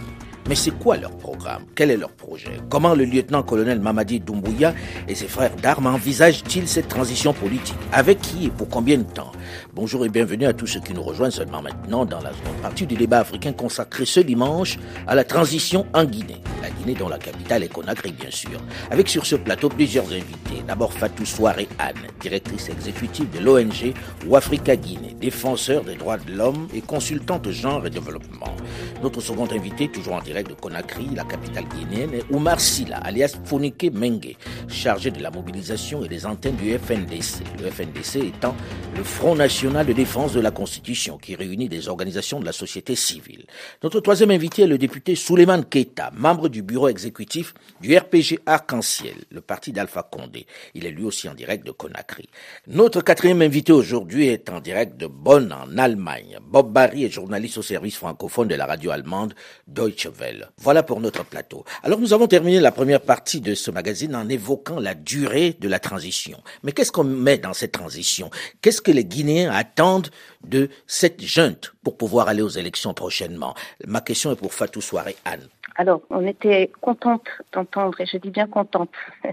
Mais 0.47 0.55
c'est 0.55 0.73
quoi 0.73 0.99
leur 0.99 1.17
programme? 1.17 1.62
Quel 1.75 1.90
est 1.90 1.97
leur 1.97 2.12
projet? 2.12 2.61
Comment 2.69 2.95
le 2.95 3.07
lieutenant-colonel 3.07 3.81
Mamadi 3.81 4.21
Doumbouya 4.21 4.75
et 5.09 5.14
ses 5.14 5.27
frères 5.27 5.57
d'armes 5.57 5.87
envisagent-ils 5.87 6.69
cette 6.69 6.88
transition 6.88 7.33
politique? 7.33 7.79
Avec 7.93 8.21
qui 8.21 8.47
et 8.47 8.51
pour 8.51 8.69
combien 8.69 8.99
de 8.99 9.05
temps? 9.05 9.33
Bonjour 9.77 10.07
et 10.07 10.09
bienvenue 10.09 10.47
à 10.47 10.53
tous 10.53 10.69
ceux 10.69 10.79
qui 10.79 10.95
nous 10.95 11.03
rejoignent 11.03 11.33
seulement 11.33 11.61
maintenant 11.61 12.05
dans 12.05 12.21
la 12.21 12.33
seconde 12.33 12.63
partie 12.63 12.87
du 12.87 12.95
débat 12.95 13.19
africain 13.19 13.53
consacré 13.53 14.05
ce 14.05 14.21
dimanche 14.21 14.79
à 15.09 15.17
la 15.17 15.25
transition 15.25 15.85
en 15.93 16.05
Guinée. 16.05 16.41
La 16.63 16.71
Guinée 16.71 16.95
dont 16.95 17.09
la 17.09 17.19
capitale 17.19 17.65
est 17.65 17.69
Conakry 17.69 18.13
bien 18.13 18.31
sûr. 18.31 18.61
Avec 18.93 19.09
sur 19.09 19.27
ce 19.27 19.35
plateau 19.35 19.69
plusieurs 19.69 20.07
invités. 20.13 20.63
D'abord 20.69 20.93
Fatou 20.93 21.27
Soare 21.27 21.57
Anne, 21.81 21.97
directrice 22.21 22.69
exécutive 22.69 23.29
de 23.31 23.41
l'ONG 23.41 23.93
Ouafrica 24.29 24.77
Guinée, 24.77 25.17
défenseur 25.21 25.83
des 25.83 25.97
droits 25.97 26.19
de 26.19 26.33
l'homme 26.33 26.69
et 26.73 26.81
consultante 26.81 27.51
genre 27.51 27.85
et 27.85 27.91
développement. 27.91 28.55
Notre 29.03 29.21
second 29.21 29.49
invité, 29.51 29.89
toujours 29.89 30.15
en 30.15 30.23
direct 30.23 30.49
de 30.51 30.55
Conakry, 30.55 31.09
la 31.15 31.25
capitale 31.25 31.65
guinéenne, 31.77 32.15
et 32.15 32.23
Oumar 32.31 32.61
Silla, 32.61 32.99
alias 32.99 33.37
Fonike 33.45 33.93
Mengue, 33.93 34.37
chargé 34.69 35.11
de 35.11 35.21
la 35.21 35.31
mobilisation 35.31 36.05
et 36.05 36.09
des 36.09 36.25
antennes 36.25 36.57
du 36.57 36.73
FNDC. 36.79 37.43
Le 37.61 37.71
FNDC 37.71 38.29
étant 38.29 38.55
le 38.97 39.03
Front 39.03 39.35
National 39.35 39.63
de 39.64 39.92
Défense 39.94 40.35
de 40.35 40.40
la 40.40 40.50
Constitution, 40.50 41.16
qui 41.16 41.35
réunit 41.35 41.70
des 41.70 41.88
organisations 41.88 42.38
de 42.38 42.44
la 42.44 42.53
société 42.53 42.94
civile. 42.94 43.46
Notre 43.83 44.00
troisième 44.00 44.31
invité 44.31 44.62
est 44.62 44.66
le 44.66 44.77
député 44.77 45.14
Souleymane 45.14 45.64
Keita, 45.64 46.11
membre 46.14 46.50
du 46.50 46.62
bureau 46.62 46.88
exécutif 46.88 47.55
du 47.81 47.96
RPG 47.96 48.40
Arc-en-Ciel, 48.44 49.14
le 49.31 49.40
parti 49.40 49.72
d'Alpha 49.72 50.03
Condé. 50.03 50.46
Il 50.74 50.85
est 50.85 50.90
lui 50.90 51.05
aussi 51.05 51.31
en 51.31 51.35
direct 51.35 51.66
de 51.66 51.70
Conakry. 51.70 52.29
Notre 52.66 53.00
quatrième 53.00 53.40
invité 53.40 53.72
aujourd'hui 53.72 54.29
est 54.29 54.50
en 54.50 54.61
direct 54.61 54.98
de 54.98 55.07
Bonn, 55.07 55.50
en 55.50 55.79
Allemagne. 55.79 56.38
Bob 56.46 56.70
Barry 56.70 57.05
est 57.05 57.11
journaliste 57.11 57.57
au 57.57 57.62
service 57.62 57.96
francophone 57.96 58.48
de 58.48 58.57
la 58.57 58.66
radio 58.66 58.90
allemande 58.90 59.33
Deutsche 59.66 60.09
Welle. 60.18 60.50
Voilà 60.59 60.83
pour 60.83 61.00
notre 61.00 61.24
plateau. 61.24 61.64
Alors 61.83 62.00
nous 62.00 62.12
avons 62.12 62.27
terminé 62.27 62.61
la 62.61 62.70
première 62.70 63.00
partie 63.00 63.40
de 63.40 63.55
ce 63.55 63.70
magazine 63.70 64.14
en 64.14 64.29
évoquant 64.29 64.79
la 64.79 64.94
durée 64.94 65.57
de 65.59 65.68
la 65.68 65.79
transition. 65.79 66.42
Mais 66.62 66.72
qu'est-ce 66.72 66.92
qu'on 66.92 67.05
met 67.05 67.38
dans 67.38 67.55
cette 67.55 67.72
transition? 67.72 68.31
Qu'est-ce 68.61 68.83
que 68.83 68.92
les 68.92 69.07
Guinéens 69.07 69.54
attendent 69.55 70.11
de 70.46 70.68
cette 70.87 71.22
junte 71.22 71.74
pour 71.83 71.96
pouvoir 71.96 72.28
aller 72.28 72.42
aux 72.42 72.48
élections 72.48 72.94
prochainement 72.94 73.54
Ma 73.87 74.00
question 74.00 74.33
est 74.33 74.37
pour 74.37 74.54
Fatou 74.54 74.80
Soare 74.80 75.09
Anne. 75.24 75.48
Alors, 75.76 76.02
on 76.11 76.24
était 76.26 76.70
contente 76.80 77.26
d'entendre, 77.52 78.00
et 78.00 78.07
je 78.07 78.16
dis 78.16 78.30
bien 78.30 78.46
contente, 78.46 78.90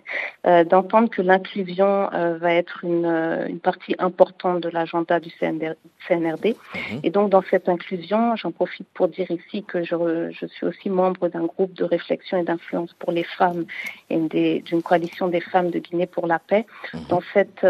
euh, 0.48 0.64
d'entendre 0.64 1.10
que 1.10 1.22
l'inclusion 1.22 2.12
euh, 2.14 2.38
va 2.38 2.54
être 2.54 2.84
une, 2.84 3.06
euh, 3.06 3.48
une, 3.48 3.60
partie 3.60 3.96
importante 4.00 4.62
de 4.62 4.70
l'agenda 4.70 5.20
du 5.20 5.30
CNRD. 5.30 6.56
Mhm. 6.74 7.00
Et 7.04 7.12
donc, 7.12 7.30
dans 7.30 7.44
cette 7.52 7.70
inclusion, 7.70 8.36
j'en 8.38 8.52
profite 8.52 8.88
pour 8.96 9.08
dire 9.08 9.30
ici 9.30 9.64
que 9.64 9.84
je, 9.84 10.32
je 10.32 10.46
suis 10.48 10.66
aussi 10.66 10.90
membre 10.90 11.28
d'un 11.28 11.46
groupe 11.46 11.74
de 11.74 11.84
réflexion 11.84 12.40
et 12.40 12.44
d'influence 12.44 12.94
pour 12.94 13.12
les 13.12 13.24
femmes 13.24 13.66
et 14.10 14.62
d'une 14.62 14.82
coalition 14.82 15.28
des 15.28 15.42
femmes 15.42 15.70
de 15.70 15.78
Guinée 15.78 16.08
pour 16.08 16.26
la 16.26 16.40
paix. 16.40 16.66
Mhm. 16.94 17.02
Dans 17.10 17.22
cette 17.34 17.64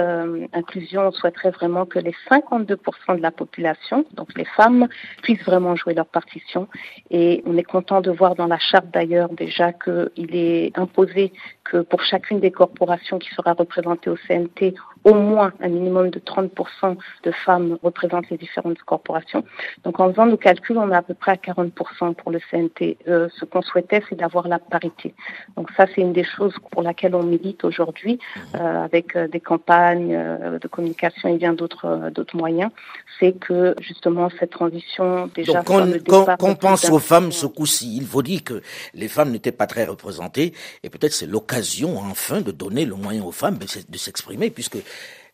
inclusion, 0.53 1.07
on 1.07 1.11
souhaiterait 1.11 1.51
vraiment 1.51 1.85
que 1.85 1.99
les 1.99 2.15
52% 2.29 3.17
de 3.17 3.21
la 3.21 3.30
population, 3.31 4.05
donc 4.13 4.29
les 4.35 4.45
femmes, 4.45 4.87
puissent 5.23 5.43
vraiment 5.43 5.75
jouer 5.75 5.93
leur 5.93 6.05
partition. 6.05 6.67
Et 7.09 7.43
on 7.45 7.57
est 7.57 7.63
content 7.63 8.01
de 8.01 8.11
voir 8.11 8.35
dans 8.35 8.47
la 8.47 8.59
charte 8.59 8.87
d'ailleurs 8.93 9.29
déjà 9.29 9.73
qu'il 9.73 10.35
est 10.35 10.77
imposé 10.77 11.33
que 11.63 11.77
pour 11.77 12.03
chacune 12.03 12.39
des 12.39 12.51
corporations 12.51 13.19
qui 13.19 13.29
sera 13.29 13.53
représentée 13.53 14.09
au 14.09 14.17
CNT, 14.27 14.75
au 15.03 15.13
moins 15.13 15.51
un 15.61 15.69
minimum 15.69 16.09
de 16.09 16.19
30% 16.19 16.97
de 17.23 17.31
femmes 17.31 17.77
représentent 17.83 18.29
les 18.29 18.37
différentes 18.37 18.81
corporations. 18.83 19.43
Donc 19.83 19.99
en 19.99 20.11
faisant 20.11 20.25
nos 20.25 20.37
calculs, 20.37 20.77
on 20.77 20.91
est 20.91 20.95
à 20.95 21.01
peu 21.01 21.13
près 21.13 21.31
à 21.31 21.35
40% 21.35 22.13
pour 22.15 22.31
le 22.31 22.39
CNT. 22.51 22.97
Euh, 23.07 23.27
ce 23.39 23.45
qu'on 23.45 23.61
souhaitait, 23.61 24.03
c'est 24.09 24.15
d'avoir 24.15 24.47
la 24.47 24.59
parité. 24.59 25.13
Donc 25.57 25.69
ça, 25.75 25.85
c'est 25.93 26.01
une 26.01 26.13
des 26.13 26.23
choses 26.23 26.53
pour 26.71 26.83
laquelle 26.83 27.15
on 27.15 27.23
milite 27.23 27.63
aujourd'hui, 27.63 28.19
euh, 28.55 28.83
avec 28.83 29.15
euh, 29.15 29.27
des 29.27 29.39
campagnes 29.39 30.17
de 30.61 30.67
communication 30.67 31.29
et 31.29 31.37
bien 31.37 31.53
d'autres 31.53 32.11
d'autres 32.11 32.35
moyens. 32.35 32.71
C'est 33.19 33.33
que 33.33 33.75
justement 33.81 34.29
cette 34.39 34.51
transition 34.51 35.29
déjà. 35.33 35.63
Donc 35.63 36.37
qu'on 36.37 36.55
pense 36.55 36.89
aux 36.89 36.99
femmes 36.99 37.31
ce 37.31 37.45
coup-ci, 37.45 37.97
il 37.97 38.05
faut 38.05 38.21
dire 38.21 38.43
que 38.43 38.61
les 38.93 39.07
femmes 39.07 39.31
n'étaient 39.31 39.51
pas 39.51 39.67
très 39.67 39.85
représentées 39.85 40.53
et 40.83 40.89
peut-être 40.89 41.13
c'est 41.13 41.25
l'occasion 41.25 41.97
enfin 41.97 42.41
de 42.41 42.51
donner 42.51 42.85
le 42.85 42.95
moyen 42.95 43.23
aux 43.23 43.31
femmes 43.31 43.57
de 43.57 43.97
s'exprimer 43.97 44.49
puisque 44.49 44.77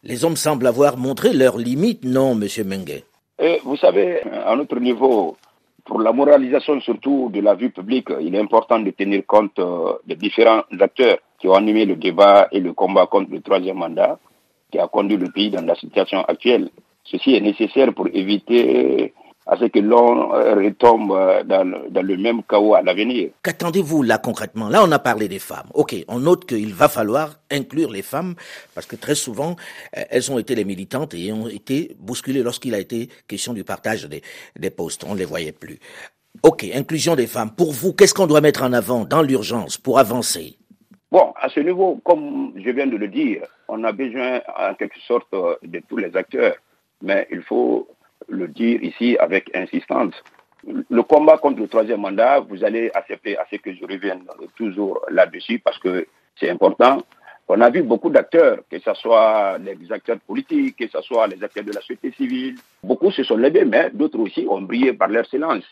les 0.03 0.23
hommes 0.23 0.35
semblent 0.35 0.67
avoir 0.67 0.97
montré 0.97 1.33
leurs 1.33 1.57
limites, 1.57 2.03
non, 2.05 2.35
Monsieur 2.35 2.63
Mengue 2.63 3.03
Vous 3.63 3.77
savez, 3.77 4.21
à 4.45 4.55
notre 4.55 4.79
niveau, 4.79 5.37
pour 5.85 6.01
la 6.01 6.11
moralisation 6.11 6.79
surtout 6.81 7.29
de 7.33 7.41
la 7.41 7.55
vue 7.55 7.71
publique, 7.71 8.09
il 8.21 8.35
est 8.35 8.39
important 8.39 8.79
de 8.79 8.91
tenir 8.91 9.25
compte 9.25 9.57
euh, 9.59 9.93
des 10.05 10.15
différents 10.15 10.63
acteurs 10.79 11.17
qui 11.39 11.47
ont 11.47 11.53
animé 11.53 11.85
le 11.85 11.95
débat 11.95 12.47
et 12.51 12.59
le 12.59 12.73
combat 12.73 13.07
contre 13.07 13.31
le 13.31 13.41
troisième 13.41 13.77
mandat, 13.77 14.19
qui 14.71 14.79
a 14.79 14.87
conduit 14.87 15.17
le 15.17 15.31
pays 15.31 15.49
dans 15.49 15.65
la 15.65 15.75
situation 15.75 16.23
actuelle. 16.25 16.69
Ceci 17.05 17.35
est 17.35 17.41
nécessaire 17.41 17.93
pour 17.93 18.07
éviter 18.13 19.13
à 19.47 19.55
ce 19.55 19.65
que 19.65 19.79
l'on 19.79 20.33
euh, 20.33 20.55
retombe 20.55 21.11
euh, 21.11 21.43
dans, 21.43 21.63
le 21.63 22.17
même 22.17 22.41
chaos 22.43 22.75
à 22.75 22.81
l'avenir. 22.81 23.29
Qu'attendez-vous 23.43 24.03
là 24.03 24.17
concrètement? 24.17 24.67
Là, 24.67 24.83
on 24.83 24.91
a 24.91 24.99
parlé 24.99 25.27
des 25.27 25.39
femmes. 25.39 25.67
Ok, 25.73 25.95
on 26.07 26.19
note 26.19 26.45
qu'il 26.45 26.73
va 26.73 26.89
falloir 26.89 27.35
inclure 27.49 27.91
les 27.91 28.01
femmes 28.01 28.35
parce 28.75 28.85
que 28.85 28.95
très 28.95 29.15
souvent, 29.15 29.55
euh, 29.97 30.01
elles 30.09 30.31
ont 30.31 30.37
été 30.37 30.53
les 30.53 30.65
militantes 30.65 31.13
et 31.13 31.31
ont 31.31 31.47
été 31.47 31.95
bousculées 31.99 32.43
lorsqu'il 32.43 32.75
a 32.75 32.79
été 32.79 33.09
question 33.27 33.53
du 33.53 33.63
partage 33.63 34.05
des, 34.05 34.21
des 34.57 34.69
postes. 34.69 35.05
On 35.07 35.13
ne 35.13 35.19
les 35.19 35.25
voyait 35.25 35.53
plus. 35.53 35.79
Ok, 36.43 36.65
inclusion 36.73 37.15
des 37.15 37.27
femmes. 37.27 37.51
Pour 37.55 37.71
vous, 37.71 37.93
qu'est-ce 37.93 38.13
qu'on 38.13 38.27
doit 38.27 38.41
mettre 38.41 38.63
en 38.63 38.73
avant 38.73 39.05
dans 39.05 39.21
l'urgence 39.21 39.77
pour 39.77 39.97
avancer? 39.97 40.57
Bon, 41.09 41.33
à 41.37 41.47
ce 41.47 41.61
niveau, 41.61 41.99
comme 42.03 42.51
je 42.57 42.69
viens 42.69 42.85
de 42.85 42.97
le 42.97 43.07
dire, 43.07 43.43
on 43.69 43.83
a 43.85 43.93
besoin 43.93 44.41
en 44.57 44.73
quelque 44.75 44.99
sorte 45.07 45.31
de 45.31 45.81
tous 45.87 45.97
les 45.97 46.15
acteurs, 46.17 46.55
mais 47.01 47.27
il 47.31 47.41
faut 47.41 47.87
le 48.27 48.47
dire 48.47 48.83
ici 48.83 49.17
avec 49.19 49.55
insistance. 49.55 50.13
Le 50.89 51.03
combat 51.03 51.37
contre 51.37 51.61
le 51.61 51.67
troisième 51.67 52.01
mandat, 52.01 52.39
vous 52.39 52.63
allez 52.63 52.91
accepter 52.93 53.37
à 53.37 53.45
ce 53.49 53.57
que 53.57 53.73
je 53.73 53.85
revienne 53.85 54.23
toujours 54.55 55.05
là-dessus 55.09 55.59
parce 55.59 55.79
que 55.79 56.07
c'est 56.39 56.49
important. 56.49 57.01
On 57.47 57.61
a 57.61 57.69
vu 57.69 57.81
beaucoup 57.81 58.09
d'acteurs, 58.09 58.59
que 58.69 58.77
ce 58.79 58.93
soit 58.95 59.57
les 59.59 59.77
acteurs 59.91 60.19
politiques, 60.19 60.75
que 60.77 60.87
ce 60.89 61.01
soit 61.01 61.27
les 61.27 61.41
acteurs 61.41 61.63
de 61.63 61.71
la 61.71 61.79
société 61.79 62.11
civile. 62.11 62.55
Beaucoup 62.83 63.11
se 63.11 63.23
sont 63.23 63.37
levés, 63.37 63.63
mais 63.63 63.89
d'autres 63.93 64.19
aussi 64.19 64.45
ont 64.49 64.61
brillé 64.61 64.91
par 64.91 65.07
leur 65.07 65.25
silence. 65.27 65.63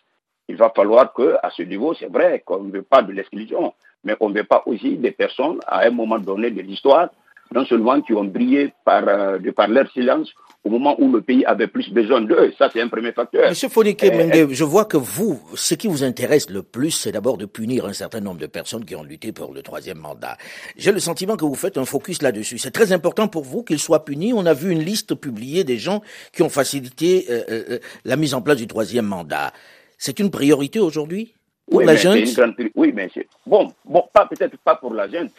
Il 0.47 0.55
va 0.55 0.71
falloir 0.73 1.11
que, 1.11 1.35
à 1.43 1.49
ce 1.49 1.63
niveau, 1.63 1.93
c'est 1.93 2.09
vrai 2.09 2.41
qu'on 2.45 2.63
ne 2.63 2.71
veut 2.71 2.83
pas 2.83 3.01
de 3.01 3.11
l'exclusion, 3.11 3.73
mais 4.05 4.15
on 4.21 4.29
ne 4.29 4.35
veut 4.35 4.45
pas 4.45 4.63
aussi 4.67 4.95
des 4.95 5.11
personnes, 5.11 5.59
à 5.67 5.81
un 5.85 5.89
moment 5.89 6.19
donné 6.19 6.49
de 6.51 6.61
l'histoire, 6.61 7.09
non 7.53 7.65
seulement 7.65 8.01
qui 8.01 8.13
ont 8.13 8.23
brillé 8.23 8.73
par, 8.84 9.08
euh, 9.08 9.38
de 9.38 9.51
par 9.51 9.67
leur 9.67 9.89
silence, 9.91 10.34
au 10.65 10.69
moment 10.69 10.95
où 10.99 11.12
le 11.12 11.21
pays 11.21 11.45
avait 11.45 11.67
plus 11.67 11.89
besoin 11.91 12.21
d'eux. 12.21 12.51
Ça, 12.58 12.69
c'est 12.73 12.81
un 12.81 12.88
premier 12.88 13.12
facteur. 13.12 13.49
Monsieur 13.49 13.69
Fonike 13.69 14.03
euh, 14.03 14.47
je 14.49 14.63
vois 14.63 14.86
que 14.86 14.97
vous, 14.97 15.39
ce 15.53 15.75
qui 15.75 15.88
vous 15.88 16.03
intéresse 16.03 16.49
le 16.49 16.63
plus, 16.63 16.89
c'est 16.89 17.12
d'abord 17.12 17.38
de 17.38 17.45
punir 17.45 17.86
un 17.86 17.93
certain 17.93 18.19
nombre 18.19 18.39
de 18.39 18.47
personnes 18.47 18.84
qui 18.84 18.95
ont 18.95 19.03
lutté 19.03 19.31
pour 19.31 19.53
le 19.53 19.62
troisième 19.62 19.99
mandat. 19.99 20.38
J'ai 20.75 20.91
le 20.91 20.99
sentiment 20.99 21.38
que 21.38 21.45
vous 21.45 21.53
faites 21.55 21.77
un 21.77 21.86
focus 21.86 22.23
là-dessus. 22.23 22.58
C'est 22.58 22.71
très 22.71 22.91
important 22.91 23.27
pour 23.27 23.43
vous 23.43 23.63
qu'ils 23.63 23.79
soient 23.79 24.03
punis. 24.03 24.34
On 24.34 24.47
a 24.47 24.55
vu 24.55 24.71
une 24.71 24.81
liste 24.81 25.13
publiée 25.13 25.63
des 25.63 25.77
gens 25.77 26.01
qui 26.34 26.41
ont 26.41 26.49
facilité 26.49 27.27
euh, 27.29 27.43
euh, 27.49 27.79
la 28.03 28.15
mise 28.15 28.34
en 28.34 28.41
place 28.41 28.58
du 28.58 28.65
troisième 28.65 29.05
mandat. 29.05 29.53
C'est 29.99 30.19
une 30.19 30.31
priorité 30.31 30.79
aujourd'hui 30.79 31.36
pour 31.69 31.79
oui, 31.79 31.86
la 31.86 31.95
junte? 31.95 32.27
Oui, 32.75 32.91
mais 32.93 33.10
c'est... 33.13 33.27
Bon, 33.45 33.71
bon 33.86 34.03
pas, 34.12 34.25
peut-être 34.25 34.58
pas 34.58 34.75
pour 34.75 34.93
la 34.93 35.08
junte, 35.08 35.31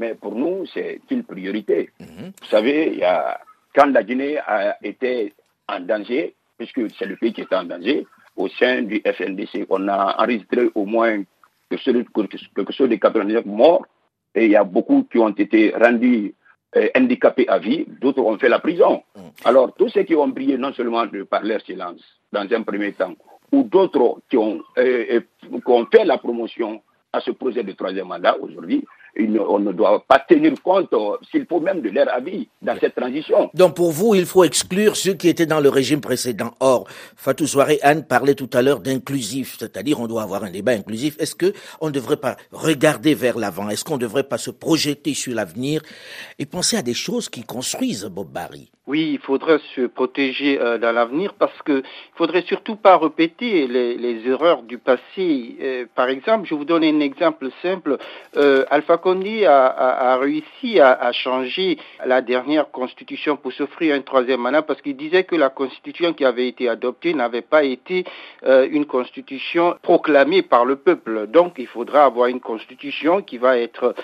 mais 0.00 0.14
pour 0.14 0.34
nous, 0.34 0.64
c'est 0.72 1.00
une 1.10 1.24
priorité. 1.24 1.90
Mhm. 2.00 2.32
Vous 2.40 2.48
savez, 2.48 2.78
il 2.94 2.98
y 3.00 3.04
a 3.04 3.38
quand 3.74 3.92
la 3.92 4.02
Guinée 4.02 4.38
a 4.38 4.76
été 4.82 5.34
en 5.68 5.80
danger, 5.80 6.34
puisque 6.56 6.90
c'est 6.96 7.04
le 7.06 7.16
pays 7.16 7.32
qui 7.32 7.42
était 7.42 7.54
en 7.54 7.64
danger, 7.64 8.06
au 8.34 8.48
sein 8.48 8.82
du 8.82 9.02
FNDC, 9.04 9.66
on 9.68 9.86
a 9.88 10.16
enregistré 10.22 10.70
au 10.74 10.86
moins 10.86 11.22
quelque 11.68 12.72
chose 12.72 12.88
de 12.88 12.96
89 12.96 13.44
morts, 13.44 13.86
et 14.34 14.46
il 14.46 14.50
y 14.50 14.56
a 14.56 14.64
beaucoup 14.64 15.06
qui 15.10 15.18
ont 15.18 15.28
été 15.28 15.72
rendus 15.76 16.34
euh, 16.76 16.88
handicapés 16.96 17.48
à 17.48 17.58
vie, 17.58 17.84
d'autres 18.00 18.22
ont 18.22 18.38
fait 18.38 18.48
la 18.48 18.60
prison. 18.60 19.02
Mm. 19.14 19.20
Alors, 19.44 19.74
tous 19.74 19.88
ceux 19.90 20.04
qui 20.04 20.14
ont 20.14 20.28
brillé 20.28 20.56
non 20.56 20.72
seulement 20.72 21.04
de 21.06 21.24
par 21.24 21.42
leur 21.44 21.60
silence, 21.60 22.00
dans 22.32 22.46
un 22.50 22.62
premier 22.62 22.92
temps, 22.92 23.14
ou 23.52 23.64
d'autres 23.64 24.20
qui, 24.30 24.36
ont, 24.36 24.62
euh, 24.78 25.04
euh, 25.12 25.20
qui 25.42 25.70
ont 25.70 25.86
fait 25.92 26.04
la 26.04 26.18
promotion 26.18 26.80
à 27.12 27.20
ce 27.20 27.32
projet 27.32 27.64
de 27.64 27.72
troisième 27.72 28.06
mandat 28.06 28.36
aujourd'hui, 28.38 28.84
on 29.38 29.58
ne 29.58 29.72
doit 29.72 30.04
pas 30.06 30.18
tenir 30.18 30.52
compte, 30.62 30.92
euh, 30.92 31.16
s'il 31.30 31.46
faut 31.46 31.60
même, 31.60 31.80
de 31.80 31.90
leur 31.90 32.12
avis 32.12 32.48
dans 32.62 32.78
cette 32.78 32.94
transition. 32.94 33.50
Donc 33.54 33.74
pour 33.74 33.90
vous, 33.90 34.14
il 34.14 34.26
faut 34.26 34.44
exclure 34.44 34.96
ceux 34.96 35.14
qui 35.14 35.28
étaient 35.28 35.46
dans 35.46 35.60
le 35.60 35.68
régime 35.68 36.00
précédent. 36.00 36.52
Or, 36.60 36.86
Fatou 37.16 37.46
Soare 37.46 37.70
Anne 37.82 38.04
parlait 38.04 38.34
tout 38.34 38.50
à 38.52 38.62
l'heure 38.62 38.80
d'inclusif, 38.80 39.56
c'est-à-dire 39.58 40.00
on 40.00 40.06
doit 40.06 40.22
avoir 40.22 40.44
un 40.44 40.50
débat 40.50 40.72
inclusif. 40.72 41.16
Est-ce 41.18 41.34
que 41.34 41.52
on 41.80 41.86
ne 41.86 41.92
devrait 41.92 42.16
pas 42.16 42.36
regarder 42.52 43.14
vers 43.14 43.38
l'avant? 43.38 43.68
Est-ce 43.68 43.84
qu'on 43.84 43.94
ne 43.94 44.00
devrait 44.00 44.24
pas 44.24 44.38
se 44.38 44.50
projeter 44.50 45.14
sur 45.14 45.34
l'avenir 45.34 45.82
et 46.38 46.46
penser 46.46 46.76
à 46.76 46.82
des 46.82 46.94
choses 46.94 47.28
qui 47.28 47.42
construisent 47.44 48.04
Bob 48.04 48.30
Barry? 48.32 48.70
Oui, 48.90 49.10
il 49.12 49.18
faudrait 49.20 49.60
se 49.76 49.82
protéger 49.86 50.60
euh, 50.60 50.76
dans 50.76 50.90
l'avenir 50.90 51.34
parce 51.34 51.56
que 51.62 51.78
il 51.80 52.16
faudrait 52.16 52.42
surtout 52.42 52.74
pas 52.74 52.98
répéter 52.98 53.68
les, 53.68 54.26
erreurs 54.26 54.62
du 54.62 54.78
passé. 54.78 55.56
Euh, 55.60 55.86
par 55.94 56.08
exemple, 56.08 56.48
je 56.48 56.54
vous 56.56 56.64
donne 56.64 56.82
un 56.82 56.98
exemple 56.98 57.50
simple. 57.62 57.98
Euh, 58.36 58.64
Alpha 58.68 58.96
Condé 58.96 59.09
a, 59.46 60.16
réussi 60.18 60.80
à, 60.80 61.12
changer 61.12 61.78
la 62.04 62.20
dernière 62.20 62.70
constitution 62.70 63.36
pour 63.36 63.52
s'offrir 63.52 63.94
un 63.94 64.00
troisième 64.00 64.40
mandat 64.40 64.62
parce 64.62 64.80
qu'il 64.80 64.96
disait 64.96 65.24
que 65.24 65.36
la 65.36 65.50
constitution 65.50 66.12
qui 66.12 66.24
avait 66.24 66.48
été 66.48 66.68
adoptée 66.68 67.14
n'avait 67.14 67.42
pas 67.42 67.64
été 67.64 68.04
une 68.46 68.86
constitution 68.86 69.76
proclamée 69.82 70.42
par 70.42 70.64
le 70.64 70.76
peuple. 70.76 71.26
Donc, 71.26 71.54
il 71.58 71.66
faudra 71.66 72.04
avoir 72.04 72.28
une 72.28 72.40
constitution 72.40 73.22
qui 73.22 73.38
va 73.38 73.58
être 73.58 73.94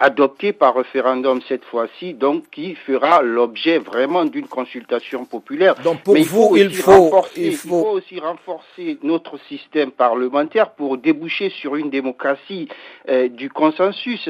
adoptée 0.00 0.52
par 0.52 0.74
référendum 0.74 1.40
cette 1.48 1.64
fois-ci, 1.64 2.14
donc 2.14 2.44
qui 2.50 2.74
fera 2.74 3.22
l'objet 3.22 3.78
vraiment 3.78 4.24
d'une 4.24 4.46
consultation 4.46 5.24
populaire. 5.24 5.74
Donc 5.82 6.02
pour 6.02 6.16
vous, 6.16 6.56
il, 6.56 6.70
faut, 6.74 7.24
il, 7.36 7.54
faut... 7.54 7.86
aussi 7.90 8.20
renforcer 8.20 8.98
notre 9.02 9.38
système 9.48 9.90
parlementaire 9.90 10.70
pour 10.70 10.98
déboucher 10.98 11.50
sur 11.50 11.76
une 11.76 11.90
démocratie 11.90 12.68
euh, 13.08 13.28
du 13.28 13.50
consensus. 13.50 14.28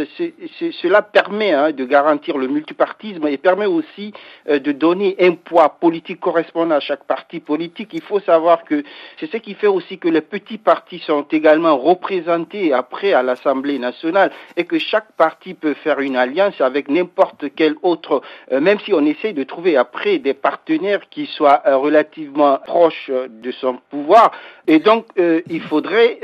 Cela 0.82 1.02
permet 1.02 1.52
hein, 1.52 1.72
de 1.72 1.84
garantir 1.84 2.38
le 2.38 2.48
multipartisme 2.48 3.26
et 3.26 3.36
permet 3.36 3.66
aussi 3.66 4.12
euh, 4.48 4.58
de 4.58 4.72
donner 4.72 5.16
un 5.20 5.32
poids 5.32 5.68
politique 5.80 6.20
correspondant 6.20 6.76
à 6.76 6.80
chaque 6.80 7.04
parti 7.04 7.40
politique. 7.40 7.90
Il 7.92 8.02
faut 8.02 8.20
savoir 8.20 8.64
que 8.64 8.82
c'est 9.18 9.30
ce 9.30 9.36
qui 9.36 9.54
fait 9.54 9.66
aussi 9.66 9.98
que 9.98 10.08
les 10.08 10.20
petits 10.20 10.58
partis 10.58 10.98
sont 11.00 11.22
également 11.30 11.76
représentés 11.76 12.72
après 12.72 13.12
à 13.12 13.22
l'Assemblée 13.22 13.78
nationale 13.78 14.30
et 14.56 14.64
que 14.64 14.78
chaque 14.78 15.12
parti 15.12 15.54
peut 15.54 15.74
faire 15.74 16.00
une 16.00 16.16
alliance 16.16 16.60
avec 16.60 16.88
n'importe 16.88 17.46
quel 17.54 17.74
autre, 17.82 18.22
euh, 18.52 18.60
même 18.60 18.78
si 18.80 18.92
on 18.92 19.04
essaie 19.04 19.32
de 19.32 19.44
trouver 19.44 19.76
après 19.76 20.18
des 20.18 20.34
partenaires 20.34 21.08
qui 21.10 21.26
soient 21.26 21.62
euh, 21.66 21.76
relativement 21.76 22.58
proches 22.64 23.10
de 23.10 23.50
son 23.52 23.78
pouvoir. 23.90 24.32
Et 24.66 24.80
donc, 24.80 25.06
il, 25.16 25.62
faudrait, 25.62 26.18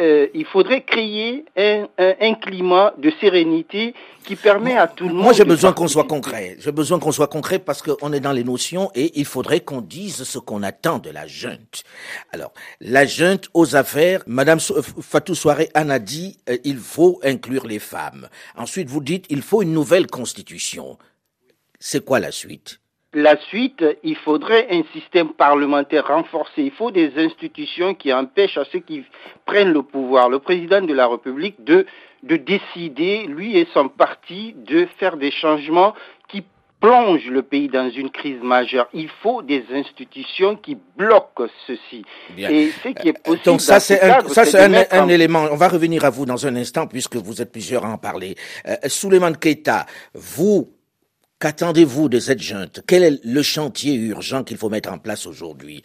créer 0.83 1.44
un, 1.57 2.35
climat 2.35 2.92
de 2.98 3.11
sérénité 3.20 3.73
qui 4.24 4.37
permet 4.37 4.76
à 4.76 4.87
tout 4.87 5.08
le 5.08 5.14
monde... 5.14 5.24
Moi, 5.24 5.32
j'ai 5.32 5.44
besoin 5.44 5.72
qu'on 5.72 5.88
soit 5.88 6.04
concret. 6.04 6.56
J'ai 6.58 6.72
besoin 6.72 6.98
qu'on 6.98 7.12
soit 7.12 7.26
concret 7.26 7.58
parce 7.58 7.82
qu'on 7.82 8.12
est 8.12 8.20
dans 8.20 8.32
les 8.32 8.44
notions 8.44 8.90
et 8.94 9.18
il 9.18 9.24
faudrait 9.24 9.60
qu'on 9.60 9.80
dise 9.80 10.24
ce 10.24 10.38
qu'on 10.38 10.62
attend 10.62 10.98
de 10.98 11.10
la 11.10 11.26
junte. 11.26 11.84
Alors, 12.32 12.52
la 12.80 13.04
junte 13.04 13.48
aux 13.54 13.76
affaires, 13.76 14.22
Madame 14.26 14.60
Fatou 14.60 15.34
Soare 15.34 15.66
en 15.74 15.90
a 15.90 15.98
dit, 15.98 16.38
il 16.64 16.78
faut 16.78 17.20
inclure 17.22 17.66
les 17.66 17.80
femmes. 17.80 18.28
Ensuite, 18.56 18.88
vous 18.88 19.00
dites, 19.02 19.26
il 19.28 19.42
faut 19.42 19.62
une 19.62 19.72
nouvelle 19.72 20.06
constitution. 20.06 20.98
C'est 21.78 22.04
quoi 22.04 22.20
la 22.20 22.30
suite? 22.30 22.80
La 23.16 23.38
suite, 23.42 23.84
il 24.02 24.16
faudrait 24.16 24.66
un 24.70 24.82
système 24.92 25.34
parlementaire 25.34 26.08
renforcé. 26.08 26.62
Il 26.62 26.72
faut 26.72 26.90
des 26.90 27.12
institutions 27.16 27.94
qui 27.94 28.12
empêchent 28.12 28.58
à 28.58 28.64
ceux 28.72 28.80
qui 28.80 29.04
prennent 29.46 29.72
le 29.72 29.84
pouvoir, 29.84 30.28
le 30.28 30.40
président 30.40 30.82
de 30.82 30.92
la 30.92 31.06
République, 31.06 31.62
de, 31.62 31.87
de 32.24 32.37
décider, 32.37 33.26
lui 33.26 33.56
et 33.58 33.66
son 33.72 33.88
parti, 33.88 34.54
de 34.56 34.87
faire 34.98 35.16
des 35.16 35.30
changements 35.30 35.94
qui 36.28 36.42
plongent 36.80 37.30
le 37.30 37.42
pays 37.42 37.68
dans 37.68 37.90
une 37.90 38.10
crise 38.10 38.42
majeure. 38.42 38.88
Il 38.92 39.08
faut 39.22 39.42
des 39.42 39.64
institutions 39.72 40.56
qui 40.56 40.76
bloquent 40.96 41.46
ceci. 41.66 42.04
Et 42.37 42.70
ce 42.82 42.88
qui 42.88 43.08
est 43.08 43.22
possible. 43.22 43.44
Donc 43.44 43.60
ça, 43.60 43.80
c'est 43.80 44.02
un, 44.02 44.20
ça, 44.28 44.44
c'est 44.44 44.92
un, 44.92 45.08
élément. 45.08 45.46
On 45.50 45.56
va 45.56 45.68
revenir 45.68 46.04
à 46.04 46.10
vous 46.10 46.26
dans 46.26 46.46
un 46.46 46.56
instant 46.56 46.87
puisque 46.87 47.16
vous 47.16 47.40
êtes 47.40 47.52
plusieurs 47.52 47.84
à 47.84 47.90
en 47.90 47.98
parler. 47.98 48.34
Euh, 48.66 48.76
Souleymane 48.87 49.37
Keita, 49.37 49.87
vous, 50.14 50.70
Qu'attendez-vous 51.44 52.08
de 52.08 52.20
cette 52.20 52.40
junte? 52.40 52.80
Quel 52.87 53.02
est 53.02 53.24
le 53.24 53.42
chantier 53.42 53.94
urgent 53.94 54.44
qu'il 54.44 54.56
faut 54.56 54.70
mettre 54.70 54.90
en 54.90 54.98
place 54.98 55.26
aujourd'hui 55.26 55.82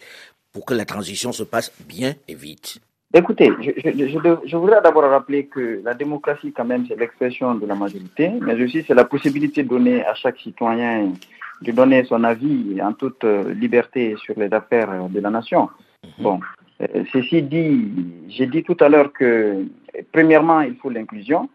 pour 0.52 0.64
que 0.64 0.72
la 0.72 0.86
transition 0.86 1.32
se 1.32 1.42
passe 1.42 1.70
bien 1.80 2.14
et 2.28 2.34
vite? 2.34 2.78
Écoutez, 3.12 3.50
je, 3.60 4.56
voudrais 4.56 4.80
d'abord 4.82 5.02
rappeler 5.02 5.46
que 5.46 5.80
la 5.84 5.94
démocratie, 5.94 6.52
quand 6.52 6.64
même, 6.64 6.84
c'est 6.86 6.98
l'expression 6.98 7.54
de 7.56 7.66
la 7.66 7.74
majorité, 7.74 8.30
mais 8.40 8.62
aussi 8.62 8.84
c'est 8.86 8.94
la 8.94 9.04
possibilité 9.04 9.64
donnée 9.64 10.04
à 10.04 10.14
chaque 10.14 10.38
citoyen 10.38 11.12
de 11.60 11.72
donner 11.72 12.04
son 12.04 12.22
avis 12.22 12.80
en 12.80 12.92
toute 12.92 13.24
euh, 13.24 13.52
liberté 13.52 14.16
sur 14.24 14.38
les 14.38 14.52
affaires 14.52 15.08
de 15.08 15.20
la 15.20 15.28
nation. 15.28 15.68
Mhm. 16.04 16.22
Bon, 16.22 16.40
euh, 16.80 17.04
ceci 17.12 17.42
dit, 17.42 17.90
j'ai 18.28 18.46
dit 18.46 18.62
tout 18.62 18.76
à 18.80 18.88
l'heure 18.88 19.12
que, 19.12 19.64
premièrement, 20.12 20.60
il 20.60 20.76
faut 20.76 20.88
l'inclusion. 20.88 21.48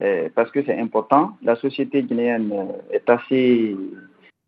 Euh, 0.00 0.28
parce 0.32 0.50
que 0.52 0.62
c'est 0.64 0.78
important. 0.78 1.36
La 1.42 1.56
société 1.56 2.02
guinéenne 2.04 2.52
euh, 2.52 2.94
est 2.94 3.10
assez 3.10 3.76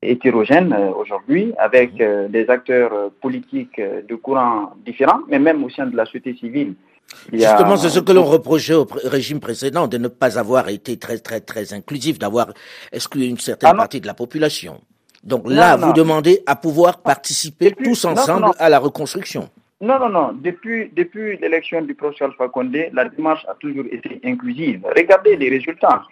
hétérogène 0.02 0.72
euh, 0.72 0.90
aujourd'hui, 0.90 1.52
avec 1.58 1.96
des 1.96 2.48
acteurs 2.48 3.10
politiques 3.20 3.80
de 3.80 4.14
courants 4.14 4.72
différents, 4.84 5.20
mais 5.28 5.38
même 5.38 5.62
au 5.64 5.70
sein 5.70 5.86
de 5.86 5.96
la 5.96 6.04
société 6.04 6.34
civile. 6.34 6.74
Justement, 7.32 7.76
c'est 7.76 7.88
ce 7.88 8.00
que 8.00 8.12
l'on 8.12 8.24
reprochait 8.24 8.74
au 8.74 8.86
régime 9.04 9.40
précédent, 9.40 9.88
de 9.88 9.98
ne 9.98 10.08
pas 10.08 10.38
avoir 10.38 10.68
été 10.68 10.96
très, 10.96 11.18
très, 11.18 11.40
très 11.40 11.72
inclusif, 11.74 12.18
d'avoir 12.18 12.52
exclu 12.92 13.24
une 13.26 13.38
certaine 13.38 13.70
ah 13.72 13.76
partie 13.76 14.00
de 14.00 14.06
la 14.06 14.14
population. 14.14 14.80
Donc 15.22 15.50
là, 15.50 15.76
vous 15.76 15.92
demandez 15.92 16.42
à 16.46 16.56
pouvoir 16.56 17.02
participer 17.02 17.72
tous 17.72 18.04
ensemble 18.04 18.50
à 18.58 18.68
la 18.68 18.78
reconstruction. 18.78 19.50
Non, 19.82 19.98
non, 19.98 20.10
non. 20.10 20.32
Depuis, 20.34 20.90
depuis 20.94 21.38
l'élection 21.38 21.80
du 21.82 21.94
professeur 21.94 22.28
Alpha 22.28 22.48
Condé, 22.48 22.90
la 22.92 23.08
démarche 23.08 23.44
a 23.48 23.54
toujours 23.54 23.86
été 23.90 24.20
inclusive. 24.24 24.84
Regardez 24.94 25.36
les 25.36 25.48
résultats. 25.48 26.02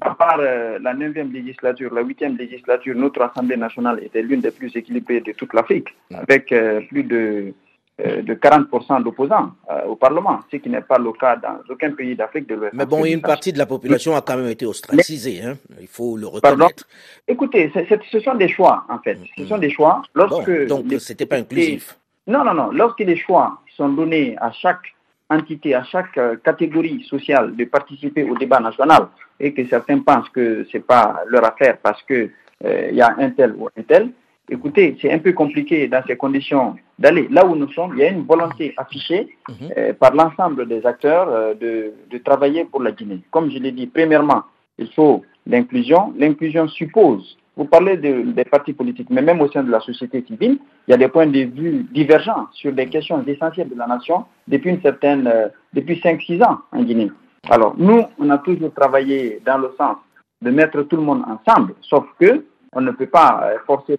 À 0.00 0.14
part 0.14 0.38
euh, 0.40 0.78
la 0.80 0.94
9e 0.94 1.32
législature, 1.32 1.92
la 1.92 2.02
8e 2.02 2.36
législature, 2.36 2.94
notre 2.96 3.22
Assemblée 3.22 3.56
nationale 3.56 4.02
était 4.02 4.22
l'une 4.22 4.40
des 4.40 4.50
plus 4.50 4.74
équilibrées 4.76 5.20
de 5.20 5.32
toute 5.32 5.52
l'Afrique, 5.54 5.88
avec 6.14 6.52
euh, 6.52 6.80
plus 6.88 7.02
de, 7.02 7.52
euh, 8.00 8.22
de 8.22 8.34
40% 8.34 9.02
d'opposants 9.02 9.52
au 9.86 9.96
Parlement, 9.96 10.40
ce 10.50 10.56
qui 10.56 10.68
n'est 10.68 10.80
pas 10.80 10.98
le 10.98 11.12
cas 11.12 11.36
dans 11.36 11.58
aucun 11.68 11.92
pays 11.92 12.14
d'Afrique 12.14 12.48
de 12.48 12.54
l'Ouest. 12.54 12.74
Mais 12.74 12.86
bon, 12.86 13.04
une 13.04 13.20
partie 13.20 13.52
de 13.52 13.58
la 13.58 13.66
population 13.66 14.14
a 14.16 14.20
quand 14.20 14.36
même 14.36 14.48
été 14.48 14.66
ostracisée, 14.66 15.42
hein. 15.42 15.56
il 15.80 15.88
faut 15.88 16.16
le 16.16 16.26
reconnaître. 16.26 16.84
Écoutez, 17.26 17.72
ce 18.10 18.20
sont 18.20 18.34
des 18.34 18.48
choix, 18.48 18.84
en 18.88 18.98
fait. 18.98 19.18
Ce 19.36 19.44
sont 19.46 19.58
des 19.58 19.70
choix. 19.70 20.02
Lorsque 20.14 20.66
donc, 20.66 20.84
ce 20.98 21.12
n'était 21.12 21.26
pas 21.26 21.36
inclusif. 21.36 21.98
Non, 22.26 22.44
non, 22.44 22.54
non. 22.54 22.70
Lorsque 22.72 23.00
les 23.00 23.16
choix 23.16 23.58
sont 23.76 23.88
donnés 23.88 24.36
à 24.38 24.52
chaque 24.52 24.94
entité, 25.30 25.74
à 25.74 25.84
chaque 25.84 26.16
euh, 26.18 26.36
catégorie 26.42 27.04
sociale 27.04 27.54
de 27.54 27.64
participer 27.64 28.24
au 28.24 28.36
débat 28.36 28.60
national 28.60 29.08
et 29.38 29.52
que 29.52 29.66
certains 29.66 29.98
pensent 30.00 30.28
que 30.30 30.64
ce 30.64 30.76
n'est 30.76 30.82
pas 30.82 31.22
leur 31.28 31.44
affaire 31.44 31.78
parce 31.82 32.02
qu'il 32.02 32.30
euh, 32.64 32.90
y 32.92 33.00
a 33.00 33.14
un 33.18 33.30
tel 33.30 33.54
ou 33.56 33.68
un 33.68 33.82
tel, 33.82 34.10
écoutez, 34.50 34.96
c'est 35.00 35.12
un 35.12 35.18
peu 35.18 35.32
compliqué 35.32 35.86
dans 35.88 36.02
ces 36.06 36.16
conditions 36.16 36.76
d'aller 36.98 37.28
là 37.30 37.44
où 37.44 37.54
nous 37.54 37.70
sommes. 37.72 37.92
Il 37.94 38.00
y 38.00 38.04
a 38.04 38.10
une 38.10 38.24
volonté 38.24 38.74
affichée 38.76 39.28
mhm. 39.48 39.54
euh, 39.76 39.92
par 39.92 40.14
l'ensemble 40.14 40.66
des 40.66 40.84
acteurs 40.86 41.54
de, 41.56 41.92
de, 42.10 42.18
travailler 42.18 42.64
pour 42.64 42.82
la 42.82 42.92
Guinée. 42.92 43.20
Comme 43.30 43.50
je 43.50 43.58
l'ai 43.58 43.72
dit, 43.72 43.86
premièrement, 43.86 44.44
il 44.78 44.90
faut 44.92 45.22
l'inclusion. 45.46 46.14
L'inclusion 46.16 46.68
suppose 46.68 47.36
vous 47.58 47.64
parlez 47.64 47.96
des 47.96 48.44
partis 48.44 48.72
politiques, 48.72 49.10
mais 49.10 49.20
même 49.20 49.40
au 49.40 49.50
sein 49.50 49.64
de 49.64 49.70
la 49.70 49.80
société 49.80 50.24
civile, 50.24 50.58
il 50.86 50.92
y 50.92 50.94
a 50.94 50.96
des 50.96 51.08
points 51.08 51.26
de 51.26 51.40
vue 51.40 51.84
divergents 51.92 52.46
sur 52.52 52.72
des 52.72 52.88
questions 52.88 53.22
essentielles 53.26 53.68
de 53.68 53.74
la 53.74 53.88
nation 53.88 54.26
depuis 54.46 54.70
une 54.70 54.80
certaine, 54.80 55.26
euh, 55.26 55.48
depuis 55.74 55.96
5-6 56.00 56.40
ans 56.44 56.60
en 56.70 56.84
Guinée. 56.84 57.10
Alors, 57.50 57.74
nous, 57.76 58.04
on 58.20 58.30
a 58.30 58.38
toujours 58.38 58.72
travaillé 58.72 59.42
dans 59.44 59.58
le 59.58 59.74
sens 59.76 59.96
de 60.40 60.50
mettre 60.52 60.82
tout 60.82 60.94
le 60.94 61.02
monde 61.02 61.24
ensemble, 61.26 61.74
sauf 61.80 62.06
que 62.20 62.44
on 62.72 62.80
ne 62.80 62.92
peut 62.92 63.06
pas 63.08 63.40
euh, 63.42 63.58
forcer 63.66 63.98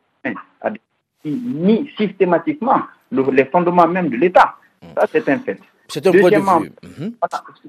à 0.61 0.69
ni 1.25 1.91
systématiquement 1.97 2.83
les 3.11 3.45
fondements 3.45 3.89
même 3.89 4.07
de 4.07 4.15
l'État. 4.15 4.55
Ça, 4.97 5.05
c'est 5.11 5.27
un 5.27 5.39
fait. 5.39 5.59
C'est 5.89 6.07
un 6.07 6.11
point 6.11 6.31
de 6.31 6.63
vue. 6.63 6.71
Mhm. 7.01 7.13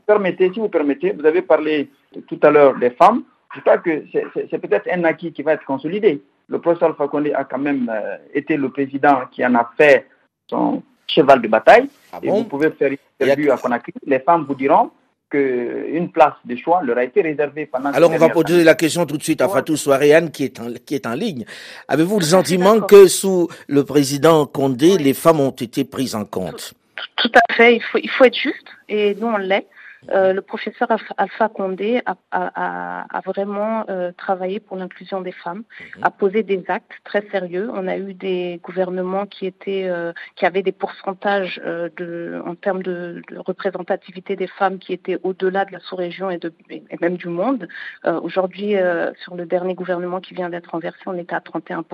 permettez, 0.07 0.53
si 0.53 0.61
vous 0.61 0.68
permettez, 0.68 1.11
vous 1.12 1.26
avez 1.26 1.42
parlé 1.42 1.90
tout 2.29 2.38
à 2.42 2.50
l'heure 2.53 2.79
des 2.79 2.90
femmes. 2.90 3.24
Je 3.55 3.61
crois 3.61 3.79
que 3.79 4.05
c'est 4.13 4.59
peut-être 4.59 4.89
un 4.93 5.05
acquis 5.05 5.33
qui 5.33 5.43
va 5.43 5.55
être 5.55 5.65
consolidé. 5.65 6.23
Le 6.49 6.61
professeur 6.61 6.91
Alpha 6.91 7.09
a 7.37 7.45
quand 7.45 7.59
même 7.59 7.91
euh, 7.93 8.17
été 8.35 8.57
le 8.57 8.71
président 8.71 9.23
qui 9.31 9.45
en 9.45 9.55
a 9.55 9.71
fait 9.77 10.07
son 10.49 10.83
cheval 11.07 11.41
de 11.43 11.49
bataille. 11.49 11.89
Ah 12.13 12.19
et 12.23 12.29
vous 12.29 12.45
pouvez 12.45 12.71
faire 12.71 12.91
une 12.91 12.99
interview 13.21 13.53
à 13.53 13.57
Conakry. 13.57 13.93
Les 14.07 14.21
femmes 14.21 14.45
vous 14.49 14.55
diront 14.55 14.91
qu'une 15.31 16.11
place 16.11 16.35
de 16.45 16.57
choix 16.57 16.83
leur 16.83 16.99
a 16.99 17.05
été 17.05 17.23
réservée 17.23 17.67
pendant. 17.67 17.93
Alors 17.93 18.11
on 18.11 18.19
va 18.19 18.29
poser 18.29 18.65
la 18.65 18.75
question 18.75 19.07
tout 19.07 19.17
de 19.17 19.23
suite 19.23 19.41
à 19.41 19.49
Fatou 19.49 19.77
Soaréane 19.77 20.31
qui 20.31 20.45
est 20.45 20.61
en, 20.61 20.73
qui 20.85 20.97
est 20.97 21.07
en 21.07 21.15
ligne. 21.15 21.45
Avez-vous 21.87 22.19
le 22.19 22.25
sentiment 22.25 22.81
que 22.81 23.07
sous 23.07 23.49
le 23.69 23.85
président 23.85 24.47
Condé, 24.47 24.99
les 24.99 25.15
femmes 25.15 25.41
ont 25.41 25.51
été 25.51 25.85
prises 25.85 26.17
en 26.17 26.25
compte? 26.25 26.75
Tout 27.17 27.31
à 27.35 27.55
fait. 27.55 27.77
Il 27.77 27.83
faut, 27.83 27.99
il 27.99 28.11
faut 28.11 28.25
être 28.25 28.37
juste 28.37 28.67
et 28.89 29.15
nous 29.15 29.29
on 29.29 29.37
l'est. 29.37 29.67
Euh, 30.09 30.33
le 30.33 30.41
professeur 30.41 30.89
Alpha 31.17 31.49
Condé 31.49 32.03
a, 32.07 33.23
vraiment 33.27 33.85
euh, 33.89 34.13
travaillé 34.17 34.61
pour 34.61 34.77
l'inclusion 34.77 35.21
des 35.21 35.33
femmes, 35.33 35.65
mhm. 35.97 36.05
a 36.05 36.11
posé 36.11 36.43
des 36.43 36.65
actes 36.69 36.93
très 37.05 37.23
sérieux. 37.31 37.71
On 37.73 37.87
a 37.87 37.97
eu 37.97 38.15
des 38.15 38.61
gouvernements 38.63 39.27
qui 39.27 39.47
étaient, 39.47 39.89
euh, 39.89 40.13
qui 40.37 40.47
avaient 40.47 40.63
des 40.63 40.73
pourcentages 40.73 41.61
de, 41.97 42.43
en 42.47 42.55
termes 42.55 42.83
de, 42.83 43.23
représentativité 43.37 44.37
des 44.37 44.47
femmes 44.47 44.79
qui 44.79 44.93
étaient 44.93 45.19
au-delà 45.23 45.65
de 45.65 45.73
la 45.73 45.81
sous-région 45.81 46.31
et, 46.31 46.39
de, 46.39 46.53
et 46.71 46.83
même 47.01 47.17
du 47.17 47.29
monde. 47.29 47.69
Aujourd'hui, 48.05 48.75
sur 49.23 49.35
le 49.35 49.47
dernier 49.47 49.75
gouvernement 49.75 50.21
qui 50.21 50.35
vient 50.35 50.49
d'être 50.49 50.71
renversé, 50.71 51.01
on 51.07 51.17
était 51.19 51.35
à 51.35 51.41
31%. 51.41 51.85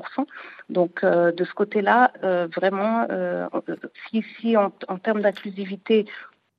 Donc, 0.71 1.05
de 1.05 1.45
ce 1.45 1.53
côté-là, 1.55 2.12
vraiment, 2.55 3.07
si, 4.09 4.25
si 4.38 4.57
en, 4.57 4.73
en 4.88 4.99
termes 4.99 5.23
d'inclusivité, 5.23 6.07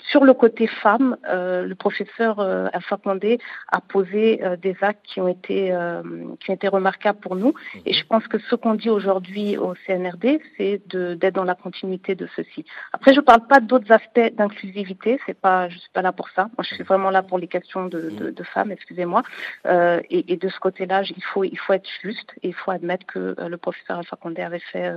sur 0.10 0.24
le 0.24 0.34
côté 0.34 0.68
femme, 0.68 1.18
euh, 1.30 1.66
le 1.66 1.76
professeur 1.76 2.40
euh, 2.40 2.68
Alpha 2.74 2.98
Condé 2.98 3.40
a 3.72 3.82
posé 3.82 4.44
euh, 4.44 4.56
des 4.56 4.76
actes 4.82 5.06
qui 5.06 5.20
ont 5.20 5.28
été 5.28 5.72
euh, 5.72 6.02
qui 6.40 6.52
ont 6.52 6.54
été 6.54 6.68
remarquables 6.68 7.20
pour 7.20 7.36
nous. 7.36 7.54
Et 7.86 7.94
je 7.94 8.06
pense 8.06 8.28
que 8.28 8.40
ce 8.40 8.56
qu'on 8.56 8.76
dit 8.76 8.90
aujourd'hui 8.90 9.58
au 9.58 9.74
CNRD, 9.86 10.40
c'est 10.58 10.82
d'être 10.88 11.36
dans 11.36 11.44
la 11.44 11.56
continuité 11.56 12.16
de 12.16 12.28
ceci. 12.36 12.66
Après, 12.94 13.14
je 13.14 13.20
ne 13.20 13.26
parle 13.26 13.46
pas 13.48 13.60
d'autres 13.60 13.92
aspects 13.92 14.34
d'inclusivité. 14.36 15.20
C'est 15.26 15.40
pas, 15.40 15.68
je 15.70 15.78
suis 15.78 15.92
pas 15.94 16.02
là 16.02 16.12
pour 16.12 16.30
ça. 16.30 16.44
Moi, 16.58 16.64
je 16.68 16.76
suis 16.76 16.84
vraiment 16.84 17.10
là 17.10 17.22
pour 17.22 17.38
les 17.38 17.48
questions 17.48 17.86
de, 17.86 18.10
de, 18.10 18.30
de 18.32 18.44
femmes. 18.44 18.72
Excusez-moi. 18.72 19.24
Et, 19.66 20.34
et, 20.34 20.38
de 20.38 20.50
ce 20.50 20.60
côté-là, 20.60 21.04
il 21.04 21.24
faut 21.24 21.44
il 21.44 21.58
faut 21.58 21.74
être 21.74 21.90
juste 22.02 22.32
et 22.44 22.50
il 22.50 22.54
faut 22.54 22.72
admettre 22.72 23.06
que 23.06 23.36
le 23.40 23.58
professeur 23.58 23.98
Alpha 24.00 24.16
Condé 24.16 24.42
avait 24.42 24.60
fait 24.72 24.90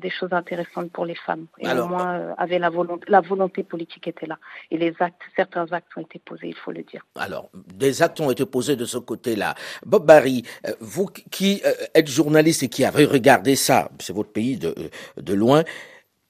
des 0.00 0.10
choses 0.10 0.32
intéressantes 0.32 0.90
pour 0.92 1.06
les 1.06 1.14
femmes 1.14 1.46
et 1.58 1.70
au 1.72 1.88
moins 1.88 2.34
avait 2.36 2.58
la 2.58 2.70
volonté 2.70 3.04
la 3.08 3.20
volonté 3.20 3.62
politique 3.62 4.06
était 4.08 4.26
là. 4.26 4.33
Et 4.70 4.78
les 4.78 4.94
actes, 5.00 5.20
certains 5.36 5.66
actes 5.72 5.88
ont 5.96 6.00
été 6.00 6.18
posés, 6.18 6.48
il 6.48 6.54
faut 6.54 6.72
le 6.72 6.82
dire. 6.82 7.04
Alors, 7.16 7.50
des 7.74 8.02
actes 8.02 8.20
ont 8.20 8.30
été 8.30 8.46
posés 8.46 8.76
de 8.76 8.84
ce 8.84 8.98
côté-là. 8.98 9.54
Bob 9.84 10.06
Barry, 10.06 10.44
euh, 10.66 10.72
vous 10.80 11.06
qui 11.06 11.62
euh, 11.64 11.72
êtes 11.94 12.08
journaliste 12.08 12.62
et 12.62 12.68
qui 12.68 12.84
avez 12.84 13.04
regardé 13.04 13.56
ça, 13.56 13.90
c'est 13.98 14.12
votre 14.12 14.32
pays 14.32 14.56
de, 14.56 14.68
euh, 14.68 15.22
de 15.22 15.34
loin, 15.34 15.64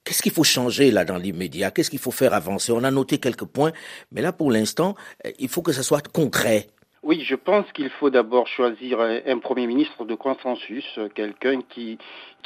Qu'est-ce 0.05 0.21
qu'il 0.21 0.33
faut 0.33 0.45
changer 0.45 0.90
là 0.90 1.07
dans 1.07 1.17
l'immédiat? 1.17 1.71
Qu'est-ce 1.71 1.88
qu'il 1.88 1.99
faut 1.99 2.11
faire 2.11 2.35
avancer? 2.35 2.73
On 2.73 2.85
a 2.85 2.90
noté 2.90 3.17
quelques 3.17 3.47
points, 3.47 3.73
mais 4.12 4.21
là 4.21 4.33
pour 4.35 4.51
l'instant, 4.51 4.97
il 5.38 5.49
faut 5.49 5.62
que 5.62 5.73
ça 5.73 5.83
soit 5.83 6.07
concret. 6.07 6.67
Oui, 7.03 7.25
je 7.27 7.35
pense 7.35 7.64
qu'il 7.73 7.88
faut 7.88 8.11
d'abord 8.11 8.47
choisir 8.47 9.01
un 9.01 9.38
Premier 9.38 9.67
ministre 9.67 10.05
de 10.05 10.14
consensus, 10.14 10.85
quelqu'un 11.14 11.62
qui, 11.62 11.97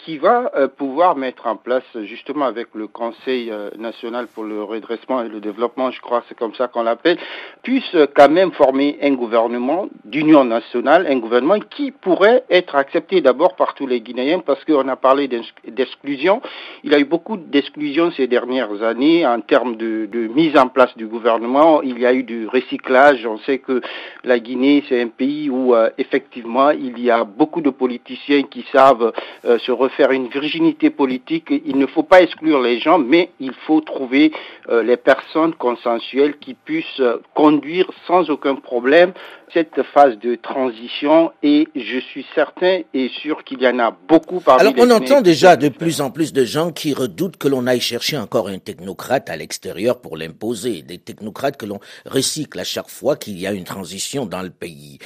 qui 0.04 0.18
va 0.18 0.50
euh, 0.56 0.68
pouvoir 0.68 1.16
mettre 1.16 1.46
en 1.46 1.56
place, 1.56 1.84
justement 2.02 2.46
avec 2.46 2.68
le 2.74 2.87
Conseil 2.87 3.50
euh, 3.50 3.70
national 3.78 4.26
pour 4.28 4.44
le 4.44 4.62
redressement 4.62 5.22
et 5.22 5.28
le 5.28 5.40
développement, 5.40 5.90
je 5.90 6.00
crois 6.00 6.24
c'est 6.28 6.37
comme 6.37 6.54
ça 6.54 6.68
qu'on 6.68 6.82
l'appelle, 6.82 7.18
puisse 7.62 7.96
quand 8.16 8.30
même 8.30 8.52
former 8.52 8.98
un 9.02 9.12
gouvernement 9.12 9.88
d'union 10.04 10.44
nationale, 10.44 11.06
un 11.08 11.18
gouvernement 11.18 11.58
qui 11.58 11.90
pourrait 11.90 12.44
être 12.50 12.74
accepté 12.74 13.20
d'abord 13.20 13.56
par 13.56 13.74
tous 13.74 13.87
les 13.87 14.00
Guinéens, 14.00 14.40
parce 14.40 14.64
qu'on 14.64 14.88
a 14.88 14.96
parlé 14.96 15.28
d'exclusion. 15.28 16.40
Il 16.84 16.92
y 16.92 16.94
a 16.94 16.98
eu 16.98 17.04
beaucoup 17.04 17.37
d'exclusion 17.37 18.11
ces 18.12 18.26
dernières 18.26 18.82
années 18.82 19.26
en 19.26 19.40
termes 19.40 19.76
de, 19.76 20.06
de 20.06 20.26
mise 20.28 20.56
en 20.56 20.68
place 20.68 20.96
du 20.96 21.06
gouvernement. 21.06 21.82
Il 21.82 21.98
y 21.98 22.06
a 22.06 22.12
eu 22.12 22.22
du 22.22 22.46
recyclage. 22.46 23.26
On 23.26 23.38
sait 23.38 23.58
que 23.58 23.80
la 24.24 24.38
Guinée, 24.38 24.84
c'est 24.88 25.00
un 25.00 25.08
pays 25.08 25.50
où 25.50 25.74
euh, 25.74 25.90
effectivement 25.98 26.70
il 26.70 26.98
y 26.98 27.11
a 27.11 27.24
beaucoup 27.24 27.61
de 27.61 27.70
politiciens 27.70 28.42
qui 28.42 28.64
savent 28.72 29.12
euh, 29.44 29.58
se 29.58 29.72
refaire 29.88 30.11
une 30.11 30.29
virginité 30.29 30.90
politique. 30.90 31.53
Il 31.64 31.79
ne 31.79 31.87
faut 31.87 32.03
pas 32.03 32.22
exclure 32.22 32.61
les 32.61 32.79
gens, 32.79 32.98
mais 32.98 33.31
il 33.40 33.53
faut 33.66 33.81
trouver 33.81 34.33
euh, 34.68 34.83
les 34.83 34.96
personnes 34.96 35.55
consensuelles 35.55 36.37
qui 36.38 36.55
puissent 36.55 37.03
conduire 37.35 37.90
sans 38.07 38.31
aucun 38.31 38.55
problème 38.55 39.12
cette 39.52 39.82
phase 39.94 40.18
de 40.18 40.34
transition 40.34 41.32
et 41.42 41.68
je 41.74 41.98
suis 41.98 42.26
certain 42.34 42.80
et 42.94 43.08
sûr 43.08 43.44
qu'il 43.44 43.62
y 43.62 43.68
en 43.68 43.78
a 43.78 43.96
beaucoup 44.08 44.40
parmi 44.40 44.61
Alors 44.61 44.74
on 44.78 44.90
entend 44.90 45.20
déjà 45.20 45.56
de 45.56 45.68
plus 45.68 46.00
en 46.00 46.11
plus 46.11 46.32
de 46.32 46.44
gens 46.44 46.70
qui 46.70 46.94
redoutent 46.94 47.37
que 47.37 47.48
l'on 47.48 47.66
aille 47.66 47.80
chercher 47.80 48.16
encore 48.16 48.48
un 48.48 48.58
technocrate 48.58 49.30
à 49.30 49.37
l'extérieur 49.37 50.00
pour 50.00 50.16
l'imposer, 50.16 50.82
des 50.82 50.98
technocrates 50.98 51.56
que 51.56 51.66
l'on 51.66 51.80
recycle 52.06 52.58
à 52.58 52.64
chaque 52.64 52.90
fois 52.90 53.16
qu'il 53.16 53.38
y 53.38 53.46
a 53.46 53.52
une 53.52 53.64
transition 53.64 54.26
dans 54.26 54.42
le 54.42 54.50
pays. 54.50 54.98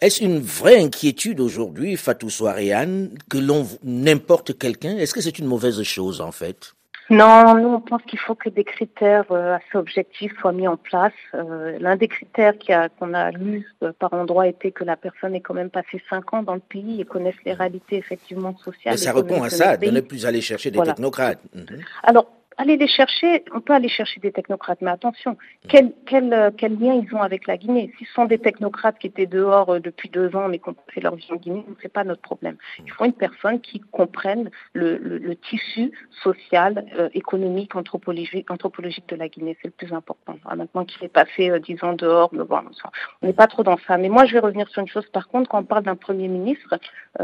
Est-ce 0.00 0.22
une 0.22 0.40
vraie 0.40 0.80
inquiétude 0.80 1.40
aujourd'hui, 1.40 1.96
Fatou 1.96 2.30
Soaréane, 2.30 3.10
que 3.28 3.38
l'on 3.38 3.66
n'importe 3.82 4.58
quelqu'un? 4.58 4.96
Est-ce 4.96 5.14
que 5.14 5.20
c'est 5.20 5.38
une 5.38 5.46
mauvaise 5.46 5.82
chose 5.82 6.20
en 6.20 6.32
fait? 6.32 6.74
Non, 7.10 7.54
nous 7.54 7.68
on 7.68 7.80
pense 7.80 8.02
qu'il 8.02 8.18
faut 8.18 8.34
que 8.34 8.50
des 8.50 8.64
critères 8.64 9.30
euh, 9.30 9.56
assez 9.56 9.76
objectifs 9.76 10.32
soient 10.40 10.52
mis 10.52 10.68
en 10.68 10.76
place. 10.76 11.12
Euh, 11.34 11.78
l'un 11.80 11.96
des 11.96 12.08
critères 12.08 12.54
qu'on 12.98 13.14
a, 13.14 13.30
lu 13.30 13.66
euh, 13.82 13.92
par 13.98 14.12
endroit 14.12 14.46
était 14.46 14.72
que 14.72 14.84
la 14.84 14.96
personne 14.96 15.34
ait 15.34 15.40
quand 15.40 15.54
même 15.54 15.70
passé 15.70 16.02
cinq 16.10 16.34
ans 16.34 16.42
dans 16.42 16.54
le 16.54 16.60
pays 16.60 17.00
et 17.00 17.04
connaisse 17.04 17.36
les 17.46 17.54
réalités 17.54 17.96
effectivement 17.96 18.56
sociales. 18.58 18.94
Mais 18.94 18.98
ça 18.98 19.12
répond 19.12 19.42
à 19.42 19.48
ça, 19.50 19.76
de 19.76 19.90
ne 19.90 20.00
plus 20.00 20.26
aller 20.26 20.40
chercher 20.40 20.70
des 20.70 20.80
technocrates. 20.80 21.40
Mhm. 21.54 21.80
Alors 22.02 22.26
aller 22.58 22.76
les 22.76 22.88
chercher, 22.88 23.44
on 23.54 23.60
peut 23.60 23.72
aller 23.72 23.88
chercher 23.88 24.20
des 24.20 24.32
technocrates, 24.32 24.80
mais 24.82 24.90
attention, 24.90 25.38
quel, 25.68 25.92
quel, 26.06 26.32
euh, 26.32 26.50
quel 26.54 26.76
lien 26.76 26.94
ils 26.94 27.14
ont 27.14 27.22
avec 27.22 27.46
la 27.46 27.56
Guinée? 27.56 27.92
S'ils 27.96 28.08
sont 28.08 28.24
des 28.24 28.38
technocrates 28.38 28.98
qui 28.98 29.06
étaient 29.06 29.26
dehors 29.26 29.70
euh, 29.70 29.78
depuis 29.78 30.08
deux 30.08 30.34
ans, 30.34 30.48
mais 30.48 30.58
qui 30.58 30.68
ont 30.68 30.76
fait 30.92 31.00
leur 31.00 31.14
vie 31.14 31.28
en 31.30 31.36
Guinée, 31.36 31.64
ce 31.78 31.84
n'est 31.84 31.88
pas 31.88 32.02
notre 32.02 32.20
problème. 32.20 32.56
Il 32.84 32.90
faut 32.90 33.04
une 33.04 33.12
personne 33.12 33.60
qui 33.60 33.80
comprenne 33.80 34.50
le, 34.72 34.96
le, 34.98 35.36
tissu 35.36 35.92
social, 36.24 36.84
euh, 36.98 37.08
économique, 37.14 37.76
anthropologique, 37.76 38.50
anthropologique 38.50 39.08
de 39.08 39.16
la 39.16 39.28
Guinée. 39.28 39.56
C'est 39.62 39.68
le 39.68 39.74
plus 39.86 39.92
important. 39.92 40.36
Ah, 40.44 40.56
maintenant 40.56 40.84
qu'il 40.84 41.04
est 41.04 41.12
passé 41.12 41.52
dix 41.60 41.82
ans 41.84 41.92
dehors, 41.92 42.30
on 42.32 43.26
n'est 43.26 43.32
pas 43.32 43.46
trop 43.46 43.62
dans 43.62 43.78
ça. 43.86 43.96
Mais 43.98 44.08
moi, 44.08 44.24
je 44.26 44.32
vais 44.32 44.40
revenir 44.40 44.68
sur 44.68 44.82
une 44.82 44.88
chose. 44.88 45.06
Par 45.12 45.28
contre, 45.28 45.48
quand 45.48 45.60
on 45.60 45.64
parle 45.64 45.84
d'un 45.84 45.94
Premier 45.94 46.26
ministre, 46.26 46.76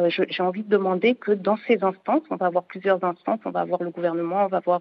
j'ai 0.06 0.42
envie 0.42 0.62
de 0.62 0.68
demander 0.68 1.16
que 1.16 1.32
dans 1.32 1.56
ces 1.66 1.82
instances, 1.82 2.22
on 2.30 2.36
va 2.36 2.46
avoir 2.46 2.64
plusieurs 2.64 3.02
instances, 3.02 3.40
on 3.44 3.50
va 3.50 3.60
avoir 3.60 3.82
le 3.82 3.90
gouvernement, 3.90 4.44
on 4.44 4.48
va 4.48 4.58
avoir 4.58 4.80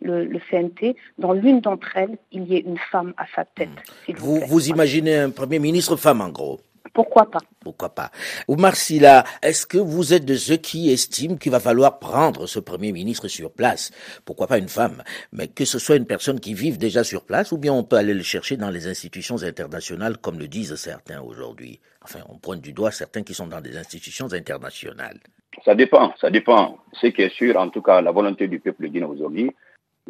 le, 0.00 0.38
CNT, 0.50 0.96
dans 1.18 1.32
l'une 1.32 1.60
d'entre 1.60 1.96
elles, 1.96 2.18
il 2.32 2.44
y 2.44 2.56
ait 2.56 2.60
une 2.60 2.78
femme 2.78 3.14
à 3.16 3.24
sa 3.34 3.44
tête. 3.44 3.68
Vous, 4.16 4.40
vous, 4.40 4.68
imaginez 4.68 5.16
un 5.16 5.30
Premier 5.30 5.58
ministre 5.58 5.96
femme, 5.96 6.20
en 6.20 6.30
gros? 6.30 6.60
Pourquoi 6.92 7.30
pas 7.30 7.40
Pourquoi 7.60 7.94
pas 7.94 8.10
Oumar 8.48 8.74
Silla, 8.74 9.24
est-ce 9.42 9.66
que 9.66 9.78
vous 9.78 10.12
êtes 10.12 10.24
de 10.24 10.34
ceux 10.34 10.56
qui 10.56 10.90
estiment 10.90 11.36
qu'il 11.36 11.52
va 11.52 11.60
falloir 11.60 11.98
prendre 11.98 12.46
ce 12.46 12.58
Premier 12.58 12.92
ministre 12.92 13.28
sur 13.28 13.52
place? 13.52 13.92
Pourquoi 14.24 14.48
pas 14.48 14.58
une 14.58 14.68
femme? 14.68 15.02
Mais 15.32 15.46
que 15.46 15.64
ce 15.64 15.78
soit 15.78 15.96
une 15.96 16.06
personne 16.06 16.40
qui 16.40 16.54
vive 16.54 16.78
déjà 16.78 17.04
sur 17.04 17.24
place, 17.24 17.52
ou 17.52 17.58
bien 17.58 17.72
on 17.72 17.84
peut 17.84 17.96
aller 17.96 18.14
le 18.14 18.22
chercher 18.22 18.56
dans 18.56 18.70
les 18.70 18.88
institutions 18.88 19.42
internationales, 19.42 20.18
comme 20.18 20.38
le 20.38 20.48
disent 20.48 20.74
certains 20.74 21.20
aujourd'hui. 21.20 21.80
Enfin, 22.02 22.20
on 22.28 22.38
pointe 22.38 22.60
du 22.60 22.72
doigt 22.72 22.90
certains 22.90 23.22
qui 23.22 23.34
sont 23.34 23.46
dans 23.46 23.60
des 23.60 23.76
institutions 23.76 24.32
internationales. 24.32 25.20
Ça 25.64 25.74
dépend, 25.74 26.12
ça 26.20 26.30
dépend. 26.30 26.78
Ce 26.94 27.06
qui 27.08 27.22
est 27.22 27.34
sûr, 27.34 27.56
en 27.56 27.68
tout 27.68 27.82
cas, 27.82 28.00
la 28.00 28.12
volonté 28.12 28.48
du 28.48 28.58
peuple 28.58 28.88
guinéen 28.88 29.08
aujourd'hui, 29.08 29.50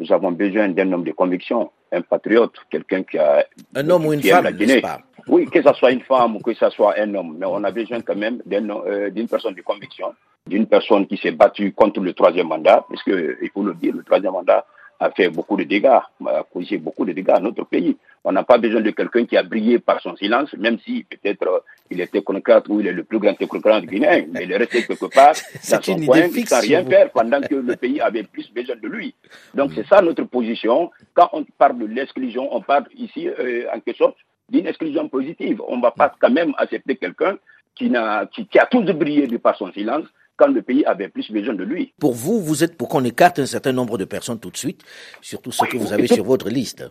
nous 0.01 0.11
avons 0.11 0.31
besoin 0.31 0.69
d'un 0.69 0.91
homme 0.91 1.03
de 1.03 1.11
conviction, 1.11 1.71
un 1.91 2.01
patriote, 2.01 2.55
quelqu'un 2.71 3.03
qui 3.03 3.19
a... 3.19 3.45
Un 3.75 3.87
homme 3.89 4.07
ou 4.07 4.13
une 4.13 4.21
femme, 4.23 4.49
n'est-ce 4.49 4.79
pas? 4.79 4.99
Oui, 5.27 5.45
que 5.45 5.61
ce 5.61 5.73
soit 5.73 5.91
une 5.91 6.01
femme 6.01 6.37
ou 6.37 6.39
que 6.39 6.53
ce 6.55 6.69
soit 6.71 6.95
un 6.97 7.13
homme, 7.13 7.37
mais 7.37 7.45
on 7.45 7.63
a 7.63 7.71
besoin 7.71 8.01
quand 8.01 8.15
même 8.15 8.41
euh, 8.51 9.11
d'une 9.11 9.27
personne 9.27 9.53
de 9.53 9.61
conviction, 9.61 10.15
d'une 10.47 10.65
personne 10.65 11.05
qui 11.05 11.17
s'est 11.17 11.31
battue 11.31 11.71
contre 11.73 11.99
le 11.99 12.13
troisième 12.13 12.47
mandat, 12.47 12.83
parce 12.89 13.03
il 13.05 13.49
faut 13.53 13.63
le 13.63 13.75
dire, 13.75 13.93
le 13.95 14.03
troisième 14.03 14.33
mandat 14.33 14.65
a 15.01 15.09
fait 15.09 15.29
beaucoup 15.29 15.57
de 15.57 15.63
dégâts, 15.63 15.87
a 15.87 16.43
causé 16.53 16.77
beaucoup 16.77 17.05
de 17.05 17.11
dégâts 17.11 17.31
à 17.31 17.39
notre 17.39 17.65
pays. 17.65 17.97
On 18.23 18.31
n'a 18.31 18.43
pas 18.43 18.59
besoin 18.59 18.81
de 18.81 18.91
quelqu'un 18.91 19.25
qui 19.25 19.35
a 19.35 19.41
brillé 19.41 19.79
par 19.79 19.99
son 19.99 20.15
silence, 20.15 20.53
même 20.53 20.77
si 20.85 21.03
peut-être 21.09 21.47
euh, 21.47 21.59
il 21.89 21.99
est 21.99 22.11
technocrate 22.11 22.67
ou 22.69 22.79
il 22.79 22.87
est 22.87 22.93
le 22.93 23.03
plus 23.03 23.17
grand 23.17 23.33
technocrate 23.33 23.85
Guinée, 23.85 24.27
mais 24.31 24.43
il 24.43 24.51
est 24.51 24.57
resté 24.57 24.83
quelque 24.85 25.07
part 25.07 25.33
dans 25.71 25.81
son 25.81 25.95
coin 26.05 26.29
sans 26.45 26.61
rien 26.61 26.85
faire 26.85 27.09
pendant 27.09 27.41
que 27.41 27.55
le 27.55 27.75
pays 27.75 27.99
avait 27.99 28.23
plus 28.23 28.53
besoin 28.53 28.75
de 28.75 28.87
lui. 28.87 29.15
Donc 29.55 29.71
c'est 29.73 29.87
ça 29.87 30.03
notre 30.03 30.23
position. 30.25 30.91
Quand 31.15 31.29
on 31.33 31.43
parle 31.57 31.79
de 31.79 31.87
l'exclusion, 31.87 32.55
on 32.55 32.61
parle 32.61 32.85
ici 32.95 33.27
euh, 33.27 33.65
en 33.73 33.79
quelque 33.79 33.97
sorte 33.97 34.17
d'une 34.49 34.67
exclusion 34.67 35.09
positive. 35.09 35.63
On 35.67 35.77
ne 35.77 35.81
va 35.81 35.91
pas 35.91 36.13
quand 36.19 36.29
même 36.29 36.53
accepter 36.59 36.95
quelqu'un 36.95 37.37
qui, 37.73 37.95
a, 37.95 38.27
qui, 38.27 38.45
qui 38.45 38.59
a 38.59 38.67
tous 38.67 38.83
brillé 38.83 39.25
de 39.25 39.37
par 39.37 39.57
son 39.57 39.71
silence 39.71 40.05
quand 40.37 40.47
le 40.47 40.61
pays 40.61 40.83
avait 40.85 41.09
plus 41.09 41.31
besoin 41.31 41.53
de 41.53 41.63
lui. 41.63 41.93
Pour 41.99 42.13
vous, 42.13 42.41
vous 42.41 42.63
êtes 42.63 42.77
pour 42.77 42.89
qu'on 42.89 43.03
écarte 43.03 43.39
un 43.39 43.45
certain 43.45 43.71
nombre 43.71 43.97
de 43.97 44.05
personnes 44.05 44.39
tout 44.39 44.49
de 44.49 44.57
suite, 44.57 44.83
surtout 45.21 45.51
ceux 45.51 45.67
que 45.67 45.77
vous 45.77 45.93
avez 45.93 46.07
sur 46.07 46.23
votre 46.23 46.49
liste. 46.49 46.87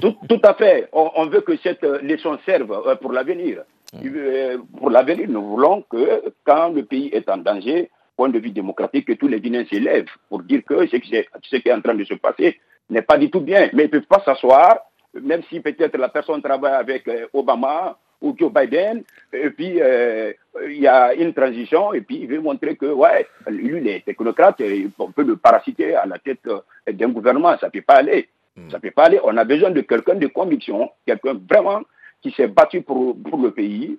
Tout, 0.00 0.40
à 0.42 0.54
fait. 0.54 0.88
On, 0.92 1.26
veut 1.26 1.42
que 1.42 1.56
cette 1.58 1.84
euh, 1.84 2.00
leçon 2.02 2.38
serve 2.44 2.72
euh, 2.72 2.96
pour 2.96 3.12
l'avenir. 3.12 3.62
Hmm. 3.92 4.00
Euh, 4.04 4.58
pour 4.76 4.90
l'avenir, 4.90 5.28
nous 5.28 5.44
voulons 5.46 5.82
que 5.82 6.32
quand 6.44 6.70
le 6.70 6.84
pays 6.84 7.08
est 7.12 7.28
en 7.28 7.38
danger, 7.38 7.90
point 8.16 8.28
de 8.28 8.38
vue 8.38 8.50
démocratique, 8.50 9.06
que 9.06 9.12
tous 9.12 9.28
les 9.28 9.40
Guinéens 9.40 9.66
s'élèvent 9.70 10.10
pour 10.28 10.42
dire 10.42 10.62
que 10.66 10.86
ce 10.86 10.96
qui, 10.96 11.14
est, 11.14 11.72
en 11.72 11.80
train 11.80 11.94
de 11.94 12.04
se 12.04 12.14
passer 12.14 12.58
n'est 12.90 13.02
pas 13.02 13.16
du 13.16 13.30
tout 13.30 13.40
bien. 13.40 13.70
Mais 13.72 13.84
ils 13.84 13.86
ne 13.86 13.90
peuvent 13.92 14.08
pas 14.08 14.22
s'asseoir, 14.24 14.78
même 15.14 15.42
si 15.48 15.60
peut-être 15.60 15.96
la 15.96 16.08
personne 16.08 16.42
travaille 16.42 16.74
avec 16.74 17.08
Obama 17.32 17.96
ou 18.20 18.34
Joe 18.38 18.52
Biden, 18.52 19.02
et 19.32 19.50
puis 19.50 19.80
euh, 19.80 20.32
il 20.66 20.80
y 20.80 20.86
a 20.86 21.14
une 21.14 21.32
transition, 21.34 21.92
et 21.92 22.00
puis 22.00 22.20
il 22.22 22.28
veut 22.28 22.40
montrer 22.40 22.76
que, 22.76 22.86
ouais, 22.86 23.26
lui, 23.48 23.80
les 23.80 24.00
technocrates, 24.00 24.62
on 24.98 25.12
peut 25.12 25.24
le 25.24 25.36
parasiter 25.36 25.94
à 25.94 26.06
la 26.06 26.18
tête 26.18 26.46
euh, 26.46 26.60
d'un 26.92 27.08
gouvernement, 27.10 27.56
ça 27.58 27.66
ne 27.66 27.72
peut 27.72 27.82
pas 27.82 27.96
aller. 27.96 28.28
Ça 28.70 28.78
ne 28.78 28.82
peut 28.82 28.90
pas 28.90 29.04
aller. 29.04 29.20
On 29.22 29.36
a 29.36 29.44
besoin 29.44 29.70
de 29.70 29.82
quelqu'un 29.82 30.16
de 30.16 30.26
conviction, 30.26 30.90
quelqu'un 31.06 31.38
vraiment 31.48 31.82
qui 32.20 32.32
s'est 32.32 32.48
battu 32.48 32.82
pour, 32.82 33.16
pour 33.22 33.40
le 33.40 33.52
pays, 33.52 33.98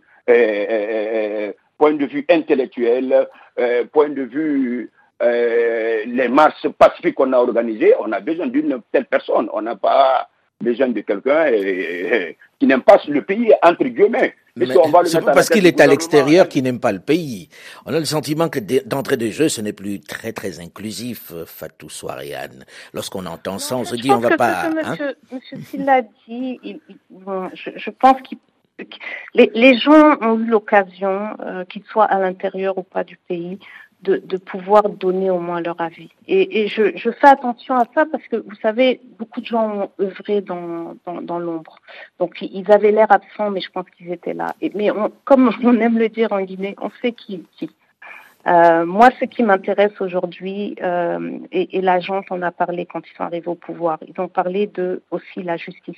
point 1.78 1.93
de 1.93 2.05
vue 2.05 2.26
intellectuel, 2.30 3.28
point 3.93 4.10
de 4.10 4.24
vue 4.24 4.91
les 5.22 6.28
marches 6.28 6.68
pacifiques 6.78 7.16
qu'on 7.16 7.32
a 7.32 7.38
organisées, 7.38 7.93
on 8.01 8.12
a 8.12 8.20
besoin 8.20 8.47
d'une 8.47 8.82
telle 8.91 9.05
personne. 9.05 9.49
On 9.53 9.62
n'a 9.62 9.78
pas 9.78 10.30
besoin 10.62 10.89
de 10.89 11.01
quelqu'un 11.01 11.45
qui 12.60 12.68
n'aime 12.68 12.82
pas 12.82 12.99
le 13.07 13.22
pays, 13.22 13.53
entre 13.64 13.86
guillemets. 13.86 14.34
C'est 15.05 15.22
pas 15.22 15.34
parce 15.34 15.49
qu'il 15.49 15.66
est 15.66 15.80
à 15.80 15.88
l'extérieur 15.88 16.47
qu'il 16.47 16.64
n'aime 16.64 16.80
pas 16.80 16.91
le 16.91 16.99
pays. 16.99 17.49
On 17.86 17.93
a 17.93 17.99
le 17.99 18.05
sentiment 18.05 18.49
que 18.49 18.60
d'entrée 18.86 19.18
de 19.18 19.30
jeu, 19.30 19.49
ce 19.49 19.62
n'est 19.62 19.74
plus 19.74 19.99
très 19.99 20.34
très 20.34 20.60
inclusif, 20.60 21.32
euh, 21.34 21.45
Fatou 21.45 21.89
Soariane. 21.89 22.66
Lorsqu'on 22.93 23.26
entend 23.26 23.60
ça, 23.60 23.78
on 23.78 23.86
se 23.86 23.95
dit 23.95 24.12
on 24.12 24.20
va 24.20 24.38
pas. 24.38 24.70
Que 24.70 24.86
hein? 24.86 24.89
monsieur, 24.91 25.16
monsieur 25.32 25.57
Silla 25.70 26.01
dit, 26.28 26.60
je, 27.53 27.89
pense 27.89 28.22
que 28.22 28.36
les, 29.34 29.51
les, 29.53 29.78
gens 29.78 30.18
ont 30.22 30.39
eu 30.39 30.45
l'occasion, 30.45 31.36
euh, 31.41 31.66
qu'ils 31.66 31.84
soient 31.84 32.05
à 32.05 32.20
l'intérieur 32.20 32.78
ou 32.78 32.84
pas 32.84 33.03
du 33.03 33.18
pays, 33.28 33.60
de, 34.02 34.38
pouvoir 34.38 34.89
donner 34.89 35.30
au 35.30 35.39
moins 35.39 35.62
leur 35.62 35.80
avis. 35.82 36.10
Et, 36.28 36.68
je, 36.68 37.12
fais 37.12 37.28
attention 37.28 37.76
à 37.76 37.86
ça 37.93 38.06
parce 38.06 38.26
que, 38.28 38.38
vous 38.38 38.56
savez, 38.62 39.02
beaucoup 39.18 39.41
de 39.41 39.45
gens 39.45 39.70
ont 39.70 39.91
œuvré 40.00 40.41
dans, 40.41 40.95
dans, 41.22 41.39
l'ombre. 41.39 41.80
Donc, 42.20 42.41
ils 42.41 42.72
avaient 42.72 42.91
l'air 42.91 43.12
absents, 43.12 43.52
mais 43.52 43.62
je 43.62 43.70
pense 43.70 43.86
qu'ils 43.97 44.12
étaient 44.12 44.34
là. 44.34 44.56
Mais 44.74 44.89
comme 45.26 45.52
on 45.64 45.80
aime 45.80 45.97
le 45.97 46.10
dire 46.10 46.32
en 46.32 46.41
Guinée, 46.41 46.76
on 46.82 46.89
sait 47.02 47.12
qui, 47.12 47.45
qui. 47.58 47.70
Euh, 48.50 48.84
moi, 48.84 49.10
ce 49.20 49.26
qui 49.26 49.43
m'intéresse 49.43 50.00
aujourd'hui, 50.00 50.76
euh, 50.82 51.38
et, 51.52 51.78
et 51.78 51.82
l'agence 51.82 52.26
en 52.32 52.41
a 52.41 52.52
parlé 52.52 52.88
quand 52.88 53.02
ils 53.08 53.16
sont 53.16 53.24
arrivés 53.24 53.47
au 53.47 53.56
pouvoir, 53.56 54.00
ils 54.08 54.20
ont 54.20 54.28
parlé 54.28 54.66
de 54.66 55.04
aussi 55.12 55.43
la 55.43 55.56
justice, 55.56 55.97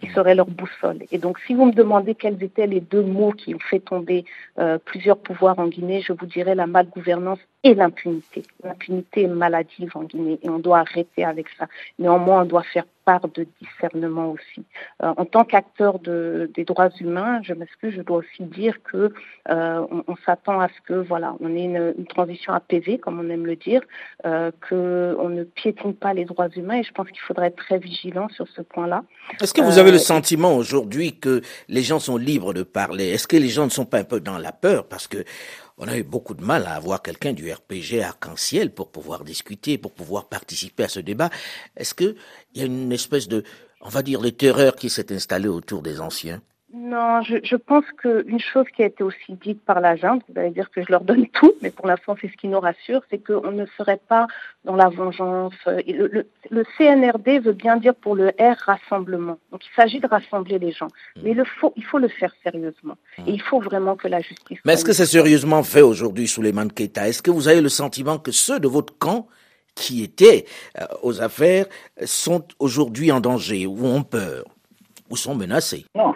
qui 0.00 0.06
serait 0.10 0.36
leur 0.36 0.46
boussole. 0.46 1.00
Et 1.10 1.18
donc, 1.18 1.38
si 1.46 1.54
vous 1.54 1.66
me 1.66 1.72
demandez 1.72 2.14
quels 2.14 2.40
étaient 2.44 2.68
les 2.68 2.80
deux 2.80 3.02
mots 3.02 3.32
qui 3.32 3.56
ont 3.56 3.58
fait 3.58 3.80
tomber 3.80 4.24
euh, 4.58 4.78
plusieurs 4.84 5.18
pouvoirs 5.18 5.58
en 5.58 5.66
Guinée, 5.66 6.00
je 6.00 6.12
vous 6.12 6.26
dirais 6.26 6.54
la 6.54 6.68
malgouvernance 6.68 7.40
et 7.62 7.74
l'impunité. 7.74 8.42
L'impunité 8.64 9.22
est 9.24 9.28
maladive 9.28 9.90
en 9.94 10.04
Guinée 10.04 10.38
et 10.42 10.48
on 10.48 10.58
doit 10.58 10.78
arrêter 10.78 11.24
avec 11.24 11.46
ça. 11.58 11.66
Néanmoins, 11.98 12.42
on 12.42 12.44
doit 12.46 12.62
faire 12.62 12.84
part 13.04 13.28
de 13.34 13.46
discernement 13.60 14.32
aussi. 14.32 14.64
Euh, 15.02 15.12
en 15.16 15.24
tant 15.24 15.44
qu'acteur 15.44 15.98
de, 15.98 16.50
des 16.54 16.64
droits 16.64 16.90
humains, 17.00 17.40
je 17.42 17.54
m'excuse, 17.54 17.94
je 17.94 18.02
dois 18.02 18.18
aussi 18.18 18.42
dire 18.42 18.76
que 18.82 19.12
euh, 19.50 19.86
on, 19.90 20.04
on 20.06 20.16
s'attend 20.24 20.60
à 20.60 20.68
ce 20.68 20.80
que 20.86 20.94
voilà, 20.94 21.34
on 21.40 21.54
ait 21.54 21.64
une, 21.64 21.94
une, 21.98 22.06
transition 22.06 22.52
apaisée, 22.52 22.98
comme 22.98 23.18
on 23.20 23.28
aime 23.30 23.46
le 23.46 23.56
dire, 23.56 23.82
euh, 24.26 24.50
que 24.60 25.16
on 25.18 25.28
ne 25.28 25.44
piétine 25.44 25.94
pas 25.94 26.14
les 26.14 26.24
droits 26.24 26.48
humains 26.48 26.78
et 26.78 26.82
je 26.82 26.92
pense 26.92 27.08
qu'il 27.08 27.20
faudrait 27.20 27.48
être 27.48 27.56
très 27.56 27.78
vigilant 27.78 28.28
sur 28.28 28.46
ce 28.48 28.62
point-là. 28.62 29.04
Est-ce 29.40 29.54
que 29.54 29.62
vous 29.62 29.78
avez 29.78 29.92
le 29.92 29.98
sentiment 29.98 30.54
aujourd'hui 30.56 31.18
que 31.18 31.42
les 31.68 31.82
gens 31.82 31.98
sont 31.98 32.16
libres 32.16 32.54
de 32.54 32.62
parler? 32.62 33.08
Est-ce 33.08 33.26
que 33.26 33.36
les 33.36 33.48
gens 33.48 33.64
ne 33.64 33.70
sont 33.70 33.86
pas 33.86 33.98
un 33.98 34.04
peu 34.04 34.20
dans 34.20 34.38
la 34.38 34.52
peur? 34.52 34.86
Parce 34.86 35.08
que 35.08 35.24
on 35.80 35.88
a 35.88 35.96
eu 35.96 36.02
beaucoup 36.02 36.34
de 36.34 36.44
mal 36.44 36.66
à 36.66 36.74
avoir 36.74 37.00
quelqu'un 37.00 37.32
du 37.32 37.50
RPG 37.50 38.02
arc-en-ciel 38.02 38.72
pour 38.72 38.92
pouvoir 38.92 39.24
discuter, 39.24 39.78
pour 39.78 39.92
pouvoir 39.92 40.28
participer 40.28 40.84
à 40.84 40.88
ce 40.88 41.00
débat. 41.00 41.30
Est-ce 41.74 41.94
qu'il 41.94 42.16
y 42.54 42.60
a 42.60 42.66
une 42.66 42.92
espèce 42.92 43.28
de, 43.28 43.44
on 43.80 43.88
va 43.88 44.02
dire, 44.02 44.20
de 44.20 44.28
terreur 44.28 44.76
qui 44.76 44.90
s'est 44.90 45.10
installée 45.10 45.48
autour 45.48 45.80
des 45.80 46.00
anciens? 46.00 46.42
Non, 46.72 47.20
je, 47.22 47.38
je 47.42 47.56
pense 47.56 47.84
qu'une 48.00 48.38
chose 48.38 48.66
qui 48.76 48.84
a 48.84 48.86
été 48.86 49.02
aussi 49.02 49.32
dite 49.42 49.60
par 49.64 49.80
la 49.80 49.96
junte, 49.96 50.22
vous 50.28 50.38
allez 50.38 50.50
dire 50.50 50.70
que 50.70 50.82
je 50.82 50.86
leur 50.90 51.00
donne 51.00 51.26
tout, 51.32 51.52
mais 51.62 51.70
pour 51.70 51.88
l'instant 51.88 52.14
c'est 52.20 52.28
ce 52.28 52.36
qui 52.36 52.46
nous 52.46 52.60
rassure, 52.60 53.02
c'est 53.10 53.18
qu'on 53.18 53.50
ne 53.50 53.66
serait 53.76 54.00
pas 54.08 54.28
dans 54.64 54.76
la 54.76 54.88
vengeance. 54.88 55.54
Le, 55.66 56.06
le, 56.06 56.26
le, 56.50 56.64
CNRD 56.78 57.40
veut 57.44 57.54
bien 57.54 57.76
dire 57.76 57.94
pour 57.94 58.14
le 58.14 58.28
R 58.38 58.56
rassemblement. 58.64 59.38
Donc 59.50 59.66
il 59.66 59.74
s'agit 59.74 59.98
de 59.98 60.06
rassembler 60.06 60.60
les 60.60 60.70
gens, 60.70 60.86
mmh. 60.86 61.20
mais 61.24 61.34
le 61.34 61.44
faut, 61.44 61.72
il 61.76 61.84
faut 61.84 61.98
le 61.98 62.08
faire 62.08 62.32
sérieusement. 62.44 62.96
Et 63.26 63.32
il 63.32 63.42
faut 63.42 63.60
vraiment 63.60 63.96
que 63.96 64.06
la 64.06 64.20
justice. 64.20 64.58
Mais 64.64 64.74
est-ce 64.74 64.84
que 64.84 64.92
c'est 64.92 65.06
sérieusement 65.06 65.64
fait 65.64 65.82
aujourd'hui 65.82 66.28
sous 66.28 66.42
les 66.42 66.52
mains 66.52 66.66
de 66.66 66.72
Keita 66.72 67.08
Est-ce 67.08 67.22
que 67.22 67.32
vous 67.32 67.48
avez 67.48 67.60
le 67.60 67.68
sentiment 67.68 68.18
que 68.18 68.30
ceux 68.30 68.60
de 68.60 68.68
votre 68.68 68.96
camp 68.96 69.26
qui 69.74 70.04
étaient 70.04 70.44
euh, 70.78 70.84
aux 71.02 71.20
affaires 71.20 71.66
sont 72.04 72.44
aujourd'hui 72.60 73.10
en 73.10 73.20
danger 73.20 73.66
ou 73.66 73.86
ont 73.86 74.04
peur 74.04 74.44
ou 75.10 75.16
sont 75.16 75.34
menacés? 75.34 75.84
Non, 75.96 76.12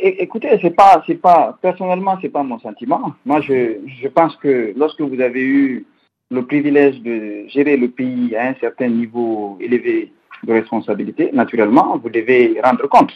écoutez, 0.00 0.58
c'est 0.60 0.74
pas, 0.74 1.02
c'est 1.06 1.20
pas, 1.20 1.58
personnellement, 1.60 2.18
c'est 2.20 2.28
pas 2.28 2.42
mon 2.42 2.58
sentiment. 2.58 3.14
Moi, 3.24 3.40
je, 3.40 3.78
je 4.00 4.08
pense 4.08 4.36
que 4.36 4.72
lorsque 4.76 5.00
vous 5.00 5.20
avez 5.20 5.42
eu 5.42 5.86
le 6.30 6.44
privilège 6.44 7.00
de 7.02 7.46
gérer 7.48 7.76
le 7.76 7.88
pays 7.88 8.34
à 8.36 8.48
un 8.48 8.54
certain 8.54 8.88
niveau 8.88 9.58
élevé 9.60 10.12
de 10.44 10.52
responsabilité, 10.52 11.30
naturellement, 11.32 11.98
vous 11.98 12.10
devez 12.10 12.58
rendre 12.62 12.86
compte. 12.88 13.12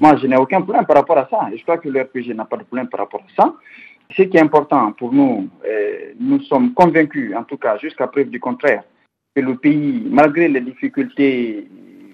Moi, 0.00 0.16
je 0.16 0.26
n'ai 0.26 0.36
aucun 0.36 0.62
problème 0.62 0.86
par 0.86 0.96
rapport 0.96 1.18
à 1.18 1.28
ça. 1.28 1.48
Je 1.54 1.62
crois 1.62 1.78
que 1.78 1.88
le 1.88 2.00
RPG 2.00 2.34
n'a 2.34 2.46
pas 2.46 2.56
de 2.56 2.64
problème 2.64 2.88
par 2.88 3.00
rapport 3.00 3.20
à 3.20 3.42
ça. 3.42 3.54
Ce 4.16 4.22
qui 4.22 4.36
est 4.36 4.40
important 4.40 4.92
pour 4.92 5.12
nous, 5.12 5.48
euh, 5.66 6.12
nous 6.18 6.40
sommes 6.42 6.72
convaincus, 6.74 7.34
en 7.36 7.44
tout 7.44 7.56
cas 7.56 7.78
jusqu'à 7.78 8.06
preuve 8.06 8.28
du 8.28 8.40
contraire, 8.40 8.84
que 9.34 9.40
le 9.40 9.56
pays, 9.56 10.06
malgré 10.10 10.48
les 10.48 10.60
difficultés 10.60 11.68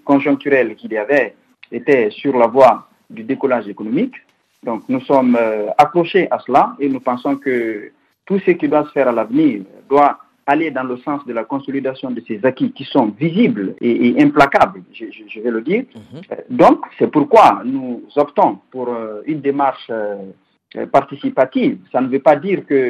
conjoncturelles 0.05 0.75
qu'il 0.77 0.93
y 0.93 0.99
avait, 0.99 1.35
était 1.71 2.11
sur 2.11 2.37
la 2.37 2.47
voie 2.47 2.90
du 3.11 3.23
décollage 3.25 3.69
économique. 3.69 4.15
Donc 4.63 4.83
nous 4.89 5.01
sommes 5.01 5.37
euh, 5.41 5.69
accrochés 5.79 6.29
à 6.31 6.39
cela 6.41 6.77
et 6.79 6.89
nous 6.89 7.01
pensons 7.01 7.37
que 7.37 7.91
tout 8.27 8.39
ce 8.41 8.53
qui 8.53 8.69
doit 8.69 8.85
se 8.85 8.91
faire 8.91 9.09
à 9.09 9.13
l'avenir 9.13 9.63
doit 9.89 10.19
aller 10.47 10.71
dans 10.71 10.85
le 10.85 10.97
sens 10.99 11.25
de 11.27 11.33
la 11.33 11.45
consolidation 11.45 12.11
de 12.11 12.23
ces 12.27 12.45
acquis 12.45 12.73
qui 12.73 12.85
sont 12.85 13.07
visibles 13.07 13.75
et, 13.81 14.09
et 14.09 14.23
implacables, 14.23 14.83
je, 14.93 15.07
je, 15.07 15.23
je, 15.29 15.41
vais 15.41 15.51
le 15.51 15.63
dire. 15.63 15.83
Mm 15.83 16.01
-hmm. 16.01 16.57
Donc 16.63 16.79
c'est 16.99 17.11
pourquoi 17.17 17.49
nous 17.65 17.93
optons 18.25 18.53
pour 18.73 18.87
euh, 18.89 19.23
une 19.33 19.41
démarche 19.49 19.89
euh, 19.91 20.87
participative. 20.99 21.75
Ça 21.93 22.01
ne 22.05 22.09
veut 22.13 22.25
pas 22.31 22.37
dire 22.37 22.59
que 22.71 22.83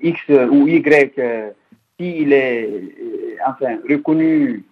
X 0.00 0.18
ou 0.54 0.58
Y, 0.68 0.82
s'il 1.96 2.30
est 2.32 2.70
enfin 3.50 3.72
reconnu 3.92 4.64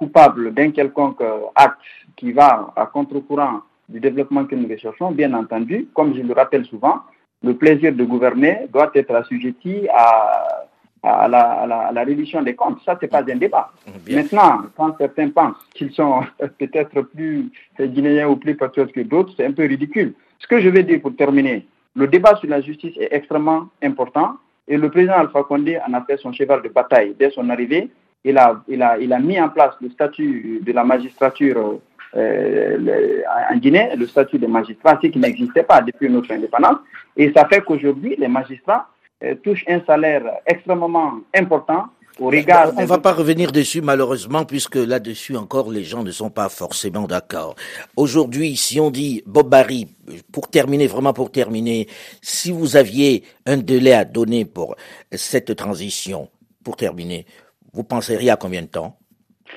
coupable 0.00 0.42
d'un 0.56 0.70
quelconque 0.78 1.24
acte 1.66 1.88
qui 2.18 2.28
va 2.40 2.50
à 2.82 2.84
contre-courant 2.94 3.58
du 3.88 4.00
développement 4.00 4.44
que 4.44 4.54
nous 4.54 4.68
recherchons, 4.68 5.10
bien 5.10 5.32
entendu, 5.34 5.88
comme 5.94 6.14
je 6.16 6.22
le 6.22 6.32
rappelle 6.32 6.64
souvent, 6.64 7.00
le 7.42 7.54
plaisir 7.54 7.92
de 7.92 8.04
gouverner 8.04 8.66
doit 8.72 8.90
être 8.94 9.14
assujetti 9.14 9.88
à, 9.92 10.66
à, 11.02 11.28
la, 11.28 11.40
à, 11.40 11.66
la, 11.66 11.78
à 11.78 11.92
la, 11.92 12.04
reddition 12.04 12.42
des 12.42 12.54
comptes. 12.54 12.78
Ça, 12.84 12.96
c'est 13.00 13.08
pas 13.08 13.22
un 13.28 13.36
débat. 13.36 13.72
Bien. 14.04 14.22
Maintenant, 14.22 14.62
quand 14.76 14.96
certains 14.98 15.30
pensent 15.30 15.56
qu'ils 15.74 15.92
sont 15.92 16.20
peut-être 16.58 17.02
plus 17.02 17.50
guinéens 17.80 18.28
ou 18.28 18.36
plus 18.36 18.54
patriotes 18.54 18.92
que 18.92 19.00
d'autres, 19.00 19.32
c'est 19.36 19.44
un 19.44 19.52
peu 19.52 19.66
ridicule. 19.66 20.14
Ce 20.38 20.46
que 20.46 20.60
je 20.60 20.68
vais 20.68 20.84
dire 20.84 21.00
pour 21.00 21.14
terminer, 21.16 21.66
le 21.94 22.06
débat 22.06 22.36
sur 22.36 22.48
la 22.48 22.60
justice 22.60 22.96
est 22.98 23.08
extrêmement 23.12 23.68
important 23.82 24.36
et 24.68 24.76
le 24.76 24.90
président 24.90 25.14
Alpha 25.14 25.42
Condé 25.42 25.78
en 25.86 25.92
a 25.92 26.02
fait 26.02 26.16
son 26.16 26.32
cheval 26.32 26.62
de 26.62 26.68
bataille 26.68 27.14
dès 27.18 27.30
son 27.30 27.50
arrivée. 27.50 27.90
Il 28.24 28.38
a, 28.38 28.62
il 28.68 28.82
a, 28.82 28.98
il 28.98 29.12
a 29.12 29.18
mis 29.18 29.40
en 29.40 29.48
place 29.48 29.74
le 29.80 29.90
statut 29.90 30.60
de 30.64 30.72
la 30.72 30.84
magistrature 30.84 31.80
euh, 32.16 32.76
le, 32.78 33.24
en 33.50 33.56
Guinée, 33.56 33.90
le 33.96 34.06
statut 34.06 34.38
des 34.38 34.46
magistrats, 34.46 34.98
ce 35.02 35.08
qui 35.08 35.18
n'existait 35.18 35.62
pas 35.62 35.80
depuis 35.80 36.08
notre 36.10 36.32
indépendance. 36.32 36.78
Et 37.16 37.32
ça 37.34 37.46
fait 37.46 37.62
qu'aujourd'hui, 37.62 38.16
les 38.18 38.28
magistrats 38.28 38.88
euh, 39.24 39.34
touchent 39.36 39.64
un 39.68 39.80
salaire 39.86 40.22
extrêmement 40.46 41.14
important 41.34 41.86
au 42.18 42.26
regard. 42.26 42.72
On 42.76 42.82
ne 42.82 42.86
va 42.86 42.98
pas 42.98 43.12
revenir 43.12 43.52
dessus, 43.52 43.80
malheureusement, 43.80 44.44
puisque 44.44 44.76
là-dessus 44.76 45.36
encore, 45.36 45.70
les 45.70 45.84
gens 45.84 46.02
ne 46.02 46.10
sont 46.10 46.30
pas 46.30 46.48
forcément 46.48 47.06
d'accord. 47.06 47.54
Aujourd'hui, 47.96 48.56
si 48.56 48.78
on 48.80 48.90
dit 48.90 49.22
Bob 49.26 49.48
Barry, 49.48 49.88
pour 50.32 50.48
terminer, 50.48 50.86
vraiment 50.86 51.12
pour 51.12 51.30
terminer, 51.30 51.88
si 52.20 52.50
vous 52.52 52.76
aviez 52.76 53.24
un 53.46 53.56
délai 53.56 53.94
à 53.94 54.04
donner 54.04 54.44
pour 54.44 54.76
cette 55.10 55.54
transition, 55.56 56.28
pour 56.62 56.76
terminer, 56.76 57.26
vous 57.72 57.84
penseriez 57.84 58.30
à 58.30 58.36
combien 58.36 58.62
de 58.62 58.66
temps? 58.66 58.98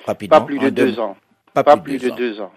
Rapidement. 0.06 0.40
Pas 0.40 0.46
plus 0.46 0.60
de 0.60 0.70
deux 0.70 1.00
ans. 1.00 1.18
Pas, 1.56 1.64
pas, 1.64 1.78
plus, 1.78 1.98
plus 1.98 2.12
de, 2.12 2.16
deux, 2.18 2.42
ans. 2.42 2.48
ans. 2.48 2.52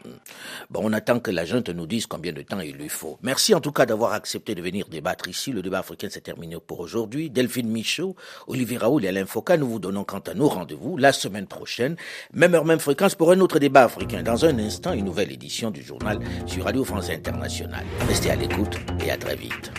Bon, 0.70 0.80
on 0.82 0.92
attend 0.92 1.20
que 1.20 1.30
la 1.30 1.44
junte 1.44 1.68
nous 1.68 1.86
dise 1.86 2.08
combien 2.08 2.32
de 2.32 2.42
temps 2.42 2.58
il 2.58 2.74
lui 2.74 2.88
faut. 2.88 3.16
Merci 3.22 3.54
en 3.54 3.60
tout 3.60 3.70
cas 3.70 3.86
d'avoir 3.86 4.12
accepté 4.12 4.56
de 4.56 4.60
venir 4.60 4.88
débattre 4.88 5.28
ici. 5.28 5.52
Le 5.52 5.62
débat 5.62 5.78
africain 5.78 6.08
s'est 6.10 6.20
terminé 6.20 6.56
pour 6.66 6.80
aujourd'hui. 6.80 7.30
Delphine 7.30 7.70
Michaud, 7.70 8.16
Olivier 8.48 8.76
Raoul 8.76 9.04
et 9.04 9.08
Alain 9.08 9.24
Foucault, 9.24 9.56
nous 9.56 9.68
vous 9.68 9.78
donnons 9.78 10.02
quant 10.02 10.18
à 10.18 10.34
nous 10.34 10.48
rendez-vous 10.48 10.96
la 10.96 11.12
semaine 11.12 11.46
prochaine, 11.46 11.94
même 12.32 12.56
heure, 12.56 12.64
même 12.64 12.80
fréquence 12.80 13.14
pour 13.14 13.30
un 13.30 13.38
autre 13.38 13.60
débat 13.60 13.84
africain. 13.84 14.24
Dans 14.24 14.44
un 14.44 14.58
instant, 14.58 14.92
une 14.92 15.04
nouvelle 15.04 15.30
édition 15.30 15.70
du 15.70 15.82
journal 15.82 16.18
sur 16.46 16.64
Radio 16.64 16.82
France 16.82 17.08
Internationale. 17.08 17.86
Restez 18.08 18.32
à 18.32 18.34
l'écoute 18.34 18.78
et 19.06 19.12
à 19.12 19.16
très 19.16 19.36
vite. 19.36 19.70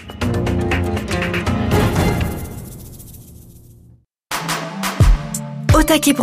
Au 5.79 5.83